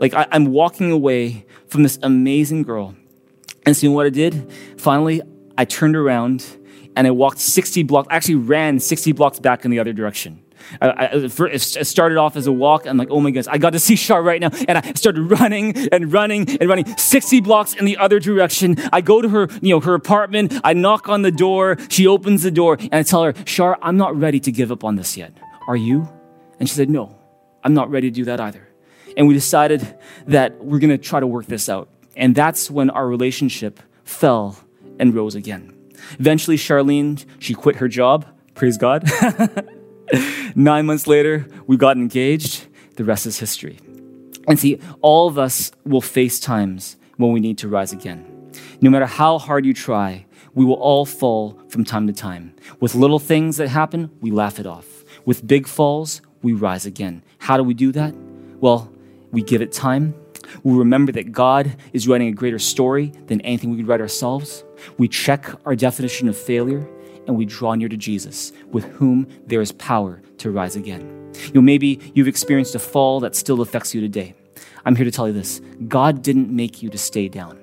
Like, 0.00 0.12
I, 0.12 0.26
am 0.30 0.46
walking 0.52 0.92
away 0.92 1.46
from 1.66 1.82
this 1.82 1.98
amazing 2.02 2.64
girl. 2.64 2.94
And 3.64 3.74
seeing 3.74 3.94
what 3.94 4.04
I 4.04 4.10
did? 4.10 4.52
Finally, 4.76 5.22
I 5.56 5.64
turned 5.64 5.96
around 5.96 6.44
and 6.94 7.06
I 7.06 7.10
walked 7.10 7.38
60 7.38 7.84
blocks, 7.84 8.08
actually 8.10 8.34
ran 8.34 8.80
60 8.80 9.12
blocks 9.12 9.38
back 9.38 9.64
in 9.64 9.70
the 9.70 9.78
other 9.78 9.94
direction. 9.94 10.42
I, 10.82 10.88
I, 10.88 11.10
it 11.14 11.60
started 11.60 12.18
off 12.18 12.36
as 12.36 12.46
a 12.46 12.52
walk. 12.52 12.86
I'm 12.86 12.98
like, 12.98 13.08
oh 13.10 13.20
my 13.20 13.30
goodness, 13.30 13.48
I 13.48 13.56
got 13.56 13.72
to 13.72 13.80
see 13.80 13.96
Shar 14.06 14.22
right 14.22 14.42
now. 14.42 14.50
And 14.68 14.76
I 14.76 14.92
started 14.92 15.22
running 15.22 15.88
and 15.88 16.12
running 16.12 16.50
and 16.60 16.68
running 16.68 16.96
60 16.98 17.40
blocks 17.40 17.72
in 17.72 17.86
the 17.86 17.96
other 17.96 18.20
direction. 18.20 18.76
I 18.92 19.00
go 19.00 19.22
to 19.22 19.28
her, 19.30 19.48
you 19.62 19.70
know, 19.70 19.80
her 19.80 19.94
apartment. 19.94 20.52
I 20.64 20.74
knock 20.74 21.08
on 21.08 21.22
the 21.22 21.32
door. 21.32 21.78
She 21.88 22.06
opens 22.06 22.42
the 22.42 22.50
door 22.50 22.76
and 22.78 22.94
I 22.94 23.02
tell 23.04 23.24
her, 23.24 23.32
Shar, 23.46 23.78
I'm 23.80 23.96
not 23.96 24.14
ready 24.14 24.38
to 24.40 24.52
give 24.52 24.70
up 24.70 24.84
on 24.84 24.96
this 24.96 25.16
yet. 25.16 25.32
Are 25.68 25.76
you? 25.76 26.08
And 26.58 26.68
she 26.68 26.74
said, 26.74 26.90
No, 26.90 27.16
I'm 27.64 27.74
not 27.74 27.90
ready 27.90 28.10
to 28.10 28.14
do 28.14 28.24
that 28.24 28.40
either. 28.40 28.68
And 29.16 29.28
we 29.28 29.34
decided 29.34 29.98
that 30.26 30.64
we're 30.64 30.78
going 30.78 30.90
to 30.90 30.98
try 30.98 31.20
to 31.20 31.26
work 31.26 31.46
this 31.46 31.68
out. 31.68 31.88
And 32.16 32.34
that's 32.34 32.70
when 32.70 32.90
our 32.90 33.06
relationship 33.06 33.80
fell 34.04 34.58
and 34.98 35.14
rose 35.14 35.34
again. 35.34 35.76
Eventually, 36.18 36.56
Charlene, 36.56 37.24
she 37.38 37.54
quit 37.54 37.76
her 37.76 37.88
job. 37.88 38.26
Praise 38.54 38.76
God. 38.76 39.08
Nine 40.54 40.86
months 40.86 41.06
later, 41.06 41.46
we 41.66 41.76
got 41.76 41.96
engaged. 41.96 42.66
The 42.96 43.04
rest 43.04 43.26
is 43.26 43.38
history. 43.38 43.78
And 44.46 44.58
see, 44.58 44.80
all 45.00 45.28
of 45.28 45.38
us 45.38 45.72
will 45.84 46.00
face 46.00 46.40
times 46.40 46.96
when 47.16 47.32
we 47.32 47.40
need 47.40 47.58
to 47.58 47.68
rise 47.68 47.92
again. 47.92 48.50
No 48.80 48.90
matter 48.90 49.06
how 49.06 49.38
hard 49.38 49.64
you 49.64 49.72
try, 49.72 50.26
we 50.54 50.64
will 50.64 50.74
all 50.74 51.06
fall 51.06 51.58
from 51.68 51.84
time 51.84 52.06
to 52.08 52.12
time. 52.12 52.54
With 52.80 52.94
little 52.94 53.18
things 53.18 53.56
that 53.56 53.68
happen, 53.68 54.10
we 54.20 54.30
laugh 54.30 54.58
it 54.58 54.66
off. 54.66 54.91
With 55.24 55.46
big 55.46 55.66
falls, 55.66 56.20
we 56.42 56.52
rise 56.52 56.86
again. 56.86 57.22
How 57.38 57.56
do 57.56 57.62
we 57.62 57.74
do 57.74 57.92
that? 57.92 58.14
Well, 58.60 58.92
we 59.30 59.42
give 59.42 59.62
it 59.62 59.72
time. 59.72 60.14
We 60.64 60.76
remember 60.76 61.12
that 61.12 61.32
God 61.32 61.76
is 61.92 62.08
writing 62.08 62.28
a 62.28 62.32
greater 62.32 62.58
story 62.58 63.12
than 63.26 63.40
anything 63.42 63.70
we 63.70 63.76
could 63.76 63.88
write 63.88 64.00
ourselves. 64.00 64.64
We 64.98 65.08
check 65.08 65.48
our 65.64 65.76
definition 65.76 66.28
of 66.28 66.36
failure 66.36 66.86
and 67.26 67.36
we 67.36 67.44
draw 67.44 67.74
near 67.74 67.88
to 67.88 67.96
Jesus, 67.96 68.52
with 68.72 68.84
whom 68.84 69.28
there 69.46 69.60
is 69.60 69.72
power 69.72 70.20
to 70.38 70.50
rise 70.50 70.74
again. 70.74 71.32
You 71.46 71.54
know, 71.54 71.62
maybe 71.62 72.00
you've 72.14 72.28
experienced 72.28 72.74
a 72.74 72.80
fall 72.80 73.20
that 73.20 73.36
still 73.36 73.60
affects 73.60 73.94
you 73.94 74.00
today. 74.00 74.34
I'm 74.84 74.96
here 74.96 75.04
to 75.04 75.10
tell 75.10 75.28
you 75.28 75.32
this 75.32 75.60
God 75.86 76.22
didn't 76.22 76.50
make 76.50 76.82
you 76.82 76.90
to 76.90 76.98
stay 76.98 77.28
down, 77.28 77.60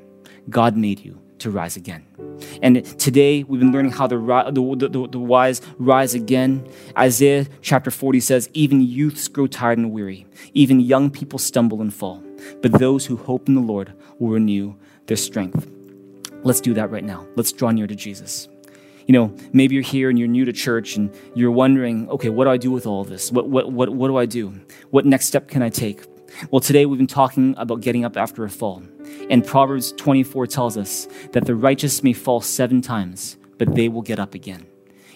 God 0.50 0.78
made 0.78 1.00
you 1.00 1.20
to 1.40 1.52
rise 1.52 1.76
again. 1.76 2.06
And 2.62 2.86
today 3.00 3.44
we've 3.44 3.60
been 3.60 3.72
learning 3.72 3.92
how 3.92 4.08
the, 4.08 4.18
the, 4.18 4.90
the, 4.90 5.08
the, 5.08 5.20
wise 5.20 5.62
rise 5.78 6.14
again. 6.14 6.68
Isaiah 6.98 7.48
chapter 7.62 7.92
40 7.92 8.20
says, 8.20 8.50
Even 8.54 8.82
youths 8.82 9.28
grow 9.28 9.48
tired 9.48 9.78
and 9.78 9.92
weary, 9.92 10.26
even 10.54 10.80
young 10.80 11.10
people 11.10 11.40
stumble 11.40 11.82
and 11.82 11.94
fall. 11.94 12.24
But 12.62 12.74
those 12.74 13.06
who 13.06 13.18
hope 13.18 13.48
in 13.48 13.56
the 13.56 13.62
Lord 13.62 13.94
will 14.20 14.30
renew 14.30 14.76
their 15.08 15.18
strength. 15.18 15.70
Let's 16.44 16.62
do 16.62 16.74
that 16.76 16.90
right 16.90 17.04
now. 17.04 17.28
Let's 17.36 17.52
draw 17.52 17.72
near 17.72 17.88
to 17.88 17.96
Jesus. 17.96 18.48
You 19.08 19.14
know, 19.14 19.36
maybe 19.54 19.74
you're 19.74 19.84
here 19.84 20.10
and 20.10 20.20
you're 20.20 20.28
new 20.28 20.46
to 20.46 20.54
church 20.54 20.96
and 20.96 21.14
you're 21.34 21.52
wondering, 21.52 22.08
okay, 22.10 22.30
what 22.30 22.46
do 22.46 22.52
I 22.52 22.58
do 22.58 22.70
with 22.70 22.86
all 22.86 23.04
this? 23.04 23.32
What, 23.32 23.50
what, 23.50 23.72
what, 23.72 23.90
what 23.90 24.08
do 24.08 24.18
I 24.18 24.26
do? 24.26 24.54
What 24.92 25.06
next 25.06 25.26
step 25.26 25.48
can 25.48 25.64
I 25.64 25.70
take? 25.70 26.04
Well, 26.52 26.62
today 26.62 26.86
we've 26.86 26.98
been 26.98 27.06
talking 27.06 27.54
about 27.58 27.82
getting 27.82 28.06
up 28.06 28.16
after 28.16 28.46
a 28.46 28.50
fall. 28.50 28.82
And 29.30 29.46
Proverbs 29.46 29.92
24 29.92 30.48
tells 30.48 30.78
us 30.78 31.08
that 31.34 31.46
the 31.46 31.54
righteous 31.54 32.02
may 32.02 32.14
fall 32.14 32.40
seven 32.40 32.82
times, 32.82 33.38
but 33.58 33.76
they 33.76 33.90
will 33.90 34.02
get 34.02 34.20
up 34.20 34.34
again. 34.34 34.66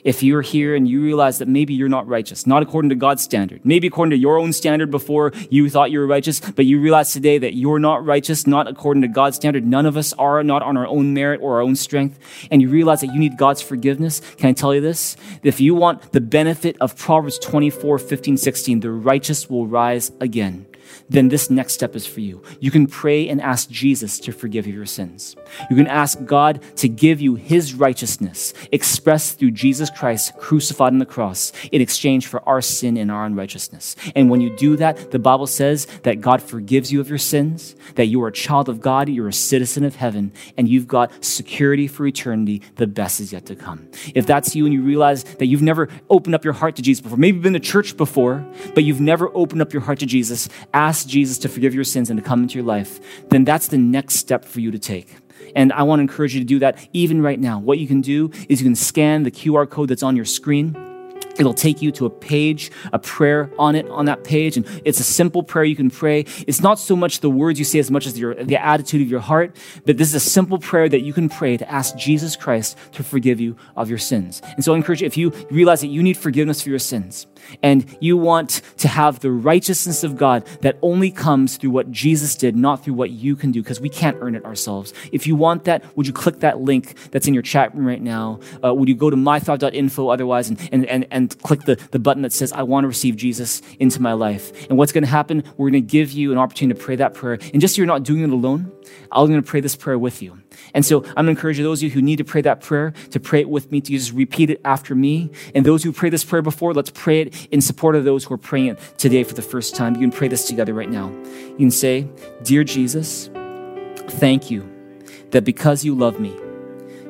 if 0.04 0.22
you're 0.22 0.42
here 0.42 0.76
and 0.76 0.86
you 0.86 1.02
realize 1.02 1.38
that 1.38 1.48
maybe 1.48 1.74
you're 1.74 1.88
not 1.88 2.06
righteous, 2.06 2.46
not 2.46 2.62
according 2.62 2.90
to 2.90 2.96
God's 2.96 3.24
standard, 3.24 3.62
maybe 3.64 3.88
according 3.88 4.10
to 4.10 4.18
your 4.18 4.38
own 4.38 4.52
standard 4.52 4.92
before 4.92 5.32
you 5.50 5.70
thought 5.70 5.92
you 5.92 6.00
were 6.00 6.06
righteous, 6.06 6.42
but 6.42 6.66
you 6.66 6.78
realize 6.78 7.14
today 7.14 7.38
that 7.38 7.54
you're 7.54 7.80
not 7.80 8.06
righteous, 8.06 8.46
not 8.46 8.68
according 8.68 9.02
to 9.04 9.08
God's 9.08 9.38
standard, 9.38 9.66
none 9.66 9.86
of 9.86 9.96
us 9.96 10.12
are, 10.14 10.44
not 10.44 10.62
on 10.62 10.76
our 10.76 10.88
own 10.88 11.14
merit 11.14 11.40
or 11.42 11.56
our 11.56 11.62
own 11.62 11.78
strength, 11.78 12.20
and 12.52 12.62
you 12.62 12.68
realize 12.68 13.00
that 13.00 13.14
you 13.14 13.18
need 13.18 13.38
God's 13.38 13.62
forgiveness, 13.62 14.20
can 14.36 14.50
I 14.50 14.52
tell 14.52 14.76
you 14.76 14.82
this? 14.82 15.16
If 15.42 15.62
you 15.62 15.74
want 15.74 16.12
the 16.12 16.20
benefit 16.20 16.76
of 16.82 16.98
Proverbs 16.98 17.40
24, 17.40 17.98
15, 17.98 18.36
16, 18.36 18.82
the 18.82 18.92
righteous 18.92 19.50
will 19.50 19.68
rise 19.68 20.12
again 20.20 20.66
then 21.10 21.30
this 21.30 21.50
next 21.50 21.74
step 21.74 21.96
is 21.96 22.06
for 22.06 22.20
you. 22.20 22.44
You 22.60 22.72
can 22.72 22.88
pray 22.88 23.30
and 23.30 23.42
ask 23.42 23.70
Jesus 23.70 24.20
to 24.20 24.32
forgive 24.32 24.68
you 24.68 24.74
your 24.74 24.86
sins. 24.86 25.36
You 25.70 25.76
can 25.76 25.88
ask 25.88 26.24
God 26.26 26.62
to 26.78 26.90
give 26.90 27.22
you 27.22 27.36
his 27.36 27.74
righteousness 27.74 28.54
expressed 28.72 29.40
through 29.40 29.52
Jesus 29.52 29.90
Christ 29.90 30.38
crucified 30.38 30.94
on 30.94 31.00
the 31.00 31.06
cross 31.06 31.52
in 31.72 31.82
exchange 31.82 32.28
for 32.28 32.48
our 32.48 32.62
sin 32.62 32.98
and 32.98 33.12
our 33.12 33.26
unrighteousness. 33.26 33.96
And 34.16 34.30
when 34.30 34.42
you 34.42 34.56
do 34.56 34.76
that, 34.78 35.12
the 35.12 35.20
Bible 35.20 35.48
says 35.48 35.86
that 36.04 36.22
God 36.22 36.42
forgives 36.42 36.92
you 36.92 37.00
of 37.00 37.10
your 37.10 37.18
sins, 37.18 37.76
that 37.96 38.08
you 38.08 38.22
are 38.24 38.28
a 38.28 38.32
child 38.32 38.70
of 38.70 38.82
God, 38.82 39.10
you're 39.10 39.28
a 39.28 39.34
citizen 39.34 39.84
of 39.84 39.96
heaven, 39.96 40.32
and 40.58 40.68
you've 40.68 40.88
got 40.88 41.24
security 41.24 41.88
for 41.88 42.06
eternity. 42.06 42.62
The 42.76 42.88
best 42.88 43.20
is 43.20 43.32
yet 43.32 43.46
to 43.48 43.56
come. 43.56 43.90
If 44.16 44.26
that's 44.26 44.56
you 44.56 44.66
and 44.66 44.74
you 44.74 44.82
realize 44.82 45.24
that 45.24 45.46
you've 45.46 45.62
never 45.62 45.90
opened 46.10 46.36
up 46.36 46.44
your 46.44 46.54
heart 46.54 46.76
to 46.78 46.82
Jesus 46.82 47.02
before, 47.02 47.18
maybe 47.18 47.36
you've 47.36 47.44
been 47.44 47.54
to 47.54 47.60
church 47.60 47.96
before, 47.96 48.46
but 48.74 48.84
you've 48.84 49.02
never 49.02 49.30
opened 49.36 49.62
up 49.62 49.74
your 49.74 49.82
heart 49.82 50.00
to 50.00 50.06
Jesus, 50.06 50.50
ask 50.74 50.83
Jesus 51.08 51.38
to 51.40 51.50
forgive 51.50 51.74
your 51.74 51.84
sins 51.84 52.10
and 52.10 52.18
to 52.20 52.24
come 52.24 52.44
into 52.44 52.56
your 52.56 52.66
life, 52.66 53.00
then 53.30 53.44
that's 53.44 53.68
the 53.68 53.78
next 53.78 54.16
step 54.16 54.46
for 54.46 54.60
you 54.60 54.72
to 54.72 54.80
take. 54.80 55.16
And 55.56 55.72
I 55.74 55.84
want 55.84 56.00
to 56.00 56.02
encourage 56.02 56.34
you 56.34 56.42
to 56.42 56.46
do 56.46 56.60
that 56.60 56.88
even 56.94 57.22
right 57.22 57.40
now. 57.40 57.60
What 57.60 57.78
you 57.80 57.88
can 57.88 58.02
do 58.02 58.32
is 58.50 58.62
you 58.62 58.66
can 58.66 58.76
scan 58.76 59.24
the 59.24 59.32
QR 59.32 59.70
code 59.70 59.90
that's 59.90 60.04
on 60.04 60.16
your 60.16 60.26
screen. 60.26 60.93
It'll 61.38 61.54
take 61.54 61.82
you 61.82 61.92
to 61.94 62.06
a 62.06 62.10
page, 62.10 62.72
a 62.92 63.00
prayer 63.00 63.50
on 63.58 63.76
it, 63.76 63.90
on 63.90 64.06
that 64.06 64.24
page. 64.24 64.56
And 64.56 64.66
it's 64.86 65.00
a 65.00 65.04
simple 65.04 65.42
prayer 65.42 65.64
you 65.66 65.76
can 65.76 65.90
pray. 65.90 66.26
It's 66.48 66.62
not 66.62 66.78
so 66.78 66.96
much 66.96 67.22
the 67.22 67.30
words 67.30 67.58
you 67.58 67.66
say 67.66 67.80
as 67.80 67.90
much 67.90 68.06
as 68.06 68.18
your, 68.20 68.36
the 68.36 68.64
attitude 68.64 69.02
of 69.02 69.10
your 69.10 69.20
heart, 69.20 69.56
but 69.86 69.98
this 69.98 70.10
is 70.10 70.16
a 70.16 70.20
simple 70.20 70.60
prayer 70.60 70.88
that 70.90 71.02
you 71.02 71.14
can 71.14 71.30
pray 71.30 71.58
to 71.58 71.70
ask 71.72 71.96
Jesus 71.98 72.36
Christ 72.36 72.78
to 72.94 73.04
forgive 73.04 73.40
you 73.40 73.58
of 73.76 73.90
your 73.90 73.98
sins. 73.98 74.42
And 74.44 74.64
so 74.64 74.74
I 74.74 74.78
encourage 74.78 75.02
you, 75.02 75.08
if 75.08 75.18
you 75.18 75.32
realize 75.50 75.82
that 75.82 75.88
you 75.88 76.04
need 76.04 76.18
forgiveness 76.18 76.62
for 76.62 76.70
your 76.70 76.80
sins, 76.80 77.26
and 77.62 77.86
you 78.00 78.18
want 78.18 78.62
to 78.78 78.88
have 78.88 79.20
the 79.20 79.32
righteousness 79.32 80.04
of 80.04 80.18
God 80.18 80.46
that 80.62 80.78
only 80.82 81.12
comes 81.12 81.58
through 81.58 81.72
what 81.72 81.92
Jesus 81.92 82.36
did, 82.36 82.56
not 82.56 82.84
through 82.84 82.94
what 82.94 83.12
you 83.12 83.36
can 83.36 83.52
do, 83.52 83.62
because 83.62 83.82
we 83.82 83.90
can't 83.90 84.18
earn 84.22 84.36
it 84.36 84.46
ourselves. 84.46 84.94
If 85.12 85.28
you 85.28 85.36
want 85.36 85.66
that, 85.66 85.84
would 85.98 86.08
you 86.08 86.14
click 86.14 86.40
that 86.40 86.62
link 86.62 86.96
that's 87.12 87.28
in 87.28 87.34
your 87.34 87.44
chat 87.44 87.76
room 87.76 87.86
right 87.86 88.02
now? 88.02 88.40
Uh, 88.64 88.74
would 88.74 88.88
you 88.88 88.96
go 88.96 89.10
to 89.10 89.16
mythrive.info 89.16 90.08
otherwise 90.08 90.50
and, 90.50 90.70
and, 90.72 90.86
and, 90.86 91.08
and 91.14 91.38
click 91.44 91.62
the, 91.62 91.76
the 91.92 92.00
button 92.00 92.24
that 92.24 92.34
says, 92.34 92.52
I 92.52 92.64
want 92.64 92.84
to 92.84 92.90
receive 92.90 93.16
Jesus 93.16 93.62
into 93.80 94.02
my 94.02 94.14
life? 94.14 94.68
And 94.70 94.78
what's 94.78 94.92
going 94.92 95.04
to 95.04 95.10
happen? 95.10 95.44
We're 95.56 95.70
going 95.70 95.82
to 95.84 95.88
give 95.88 96.12
you 96.12 96.32
an 96.32 96.38
opportunity 96.38 96.78
to 96.78 96.84
pray 96.84 96.98
that 96.98 97.14
prayer. 97.14 97.40
And 97.54 97.62
just 97.62 97.76
so 97.76 97.80
you're 97.80 97.88
not 97.88 98.04
doing 98.04 98.24
it 98.24 98.30
alone, 98.30 98.72
I'm 99.12 99.28
going 99.28 99.42
to 99.42 99.48
pray 99.48 99.62
this 99.62 99.76
prayer 99.76 99.98
with 99.98 100.22
you. 100.22 100.40
And 100.74 100.86
so 100.86 101.04
I'm 101.04 101.14
going 101.14 101.26
to 101.28 101.32
encourage 101.32 101.58
those 101.60 101.80
of 101.80 101.84
you 101.84 101.90
who 101.92 102.02
need 102.02 102.18
to 102.18 102.24
pray 102.24 102.42
that 102.42 102.62
prayer 102.62 102.94
to 103.12 103.20
pray 103.20 103.42
it 103.42 103.50
with 103.50 103.72
me, 103.72 103.80
to 103.82 103.92
just 103.92 104.12
repeat 104.12 104.50
it 104.50 104.60
after 104.66 104.96
me. 104.96 105.32
And 105.54 105.66
those 105.66 105.84
who 105.84 105.94
pray 105.94 106.10
this 106.10 106.24
prayer 106.24 106.42
before, 106.42 106.74
let's 106.74 106.90
pray 106.90 107.22
it 107.22 107.48
in 107.48 107.62
support 107.62 107.96
of 107.96 108.04
those 108.04 108.26
who 108.26 108.34
are 108.34 108.40
praying 108.40 108.68
it 108.68 108.80
today 108.98 109.24
for 109.24 109.34
the 109.34 109.42
first 109.42 109.76
time. 109.76 109.96
You 109.96 110.02
can 110.02 110.12
pray 110.12 110.28
this 110.28 110.48
together 110.48 110.74
right 110.74 110.90
now. 110.90 111.10
You 111.10 111.58
can 111.58 111.72
say, 111.72 112.08
Dear 112.44 112.64
Jesus, 112.64 113.30
thank 114.08 114.50
you 114.50 114.70
that 115.32 115.44
because 115.44 115.84
you 115.84 115.96
love 115.96 116.20
me, 116.20 116.36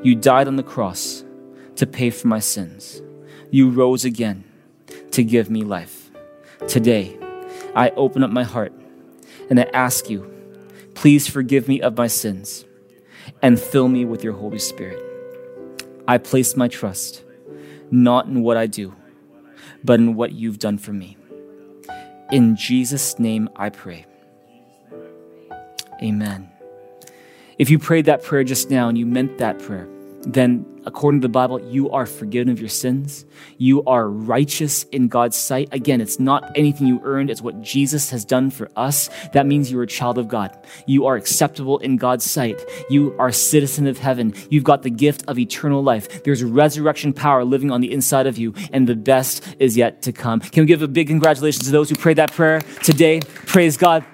you 0.04 0.16
died 0.16 0.48
on 0.48 0.56
the 0.58 0.64
cross 0.64 1.24
to 1.76 1.88
pay 1.88 2.10
for 2.10 2.28
my 2.28 2.40
sins. 2.40 3.02
You 3.54 3.70
rose 3.70 4.04
again 4.04 4.46
to 5.12 5.24
give 5.24 5.48
me 5.48 5.62
life. 5.62 6.10
Today, 6.68 7.16
I 7.76 7.92
open 7.92 8.24
up 8.24 8.32
my 8.32 8.42
heart 8.42 8.74
and 9.48 9.60
I 9.60 9.70
ask 9.76 10.10
you, 10.10 10.28
please 10.96 11.28
forgive 11.28 11.68
me 11.68 11.80
of 11.80 11.96
my 11.96 12.08
sins 12.08 12.66
and 13.44 13.62
fill 13.62 13.90
me 13.90 14.06
with 14.06 14.24
your 14.24 14.34
Holy 14.34 14.58
Spirit. 14.58 15.00
I 16.08 16.18
place 16.18 16.56
my 16.56 16.68
trust 16.68 17.24
not 17.92 18.26
in 18.26 18.42
what 18.42 18.58
I 18.58 18.66
do, 18.66 18.96
but 19.84 20.00
in 20.00 20.16
what 20.16 20.32
you've 20.32 20.58
done 20.58 20.80
for 20.80 20.92
me. 20.92 21.16
In 22.32 22.56
Jesus' 22.56 23.20
name 23.20 23.50
I 23.56 23.70
pray. 23.70 24.08
Amen. 26.02 26.50
If 27.60 27.70
you 27.70 27.78
prayed 27.78 28.06
that 28.06 28.24
prayer 28.24 28.44
just 28.44 28.72
now 28.72 28.90
and 28.90 28.98
you 28.98 29.06
meant 29.06 29.38
that 29.38 29.60
prayer, 29.60 29.88
then 30.26 30.66
according 30.86 31.22
to 31.22 31.26
the 31.26 31.32
Bible, 31.32 31.62
you 31.72 31.90
are 31.92 32.06
forgiven 32.06 32.52
of 32.52 32.60
your 32.60 32.70
sins. 32.70 33.26
You 33.58 33.84
are 33.86 34.10
righteous 34.10 34.84
in 34.86 35.08
God's 35.08 35.38
sight. 35.38 35.70
Again, 35.72 36.02
it's 36.02 36.20
not 36.20 36.52
anything 36.56 36.88
you 36.88 37.02
earned, 37.04 37.30
it's 37.30 37.42
what 37.42 37.62
Jesus 37.62 38.10
has 38.10 38.26
done 38.26 38.50
for 38.50 38.70
us. 38.76 39.10
That 39.34 39.46
means 39.46 39.72
you're 39.72 39.84
a 39.84 39.88
child 39.88 40.18
of 40.18 40.28
God. 40.28 40.58
You 40.86 41.06
are 41.06 41.16
acceptable 41.16 41.78
in 41.80 41.98
God's 41.98 42.30
sight. 42.30 42.62
You 42.90 43.16
are 43.20 43.30
a 43.30 43.34
citizen 43.34 43.88
of 43.88 43.98
heaven. 43.98 44.34
You've 44.50 44.64
got 44.64 44.84
the 44.84 44.90
gift 44.90 45.24
of 45.28 45.40
eternal 45.40 45.84
life. 45.84 46.24
There's 46.24 46.44
resurrection 46.44 47.14
power 47.14 47.44
living 47.44 47.72
on 47.72 47.82
the 47.82 47.92
inside 47.92 48.28
of 48.28 48.38
you, 48.38 48.54
and 48.72 48.88
the 48.88 48.96
best 48.96 49.44
is 49.60 49.78
yet 49.78 50.02
to 50.04 50.12
come. 50.12 50.40
Can 50.40 50.64
we 50.64 50.68
give 50.68 50.82
a 50.82 50.88
big 50.88 51.08
congratulations 51.08 51.66
to 51.66 51.72
those 51.72 51.90
who 51.90 51.96
prayed 51.96 52.18
that 52.18 52.32
prayer 52.34 52.62
today? 52.84 53.22
Praise 53.22 53.78
God. 53.78 54.06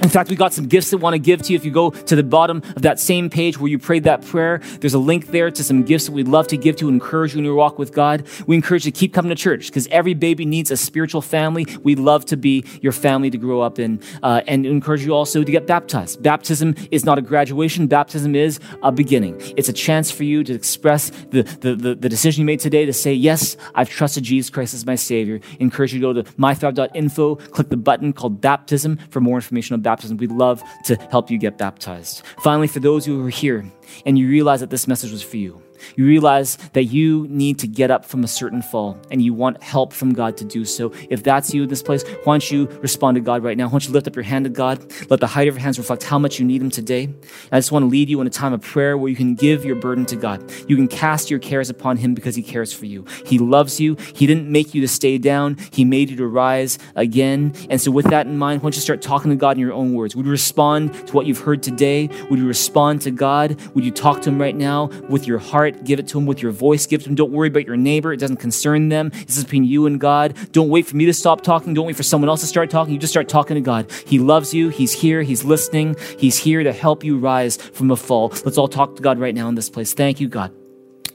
In 0.00 0.08
fact, 0.08 0.30
we 0.30 0.36
got 0.36 0.52
some 0.52 0.66
gifts 0.66 0.90
that 0.90 0.98
want 0.98 1.14
to 1.14 1.18
give 1.18 1.42
to 1.42 1.52
you. 1.52 1.56
If 1.56 1.64
you 1.64 1.70
go 1.70 1.90
to 1.90 2.16
the 2.16 2.22
bottom 2.22 2.58
of 2.76 2.82
that 2.82 2.98
same 2.98 3.30
page 3.30 3.58
where 3.58 3.70
you 3.70 3.78
prayed 3.78 4.04
that 4.04 4.24
prayer, 4.24 4.60
there's 4.80 4.94
a 4.94 4.98
link 4.98 5.28
there 5.28 5.50
to 5.50 5.64
some 5.64 5.82
gifts 5.82 6.06
that 6.06 6.12
we'd 6.12 6.28
love 6.28 6.46
to 6.48 6.56
give 6.56 6.76
to 6.76 6.88
encourage 6.88 7.34
you 7.34 7.38
in 7.38 7.44
your 7.44 7.54
walk 7.54 7.78
with 7.78 7.92
God. 7.92 8.26
We 8.46 8.56
encourage 8.56 8.86
you 8.86 8.92
to 8.92 8.98
keep 8.98 9.12
coming 9.12 9.30
to 9.30 9.36
church 9.36 9.66
because 9.66 9.86
every 9.88 10.14
baby 10.14 10.44
needs 10.44 10.70
a 10.70 10.76
spiritual 10.76 11.22
family. 11.22 11.66
We'd 11.82 11.98
love 11.98 12.24
to 12.26 12.36
be 12.36 12.64
your 12.80 12.92
family 12.92 13.30
to 13.30 13.38
grow 13.38 13.60
up 13.60 13.78
in 13.78 14.00
uh, 14.22 14.42
and 14.46 14.64
encourage 14.64 15.04
you 15.04 15.14
also 15.14 15.44
to 15.44 15.52
get 15.52 15.66
baptized. 15.66 16.22
Baptism 16.22 16.74
is 16.90 17.04
not 17.04 17.18
a 17.18 17.22
graduation. 17.22 17.86
Baptism 17.86 18.34
is 18.34 18.60
a 18.82 18.90
beginning. 18.90 19.40
It's 19.56 19.68
a 19.68 19.72
chance 19.72 20.10
for 20.10 20.24
you 20.24 20.42
to 20.44 20.54
express 20.54 21.10
the, 21.30 21.42
the, 21.42 21.74
the, 21.74 21.94
the 21.94 22.08
decision 22.08 22.42
you 22.42 22.46
made 22.46 22.60
today 22.60 22.86
to 22.86 22.92
say, 22.92 23.12
yes, 23.12 23.56
I've 23.74 23.90
trusted 23.90 24.24
Jesus 24.24 24.50
Christ 24.50 24.74
as 24.74 24.86
my 24.86 24.94
Savior. 24.94 25.40
Encourage 25.60 25.92
you 25.92 26.00
to 26.00 26.14
go 26.14 26.22
to 26.22 26.32
mythrive.info, 26.34 27.36
click 27.36 27.68
the 27.68 27.76
button 27.76 28.12
called 28.12 28.40
baptism 28.40 28.98
for 29.10 29.20
more 29.20 29.36
information 29.36 29.74
on 29.74 29.81
baptism. 29.82 30.16
We'd 30.16 30.32
love 30.32 30.62
to 30.84 30.96
help 31.10 31.30
you 31.30 31.38
get 31.38 31.58
baptized. 31.58 32.22
Finally, 32.38 32.68
for 32.68 32.80
those 32.80 33.04
who 33.04 33.24
are 33.26 33.30
here 33.30 33.64
and 34.06 34.18
you 34.18 34.28
realize 34.28 34.60
that 34.60 34.70
this 34.70 34.88
message 34.88 35.12
was 35.12 35.22
for 35.22 35.36
you, 35.36 35.60
you 35.96 36.06
realize 36.06 36.56
that 36.72 36.84
you 36.84 37.26
need 37.28 37.58
to 37.60 37.66
get 37.66 37.90
up 37.90 38.04
from 38.04 38.24
a 38.24 38.28
certain 38.28 38.62
fall 38.62 38.98
and 39.10 39.22
you 39.22 39.34
want 39.34 39.62
help 39.62 39.92
from 39.92 40.12
God 40.12 40.36
to 40.38 40.44
do 40.44 40.64
so. 40.64 40.92
If 41.10 41.22
that's 41.22 41.52
you 41.52 41.64
in 41.64 41.68
this 41.68 41.82
place, 41.82 42.04
why 42.24 42.34
don't 42.34 42.50
you 42.50 42.66
respond 42.80 43.16
to 43.16 43.20
God 43.20 43.42
right 43.42 43.56
now? 43.56 43.66
Why 43.66 43.72
don't 43.72 43.86
you 43.86 43.92
lift 43.92 44.06
up 44.06 44.16
your 44.16 44.24
hand 44.24 44.44
to 44.44 44.50
God? 44.50 44.84
Let 45.10 45.20
the 45.20 45.26
height 45.26 45.48
of 45.48 45.54
your 45.54 45.62
hands 45.62 45.78
reflect 45.78 46.02
how 46.02 46.18
much 46.18 46.38
you 46.38 46.44
need 46.44 46.62
Him 46.62 46.70
today. 46.70 47.08
I 47.50 47.58
just 47.58 47.72
want 47.72 47.84
to 47.84 47.88
lead 47.88 48.08
you 48.08 48.20
in 48.20 48.26
a 48.26 48.30
time 48.30 48.52
of 48.52 48.62
prayer 48.62 48.96
where 48.96 49.10
you 49.10 49.16
can 49.16 49.34
give 49.34 49.64
your 49.64 49.76
burden 49.76 50.06
to 50.06 50.16
God. 50.16 50.50
You 50.68 50.76
can 50.76 50.88
cast 50.88 51.30
your 51.30 51.38
cares 51.38 51.70
upon 51.70 51.96
Him 51.96 52.14
because 52.14 52.36
He 52.36 52.42
cares 52.42 52.72
for 52.72 52.86
you. 52.86 53.04
He 53.26 53.38
loves 53.38 53.80
you. 53.80 53.96
He 54.14 54.26
didn't 54.26 54.48
make 54.50 54.74
you 54.74 54.80
to 54.80 54.88
stay 54.88 55.18
down, 55.18 55.56
He 55.72 55.84
made 55.84 56.10
you 56.10 56.16
to 56.16 56.26
rise 56.26 56.78
again. 56.94 57.54
And 57.70 57.80
so, 57.80 57.90
with 57.90 58.06
that 58.06 58.26
in 58.26 58.38
mind, 58.38 58.60
why 58.60 58.66
don't 58.66 58.74
you 58.74 58.80
start 58.80 59.02
talking 59.02 59.30
to 59.30 59.36
God 59.36 59.56
in 59.56 59.60
your 59.60 59.72
own 59.72 59.94
words? 59.94 60.16
Would 60.16 60.26
you 60.26 60.32
respond 60.32 60.94
to 61.08 61.12
what 61.12 61.26
you've 61.26 61.40
heard 61.40 61.62
today? 61.62 62.08
Would 62.30 62.38
you 62.38 62.46
respond 62.46 63.02
to 63.02 63.10
God? 63.10 63.60
Would 63.74 63.84
you 63.84 63.90
talk 63.90 64.22
to 64.22 64.30
Him 64.30 64.40
right 64.40 64.56
now 64.56 64.86
with 65.08 65.26
your 65.26 65.38
heart? 65.38 65.71
Give 65.84 65.98
it 65.98 66.08
to 66.08 66.18
Him 66.18 66.26
with 66.26 66.42
your 66.42 66.52
voice. 66.52 66.86
Give 66.86 67.00
it 67.00 67.04
to 67.04 67.10
Him. 67.10 67.14
Don't 67.14 67.32
worry 67.32 67.48
about 67.48 67.66
your 67.66 67.76
neighbor. 67.76 68.12
It 68.12 68.18
doesn't 68.18 68.36
concern 68.36 68.88
them. 68.88 69.10
This 69.10 69.38
is 69.38 69.44
between 69.44 69.64
you 69.64 69.86
and 69.86 70.00
God. 70.00 70.36
Don't 70.52 70.68
wait 70.68 70.86
for 70.86 70.96
me 70.96 71.06
to 71.06 71.14
stop 71.14 71.42
talking. 71.42 71.74
Don't 71.74 71.86
wait 71.86 71.96
for 71.96 72.02
someone 72.02 72.28
else 72.28 72.40
to 72.40 72.46
start 72.46 72.70
talking. 72.70 72.94
You 72.94 73.00
just 73.00 73.12
start 73.12 73.28
talking 73.28 73.54
to 73.54 73.60
God. 73.60 73.90
He 74.06 74.18
loves 74.18 74.54
you. 74.54 74.68
He's 74.68 74.92
here. 74.92 75.22
He's 75.22 75.44
listening. 75.44 75.96
He's 76.18 76.38
here 76.38 76.62
to 76.62 76.72
help 76.72 77.04
you 77.04 77.18
rise 77.18 77.56
from 77.56 77.90
a 77.90 77.96
fall. 77.96 78.28
Let's 78.44 78.58
all 78.58 78.68
talk 78.68 78.96
to 78.96 79.02
God 79.02 79.18
right 79.18 79.34
now 79.34 79.48
in 79.48 79.54
this 79.54 79.70
place. 79.70 79.94
Thank 79.94 80.20
you, 80.20 80.28
God. 80.28 80.52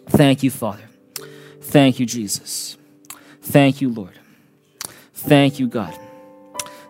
Thank 0.09 0.43
you, 0.43 0.51
Father. 0.51 0.83
Thank 1.61 1.99
you, 1.99 2.05
Jesus. 2.05 2.77
Thank 3.41 3.81
you, 3.81 3.89
Lord. 3.89 4.17
Thank 5.13 5.59
you, 5.59 5.67
God. 5.67 5.97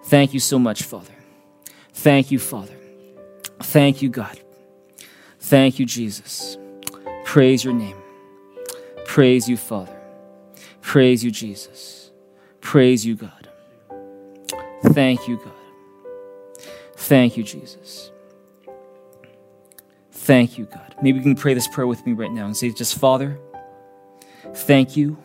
Thank 0.06 0.34
you 0.34 0.40
so 0.40 0.60
much, 0.60 0.84
Father. 0.84 1.14
Thank 1.94 2.32
you, 2.32 2.40
Father. 2.40 2.76
Thank 3.60 4.02
you, 4.02 4.10
God. 4.10 4.40
Thank 5.40 5.80
you, 5.80 5.86
Jesus. 5.86 6.58
Praise 7.28 7.62
your 7.62 7.74
name. 7.74 7.98
Praise 9.06 9.50
you, 9.50 9.58
Father. 9.58 10.00
Praise 10.80 11.26
you, 11.26 11.30
Jesus. 11.30 12.10
Praise 12.62 13.06
you, 13.06 13.16
God. 13.16 13.50
Thank 14.86 15.28
you, 15.28 15.36
God. 15.36 15.52
Thank 16.96 17.36
you, 17.36 17.44
Jesus. 17.44 18.12
Thank 20.10 20.58
you, 20.58 20.66
God. 20.68 20.96
Maybe 21.02 21.18
you 21.18 21.24
can 21.24 21.36
pray 21.36 21.54
this 21.54 21.68
prayer 21.68 21.86
with 21.86 22.06
me 22.06 22.14
right 22.14 22.32
now 22.32 22.46
and 22.46 22.56
say, 22.56 22.72
just 22.72 22.98
Father, 22.98 23.38
thank 24.54 24.96
you 24.96 25.18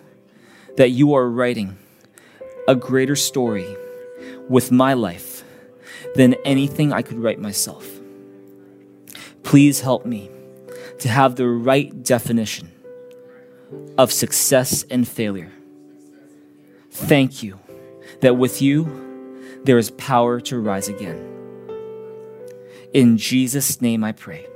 that 0.77 0.91
you 0.91 1.15
are 1.15 1.31
writing 1.31 1.79
a 2.67 2.75
greater 2.75 3.15
story 3.15 3.77
with 4.49 4.73
my 4.73 4.95
life 4.95 5.45
than 6.17 6.35
anything 6.45 6.93
I 6.93 7.03
could 7.03 7.21
write 7.21 7.39
myself. 7.39 7.89
Please 9.45 9.81
help 9.81 10.05
me 10.05 10.31
to 11.03 11.09
have 11.09 11.35
the 11.35 11.49
right 11.49 12.03
definition 12.05 12.71
of 13.99 14.13
success 14.13 14.85
and 14.89 15.07
failure. 15.07 15.51
Thank 16.91 17.43
you 17.43 17.59
that 18.21 18.37
with 18.37 18.63
you 18.63 19.61
there 19.65 19.79
is 19.79 19.91
power 19.93 20.41
to 20.41 20.59
rise 20.61 20.89
again. 20.89 21.29
In 22.93 23.19
Jesus' 23.19 23.81
name 23.81 24.05
I 24.05 24.13
pray. 24.13 24.47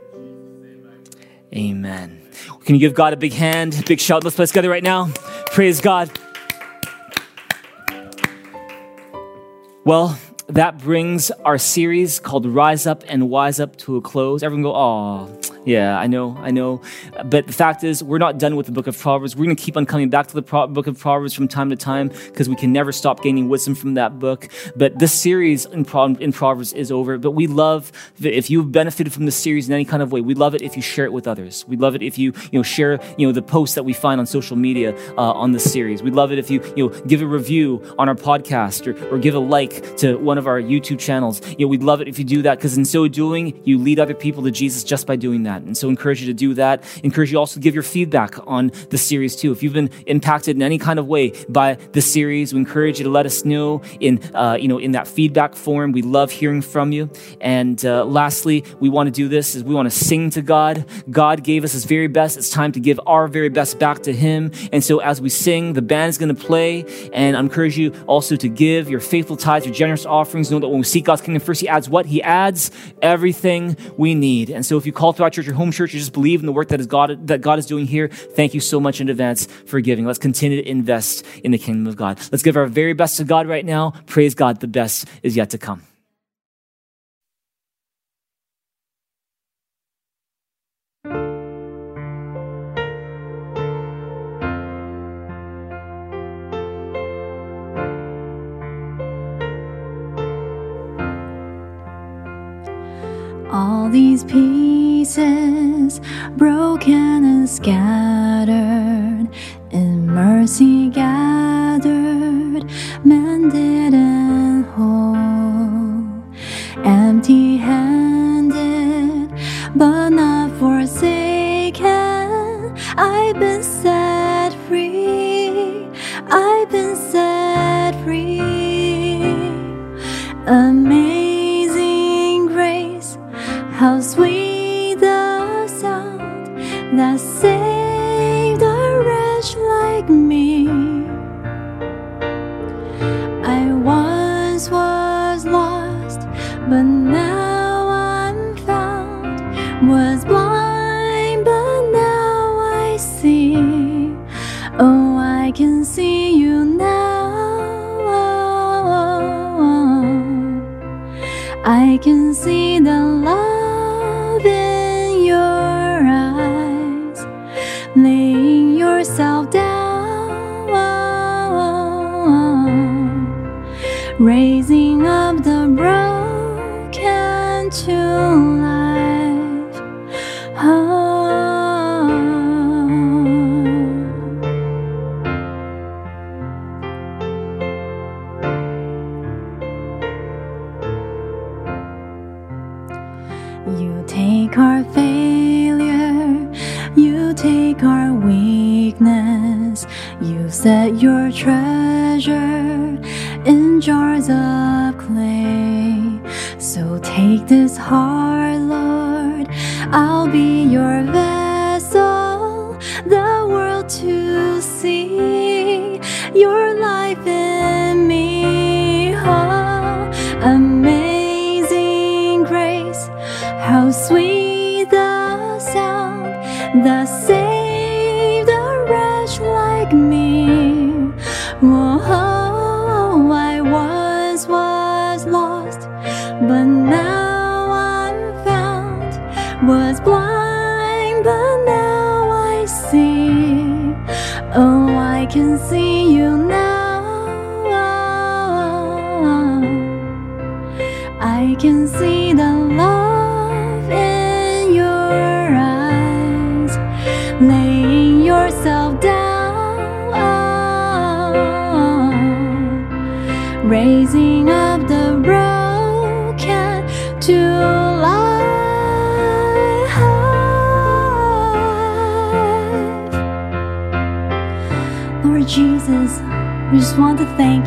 Amen. 1.52 2.22
Can 2.64 2.76
you 2.76 2.80
give 2.80 2.94
God 2.94 3.12
a 3.12 3.16
big 3.16 3.32
hand, 3.32 3.82
big 3.86 3.98
shout? 3.98 4.22
Let's 4.22 4.36
play 4.36 4.46
together 4.46 4.70
right 4.70 4.84
now. 4.84 5.10
Praise 5.52 5.80
God. 5.80 6.10
Well, 9.84 10.18
that 10.48 10.78
brings 10.78 11.30
our 11.44 11.58
series 11.58 12.20
called 12.20 12.46
Rise 12.46 12.86
Up 12.86 13.02
and 13.08 13.28
Wise 13.28 13.58
Up 13.58 13.76
to 13.78 13.96
a 13.96 14.00
close. 14.00 14.42
Everyone 14.42 14.62
go, 14.62 14.74
oh, 14.74 15.40
yeah, 15.66 15.98
I 15.98 16.06
know, 16.06 16.36
I 16.38 16.52
know. 16.52 16.80
But 17.24 17.48
the 17.48 17.52
fact 17.52 17.82
is, 17.82 18.02
we're 18.02 18.18
not 18.18 18.38
done 18.38 18.54
with 18.54 18.66
the 18.66 18.72
book 18.72 18.86
of 18.86 18.96
Proverbs. 18.96 19.34
We're 19.34 19.46
going 19.46 19.56
to 19.56 19.62
keep 19.62 19.76
on 19.76 19.84
coming 19.84 20.08
back 20.08 20.28
to 20.28 20.34
the 20.34 20.42
Pro- 20.42 20.68
book 20.68 20.86
of 20.86 20.96
Proverbs 20.96 21.34
from 21.34 21.48
time 21.48 21.70
to 21.70 21.76
time 21.76 22.08
because 22.26 22.48
we 22.48 22.54
can 22.54 22.72
never 22.72 22.92
stop 22.92 23.22
gaining 23.22 23.48
wisdom 23.48 23.74
from 23.74 23.94
that 23.94 24.20
book. 24.20 24.48
But 24.76 25.00
this 25.00 25.12
series 25.12 25.66
in, 25.66 25.84
Pro- 25.84 26.14
in 26.14 26.32
Proverbs 26.32 26.72
is 26.72 26.92
over. 26.92 27.18
But 27.18 27.32
we 27.32 27.48
love 27.48 27.90
if 28.22 28.48
you've 28.48 28.70
benefited 28.70 29.12
from 29.12 29.26
this 29.26 29.34
series 29.34 29.68
in 29.68 29.74
any 29.74 29.84
kind 29.84 30.04
of 30.04 30.12
way, 30.12 30.20
we 30.20 30.34
love 30.34 30.54
it 30.54 30.62
if 30.62 30.76
you 30.76 30.82
share 30.82 31.04
it 31.04 31.12
with 31.12 31.26
others. 31.26 31.64
We 31.66 31.76
love 31.76 31.96
it 31.96 32.02
if 32.02 32.16
you, 32.16 32.32
you 32.52 32.60
know, 32.60 32.62
share, 32.62 33.00
you 33.18 33.26
know, 33.26 33.32
the 33.32 33.42
posts 33.42 33.74
that 33.74 33.82
we 33.82 33.92
find 33.92 34.20
on 34.20 34.26
social 34.26 34.56
media 34.56 34.96
uh, 35.18 35.32
on 35.32 35.50
this 35.50 35.70
series. 35.70 36.00
We 36.00 36.12
love 36.12 36.30
it 36.30 36.38
if 36.38 36.48
you, 36.48 36.62
you 36.76 36.88
know, 36.88 37.00
give 37.06 37.22
a 37.22 37.26
review 37.26 37.82
on 37.98 38.08
our 38.08 38.14
podcast 38.14 38.86
or, 38.86 39.12
or 39.12 39.18
give 39.18 39.34
a 39.34 39.40
like 39.40 39.96
to 39.96 40.16
one 40.18 40.35
of 40.38 40.46
our 40.46 40.60
YouTube 40.60 41.00
channels. 41.00 41.40
You 41.58 41.66
know, 41.66 41.68
we'd 41.68 41.82
love 41.82 42.00
it 42.00 42.08
if 42.08 42.18
you 42.18 42.24
do 42.24 42.42
that 42.42 42.58
because 42.58 42.76
in 42.76 42.84
so 42.84 43.08
doing, 43.08 43.60
you 43.64 43.78
lead 43.78 43.98
other 43.98 44.14
people 44.14 44.44
to 44.44 44.50
Jesus 44.50 44.84
just 44.84 45.06
by 45.06 45.16
doing 45.16 45.42
that 45.42 45.56
that. 45.56 45.66
And 45.66 45.76
so 45.76 45.88
encourage 45.88 46.20
you 46.20 46.26
to 46.26 46.34
do 46.34 46.54
that. 46.54 46.84
Encourage 47.02 47.32
you 47.32 47.38
also 47.38 47.54
to 47.54 47.60
give 47.60 47.74
your 47.74 47.82
feedback 47.82 48.36
on 48.46 48.70
the 48.90 48.98
series 48.98 49.36
too. 49.36 49.52
If 49.52 49.62
you've 49.62 49.72
been 49.72 49.90
impacted 50.06 50.56
in 50.56 50.62
any 50.62 50.78
kind 50.78 50.98
of 50.98 51.06
way 51.06 51.32
by 51.48 51.74
the 51.92 52.00
series, 52.00 52.52
we 52.52 52.60
encourage 52.60 52.98
you 52.98 53.04
to 53.04 53.10
let 53.10 53.26
us 53.26 53.44
know 53.44 53.82
in, 54.00 54.22
uh, 54.34 54.56
you 54.60 54.68
know, 54.68 54.78
in 54.78 54.92
that 54.92 55.08
feedback 55.08 55.54
form. 55.54 55.92
We 55.92 56.02
love 56.02 56.30
hearing 56.30 56.62
from 56.62 56.92
you. 56.92 57.10
And 57.40 57.84
uh, 57.84 58.04
lastly, 58.04 58.64
we 58.80 58.88
want 58.88 59.06
to 59.06 59.10
do 59.10 59.28
this 59.28 59.54
is 59.54 59.64
we 59.64 59.74
want 59.74 59.90
to 59.90 59.96
sing 59.96 60.30
to 60.30 60.42
God. 60.42 60.84
God 61.10 61.42
gave 61.42 61.64
us 61.64 61.72
his 61.72 61.84
very 61.84 62.08
best. 62.08 62.36
It's 62.36 62.50
time 62.50 62.72
to 62.72 62.80
give 62.80 63.00
our 63.06 63.28
very 63.28 63.48
best 63.48 63.78
back 63.78 64.02
to 64.02 64.12
him. 64.12 64.52
And 64.72 64.84
so 64.84 64.98
as 64.98 65.20
we 65.20 65.28
sing, 65.28 65.72
the 65.72 65.82
band's 65.82 66.18
going 66.18 66.34
to 66.34 66.40
play. 66.46 66.84
And 67.12 67.36
I 67.36 67.40
encourage 67.40 67.78
you 67.78 67.92
also 68.06 68.36
to 68.36 68.48
give 68.48 68.90
your 68.90 69.00
faithful 69.00 69.36
tithes, 69.36 69.66
your 69.66 69.74
generous 69.74 70.04
offerings. 70.04 70.25
Know 70.26 70.58
that 70.58 70.68
when 70.68 70.78
we 70.78 70.84
seek 70.84 71.04
God's 71.04 71.22
kingdom 71.22 71.40
first, 71.40 71.60
he 71.60 71.68
adds 71.68 71.88
what? 71.88 72.06
He 72.06 72.22
adds 72.22 72.70
everything 73.00 73.76
we 73.96 74.14
need. 74.14 74.50
And 74.50 74.64
so 74.64 74.76
if 74.76 74.84
you 74.84 74.92
call 74.92 75.12
throughout 75.12 75.32
church, 75.32 75.46
your 75.46 75.54
home 75.54 75.72
church, 75.72 75.94
you 75.94 75.98
just 75.98 76.12
believe 76.12 76.40
in 76.40 76.46
the 76.46 76.52
work 76.52 76.68
that, 76.68 76.80
is 76.80 76.86
God, 76.86 77.26
that 77.28 77.40
God 77.40 77.58
is 77.58 77.66
doing 77.66 77.86
here, 77.86 78.08
thank 78.08 78.54
you 78.54 78.60
so 78.60 78.78
much 78.78 79.00
in 79.00 79.08
advance 79.08 79.46
for 79.66 79.80
giving. 79.80 80.04
Let's 80.04 80.18
continue 80.18 80.62
to 80.62 80.68
invest 80.68 81.24
in 81.42 81.52
the 81.52 81.58
kingdom 81.58 81.86
of 81.86 81.96
God. 81.96 82.20
Let's 82.30 82.42
give 82.42 82.56
our 82.56 82.66
very 82.66 82.92
best 82.92 83.16
to 83.16 83.24
God 83.24 83.46
right 83.46 83.64
now. 83.64 83.92
Praise 84.06 84.34
God, 84.34 84.60
the 84.60 84.68
best 84.68 85.08
is 85.22 85.36
yet 85.36 85.50
to 85.50 85.58
come. 85.58 85.82
All 103.58 103.88
these 103.88 104.22
pieces, 104.22 106.02
broken 106.36 107.24
and 107.24 107.48
scattered, 107.48 109.28
in 109.70 110.06
mercy 110.06 110.90
gathered, 110.90 112.66
mended 113.02 113.75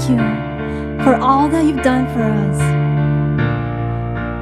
you 0.09 0.17
for 1.03 1.15
all 1.15 1.47
that 1.49 1.65
you've 1.65 1.83
done 1.83 2.07
for 2.13 2.23
us. 2.23 2.59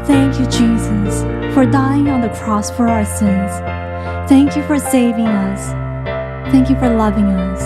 Thank 0.08 0.40
you, 0.40 0.46
Jesus, 0.46 1.24
for 1.54 1.66
dying 1.66 2.08
on 2.08 2.22
the 2.22 2.30
cross 2.30 2.72
for 2.72 2.88
our 2.88 3.06
sins. 3.06 3.52
Thank 4.30 4.56
you 4.56 4.64
for 4.64 4.80
saving 4.80 5.28
us. 5.28 5.72
Thank 6.52 6.70
you 6.70 6.76
for 6.80 6.90
loving 6.90 7.26
us. 7.26 7.62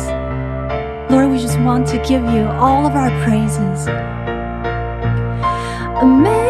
Lord, 1.12 1.30
we 1.30 1.40
just 1.40 1.60
want 1.60 1.88
to 1.88 1.98
give 1.98 2.24
you 2.24 2.48
all 2.48 2.86
of 2.88 2.96
our 2.96 3.12
praises. 3.24 3.88
Amazing 6.02 6.41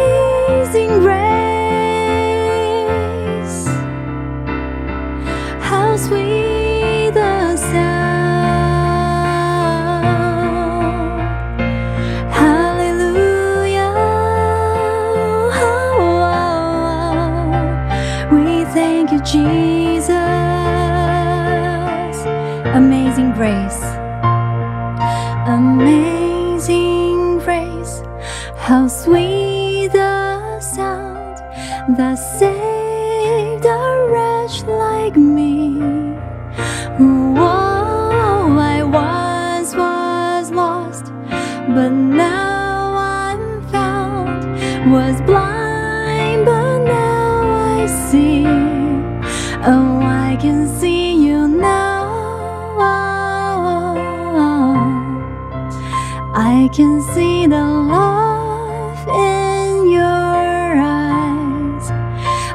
can 56.71 57.01
see 57.01 57.47
the 57.47 57.65
love 57.65 59.05
in 59.09 59.89
your 59.89 60.79
eyes, 60.81 61.91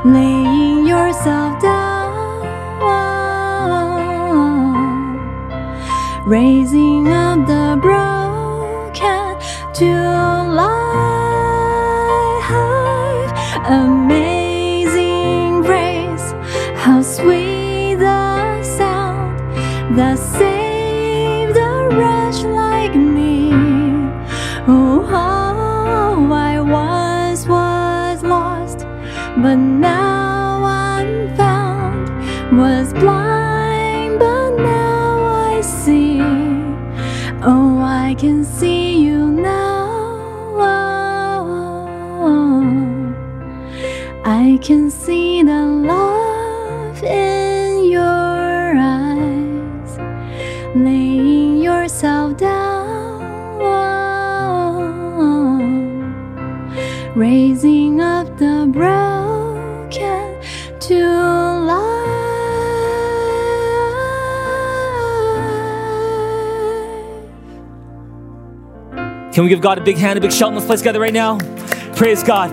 laying 0.06 0.86
yourself 0.86 1.60
down, 1.60 2.40
raising 6.24 6.85
give 69.56 69.62
God 69.62 69.78
a 69.78 69.80
big 69.80 69.96
hand, 69.96 70.18
a 70.18 70.20
big 70.20 70.32
shout 70.32 70.52
this 70.54 70.66
place 70.66 70.80
together 70.80 71.00
right 71.00 71.14
now? 71.14 71.38
Praise 71.94 72.22
God. 72.22 72.52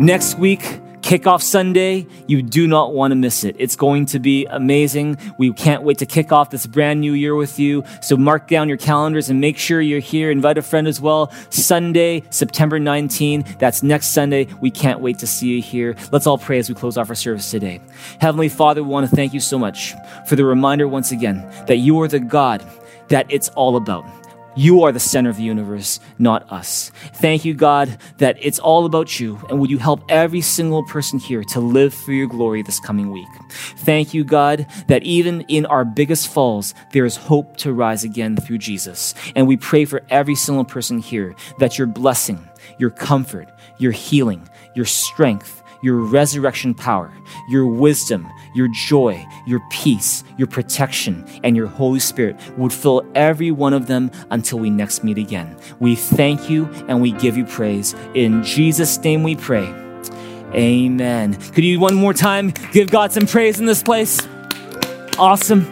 Next 0.00 0.36
week, 0.36 0.80
kickoff 1.00 1.42
Sunday, 1.42 2.08
you 2.26 2.42
do 2.42 2.66
not 2.66 2.92
want 2.92 3.12
to 3.12 3.14
miss 3.14 3.44
it. 3.44 3.54
It's 3.60 3.76
going 3.76 4.06
to 4.06 4.18
be 4.18 4.46
amazing. 4.46 5.16
We 5.38 5.52
can't 5.52 5.84
wait 5.84 5.98
to 5.98 6.06
kick 6.06 6.32
off 6.32 6.50
this 6.50 6.66
brand 6.66 7.00
new 7.00 7.12
year 7.12 7.36
with 7.36 7.60
you. 7.60 7.84
So 8.00 8.16
mark 8.16 8.48
down 8.48 8.68
your 8.68 8.78
calendars 8.78 9.30
and 9.30 9.40
make 9.40 9.58
sure 9.58 9.80
you're 9.80 10.00
here. 10.00 10.32
Invite 10.32 10.58
a 10.58 10.62
friend 10.62 10.88
as 10.88 11.00
well. 11.00 11.30
Sunday, 11.50 12.24
September 12.30 12.80
19. 12.80 13.44
That's 13.60 13.84
next 13.84 14.08
Sunday. 14.08 14.48
We 14.60 14.72
can't 14.72 14.98
wait 14.98 15.20
to 15.20 15.26
see 15.28 15.54
you 15.54 15.62
here. 15.62 15.94
Let's 16.10 16.26
all 16.26 16.38
pray 16.38 16.58
as 16.58 16.68
we 16.68 16.74
close 16.74 16.96
off 16.96 17.08
our 17.10 17.14
service 17.14 17.48
today. 17.48 17.80
Heavenly 18.20 18.48
Father, 18.48 18.82
we 18.82 18.88
want 18.88 19.08
to 19.08 19.14
thank 19.14 19.32
you 19.32 19.40
so 19.40 19.56
much 19.56 19.94
for 20.26 20.34
the 20.34 20.44
reminder 20.44 20.88
once 20.88 21.12
again 21.12 21.48
that 21.68 21.76
you 21.76 22.00
are 22.00 22.08
the 22.08 22.18
God 22.18 22.64
that 23.12 23.26
it's 23.28 23.50
all 23.50 23.76
about. 23.76 24.06
You 24.54 24.82
are 24.82 24.92
the 24.92 25.00
center 25.00 25.28
of 25.28 25.36
the 25.36 25.42
universe, 25.42 26.00
not 26.18 26.50
us. 26.50 26.90
Thank 27.14 27.44
you, 27.44 27.52
God, 27.52 27.98
that 28.18 28.36
it's 28.40 28.58
all 28.58 28.86
about 28.86 29.20
you. 29.20 29.38
And 29.48 29.60
would 29.60 29.70
you 29.70 29.78
help 29.78 30.02
every 30.08 30.40
single 30.40 30.82
person 30.84 31.18
here 31.18 31.44
to 31.44 31.60
live 31.60 31.92
for 31.92 32.12
your 32.12 32.26
glory 32.26 32.62
this 32.62 32.80
coming 32.80 33.10
week? 33.10 33.28
Thank 33.78 34.14
you, 34.14 34.24
God, 34.24 34.66
that 34.88 35.02
even 35.02 35.42
in 35.42 35.66
our 35.66 35.84
biggest 35.84 36.28
falls, 36.28 36.74
there 36.92 37.04
is 37.04 37.16
hope 37.16 37.56
to 37.58 37.72
rise 37.72 38.02
again 38.02 38.36
through 38.36 38.58
Jesus. 38.58 39.14
And 39.36 39.46
we 39.46 39.58
pray 39.58 39.84
for 39.84 40.02
every 40.08 40.34
single 40.34 40.64
person 40.64 40.98
here 40.98 41.34
that 41.58 41.78
your 41.78 41.86
blessing, 41.86 42.46
your 42.78 42.90
comfort, 42.90 43.48
your 43.76 43.92
healing, 43.92 44.48
your 44.74 44.86
strength, 44.86 45.61
your 45.82 45.96
resurrection 45.96 46.74
power, 46.74 47.12
your 47.48 47.66
wisdom, 47.66 48.28
your 48.54 48.68
joy, 48.68 49.24
your 49.46 49.60
peace, 49.70 50.24
your 50.38 50.46
protection, 50.46 51.24
and 51.44 51.56
your 51.56 51.66
Holy 51.66 52.00
Spirit 52.00 52.36
would 52.56 52.72
fill 52.72 53.04
every 53.14 53.50
one 53.50 53.72
of 53.72 53.86
them 53.86 54.10
until 54.30 54.58
we 54.58 54.70
next 54.70 55.04
meet 55.04 55.18
again. 55.18 55.56
We 55.80 55.96
thank 55.96 56.48
you 56.48 56.66
and 56.88 57.00
we 57.00 57.12
give 57.12 57.36
you 57.36 57.44
praise. 57.44 57.94
In 58.14 58.42
Jesus' 58.42 58.98
name 58.98 59.22
we 59.22 59.36
pray. 59.36 59.66
Amen. 60.54 61.34
Could 61.34 61.64
you 61.64 61.80
one 61.80 61.94
more 61.94 62.12
time 62.12 62.52
give 62.72 62.90
God 62.90 63.12
some 63.12 63.26
praise 63.26 63.58
in 63.58 63.66
this 63.66 63.82
place? 63.82 64.20
Awesome. 65.18 65.68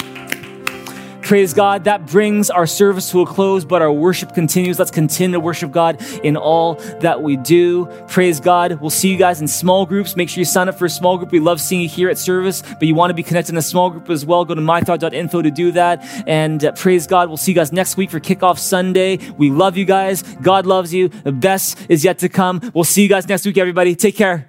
Praise 1.30 1.54
God. 1.54 1.84
That 1.84 2.06
brings 2.06 2.50
our 2.50 2.66
service 2.66 3.08
to 3.12 3.20
a 3.20 3.24
close, 3.24 3.64
but 3.64 3.82
our 3.82 3.92
worship 3.92 4.34
continues. 4.34 4.80
Let's 4.80 4.90
continue 4.90 5.34
to 5.34 5.38
worship 5.38 5.70
God 5.70 6.02
in 6.24 6.36
all 6.36 6.74
that 7.02 7.22
we 7.22 7.36
do. 7.36 7.86
Praise 8.08 8.40
God. 8.40 8.80
We'll 8.80 8.90
see 8.90 9.12
you 9.12 9.16
guys 9.16 9.40
in 9.40 9.46
small 9.46 9.86
groups. 9.86 10.16
Make 10.16 10.28
sure 10.28 10.40
you 10.40 10.44
sign 10.44 10.68
up 10.68 10.76
for 10.76 10.86
a 10.86 10.90
small 10.90 11.18
group. 11.18 11.30
We 11.30 11.38
love 11.38 11.60
seeing 11.60 11.82
you 11.82 11.88
here 11.88 12.10
at 12.10 12.18
service, 12.18 12.62
but 12.62 12.82
you 12.82 12.96
want 12.96 13.10
to 13.10 13.14
be 13.14 13.22
connected 13.22 13.52
in 13.52 13.58
a 13.58 13.62
small 13.62 13.90
group 13.90 14.10
as 14.10 14.26
well. 14.26 14.44
Go 14.44 14.56
to 14.56 14.60
mythrive.info 14.60 15.42
to 15.42 15.50
do 15.52 15.70
that. 15.70 16.04
And 16.26 16.64
uh, 16.64 16.72
praise 16.72 17.06
God. 17.06 17.28
We'll 17.28 17.36
see 17.36 17.52
you 17.52 17.56
guys 17.56 17.70
next 17.70 17.96
week 17.96 18.10
for 18.10 18.18
kickoff 18.18 18.58
Sunday. 18.58 19.20
We 19.38 19.52
love 19.52 19.76
you 19.76 19.84
guys. 19.84 20.24
God 20.42 20.66
loves 20.66 20.92
you. 20.92 21.10
The 21.10 21.30
best 21.30 21.78
is 21.88 22.02
yet 22.02 22.18
to 22.18 22.28
come. 22.28 22.72
We'll 22.74 22.82
see 22.82 23.04
you 23.04 23.08
guys 23.08 23.28
next 23.28 23.46
week, 23.46 23.56
everybody. 23.56 23.94
Take 23.94 24.16
care. 24.16 24.48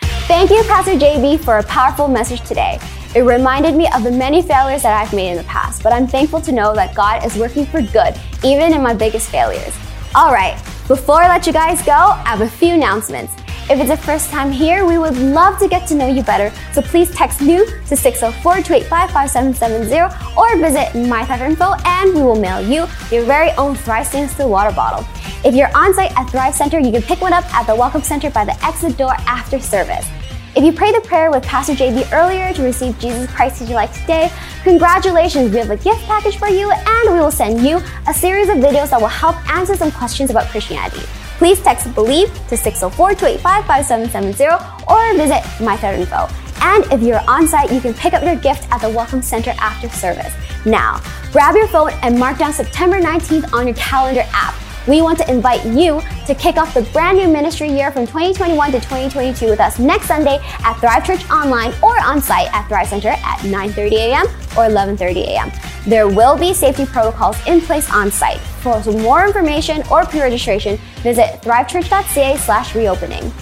Thank 0.00 0.48
you, 0.48 0.62
Pastor 0.62 0.92
JB, 0.92 1.40
for 1.40 1.58
a 1.58 1.62
powerful 1.64 2.08
message 2.08 2.40
today. 2.48 2.80
It 3.14 3.24
reminded 3.24 3.74
me 3.74 3.86
of 3.94 4.04
the 4.04 4.10
many 4.10 4.40
failures 4.40 4.84
that 4.84 4.98
I've 4.98 5.12
made 5.12 5.32
in 5.32 5.36
the 5.36 5.44
past, 5.44 5.82
but 5.82 5.92
I'm 5.92 6.06
thankful 6.06 6.40
to 6.40 6.50
know 6.50 6.74
that 6.74 6.94
God 6.94 7.22
is 7.26 7.36
working 7.36 7.66
for 7.66 7.82
good, 7.82 8.18
even 8.42 8.72
in 8.72 8.82
my 8.82 8.94
biggest 8.94 9.28
failures. 9.28 9.76
All 10.14 10.32
right, 10.32 10.56
before 10.88 11.22
I 11.22 11.28
let 11.28 11.46
you 11.46 11.52
guys 11.52 11.82
go, 11.82 11.92
I 11.92 12.22
have 12.24 12.40
a 12.40 12.48
few 12.48 12.72
announcements. 12.72 13.34
If 13.68 13.80
it's 13.80 13.90
the 13.90 13.98
first 13.98 14.30
time 14.30 14.50
here, 14.50 14.86
we 14.86 14.96
would 14.96 15.18
love 15.18 15.58
to 15.58 15.68
get 15.68 15.86
to 15.88 15.94
know 15.94 16.06
you 16.06 16.22
better, 16.22 16.50
so 16.72 16.80
please 16.80 17.14
text 17.14 17.42
NEW 17.42 17.66
to 17.66 17.94
604-285-5770 17.94 20.34
or 20.34 20.56
visit 20.56 20.94
my.info 21.06 21.74
and 21.84 22.14
we 22.14 22.22
will 22.22 22.40
mail 22.40 22.62
you 22.62 22.86
your 23.14 23.26
very 23.26 23.50
own 23.52 23.74
Thrive 23.74 24.06
Stainless 24.06 24.32
Steel 24.32 24.48
water 24.48 24.72
bottle. 24.74 25.06
If 25.44 25.54
you're 25.54 25.68
on 25.76 25.92
site 25.92 26.16
at 26.16 26.30
Thrive 26.30 26.54
Center, 26.54 26.78
you 26.78 26.90
can 26.90 27.02
pick 27.02 27.20
one 27.20 27.34
up 27.34 27.44
at 27.54 27.66
the 27.66 27.76
Welcome 27.76 28.02
Center 28.02 28.30
by 28.30 28.46
the 28.46 28.56
exit 28.64 28.96
door 28.96 29.12
after 29.26 29.60
service. 29.60 30.06
If 30.54 30.62
you 30.62 30.70
prayed 30.70 30.94
the 30.94 31.00
prayer 31.00 31.30
with 31.30 31.44
Pastor 31.44 31.72
JB 31.72 32.12
earlier 32.12 32.52
to 32.52 32.62
receive 32.62 32.98
Jesus 32.98 33.26
Christ 33.32 33.62
as 33.62 33.70
your 33.70 33.76
life 33.76 33.98
today, 33.98 34.30
congratulations! 34.64 35.50
We 35.50 35.56
have 35.56 35.70
a 35.70 35.78
gift 35.78 36.02
package 36.02 36.36
for 36.36 36.48
you 36.48 36.70
and 36.70 37.10
we 37.10 37.20
will 37.20 37.30
send 37.30 37.62
you 37.62 37.80
a 38.06 38.12
series 38.12 38.50
of 38.50 38.56
videos 38.56 38.90
that 38.90 39.00
will 39.00 39.08
help 39.08 39.36
answer 39.50 39.74
some 39.74 39.90
questions 39.90 40.28
about 40.28 40.48
Christianity. 40.48 41.06
Please 41.38 41.58
text 41.62 41.94
BELIEVE 41.94 42.28
to 42.48 42.56
604-285-5770 42.56 44.90
or 44.90 45.14
visit 45.14 45.42
my.info. 45.64 46.28
And 46.60 46.84
if 46.92 47.00
you're 47.00 47.22
on 47.26 47.48
site, 47.48 47.72
you 47.72 47.80
can 47.80 47.94
pick 47.94 48.12
up 48.12 48.22
your 48.22 48.36
gift 48.36 48.70
at 48.70 48.82
the 48.82 48.90
Welcome 48.90 49.22
Center 49.22 49.54
after 49.58 49.88
service. 49.88 50.34
Now, 50.66 51.00
grab 51.32 51.56
your 51.56 51.68
phone 51.68 51.92
and 52.02 52.18
mark 52.18 52.36
down 52.36 52.52
September 52.52 53.00
19th 53.00 53.54
on 53.54 53.68
your 53.68 53.76
calendar 53.76 54.24
app. 54.34 54.54
We 54.88 55.00
want 55.00 55.18
to 55.18 55.30
invite 55.30 55.64
you 55.64 56.00
to 56.26 56.34
kick 56.34 56.56
off 56.56 56.74
the 56.74 56.82
brand 56.92 57.16
new 57.18 57.28
ministry 57.28 57.68
year 57.68 57.92
from 57.92 58.06
2021 58.06 58.72
to 58.72 58.80
2022 58.80 59.46
with 59.46 59.60
us 59.60 59.78
next 59.78 60.06
Sunday 60.06 60.40
at 60.64 60.74
Thrive 60.80 61.06
Church 61.06 61.28
online 61.30 61.72
or 61.82 62.00
on 62.02 62.20
site 62.20 62.52
at 62.52 62.66
Thrive 62.66 62.88
Center 62.88 63.10
at 63.10 63.38
9:30 63.40 63.92
a.m. 63.92 64.26
or 64.56 64.66
11:30 64.68 65.16
a.m. 65.28 65.52
There 65.86 66.08
will 66.08 66.36
be 66.36 66.52
safety 66.52 66.84
protocols 66.84 67.36
in 67.46 67.60
place 67.60 67.88
on 67.92 68.10
site. 68.10 68.40
For 68.62 68.80
more 68.92 69.24
information 69.24 69.82
or 69.90 70.04
pre-registration, 70.04 70.78
visit 71.02 71.40
thrivechurch.ca/reopening. 71.42 73.32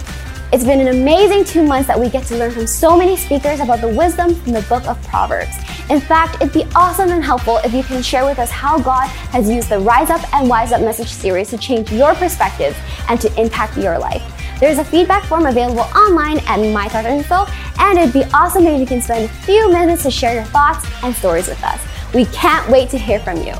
It's 0.53 0.65
been 0.65 0.81
an 0.81 0.89
amazing 0.89 1.45
two 1.45 1.63
months 1.63 1.87
that 1.87 1.97
we 1.97 2.09
get 2.09 2.25
to 2.25 2.35
learn 2.35 2.51
from 2.51 2.67
so 2.67 2.97
many 2.97 3.15
speakers 3.15 3.61
about 3.61 3.79
the 3.79 3.87
wisdom 3.87 4.35
from 4.35 4.51
the 4.51 4.61
book 4.63 4.85
of 4.85 5.01
Proverbs. 5.03 5.55
In 5.89 6.01
fact, 6.01 6.41
it'd 6.41 6.53
be 6.53 6.65
awesome 6.75 7.09
and 7.11 7.23
helpful 7.23 7.61
if 7.63 7.73
you 7.73 7.83
can 7.83 8.03
share 8.03 8.25
with 8.25 8.37
us 8.37 8.51
how 8.51 8.77
God 8.77 9.07
has 9.31 9.49
used 9.49 9.69
the 9.69 9.79
Rise 9.79 10.09
Up 10.09 10.21
and 10.33 10.49
Wise 10.49 10.73
Up 10.73 10.81
message 10.81 11.07
series 11.07 11.49
to 11.51 11.57
change 11.57 11.89
your 11.89 12.13
perspective 12.15 12.77
and 13.07 13.17
to 13.21 13.41
impact 13.41 13.77
your 13.77 13.97
life. 13.97 14.21
There's 14.59 14.77
a 14.77 14.83
feedback 14.83 15.23
form 15.23 15.45
available 15.45 15.87
online 15.95 16.39
at 16.39 16.59
mythrive.info, 16.59 17.45
and 17.79 17.97
it'd 17.97 18.13
be 18.13 18.25
awesome 18.33 18.67
if 18.67 18.77
you 18.77 18.85
can 18.85 19.01
spend 19.01 19.23
a 19.23 19.33
few 19.45 19.71
minutes 19.71 20.03
to 20.03 20.11
share 20.11 20.33
your 20.33 20.43
thoughts 20.43 20.85
and 21.01 21.15
stories 21.15 21.47
with 21.47 21.63
us. 21.63 21.81
We 22.13 22.25
can't 22.25 22.69
wait 22.69 22.89
to 22.89 22.97
hear 22.97 23.21
from 23.21 23.37
you. 23.37 23.55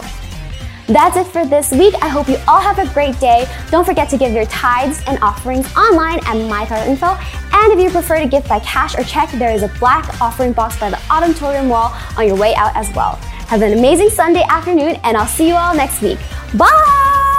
That's 0.91 1.15
it 1.15 1.27
for 1.27 1.45
this 1.45 1.71
week. 1.71 1.95
I 2.01 2.09
hope 2.09 2.27
you 2.27 2.37
all 2.49 2.59
have 2.59 2.77
a 2.77 2.93
great 2.93 3.17
day. 3.21 3.47
Don't 3.69 3.85
forget 3.85 4.09
to 4.09 4.17
give 4.17 4.33
your 4.33 4.45
tithes 4.47 5.01
and 5.07 5.17
offerings 5.23 5.65
online 5.77 6.17
at 6.19 6.35
mythrive.info. 6.35 7.17
And 7.53 7.71
if 7.71 7.79
you 7.79 7.89
prefer 7.89 8.19
to 8.19 8.27
give 8.27 8.45
by 8.45 8.59
cash 8.59 8.97
or 8.97 9.03
check, 9.05 9.31
there 9.31 9.51
is 9.51 9.63
a 9.63 9.69
black 9.79 10.19
offering 10.21 10.51
box 10.51 10.77
by 10.77 10.89
the 10.89 10.99
auditorium 11.09 11.69
wall 11.69 11.95
on 12.17 12.27
your 12.27 12.35
way 12.35 12.53
out 12.55 12.75
as 12.75 12.93
well. 12.93 13.15
Have 13.47 13.61
an 13.61 13.71
amazing 13.71 14.09
Sunday 14.09 14.43
afternoon, 14.49 14.97
and 15.03 15.15
I'll 15.15 15.27
see 15.27 15.47
you 15.47 15.55
all 15.55 15.73
next 15.73 16.01
week. 16.01 16.19
Bye! 16.57 17.30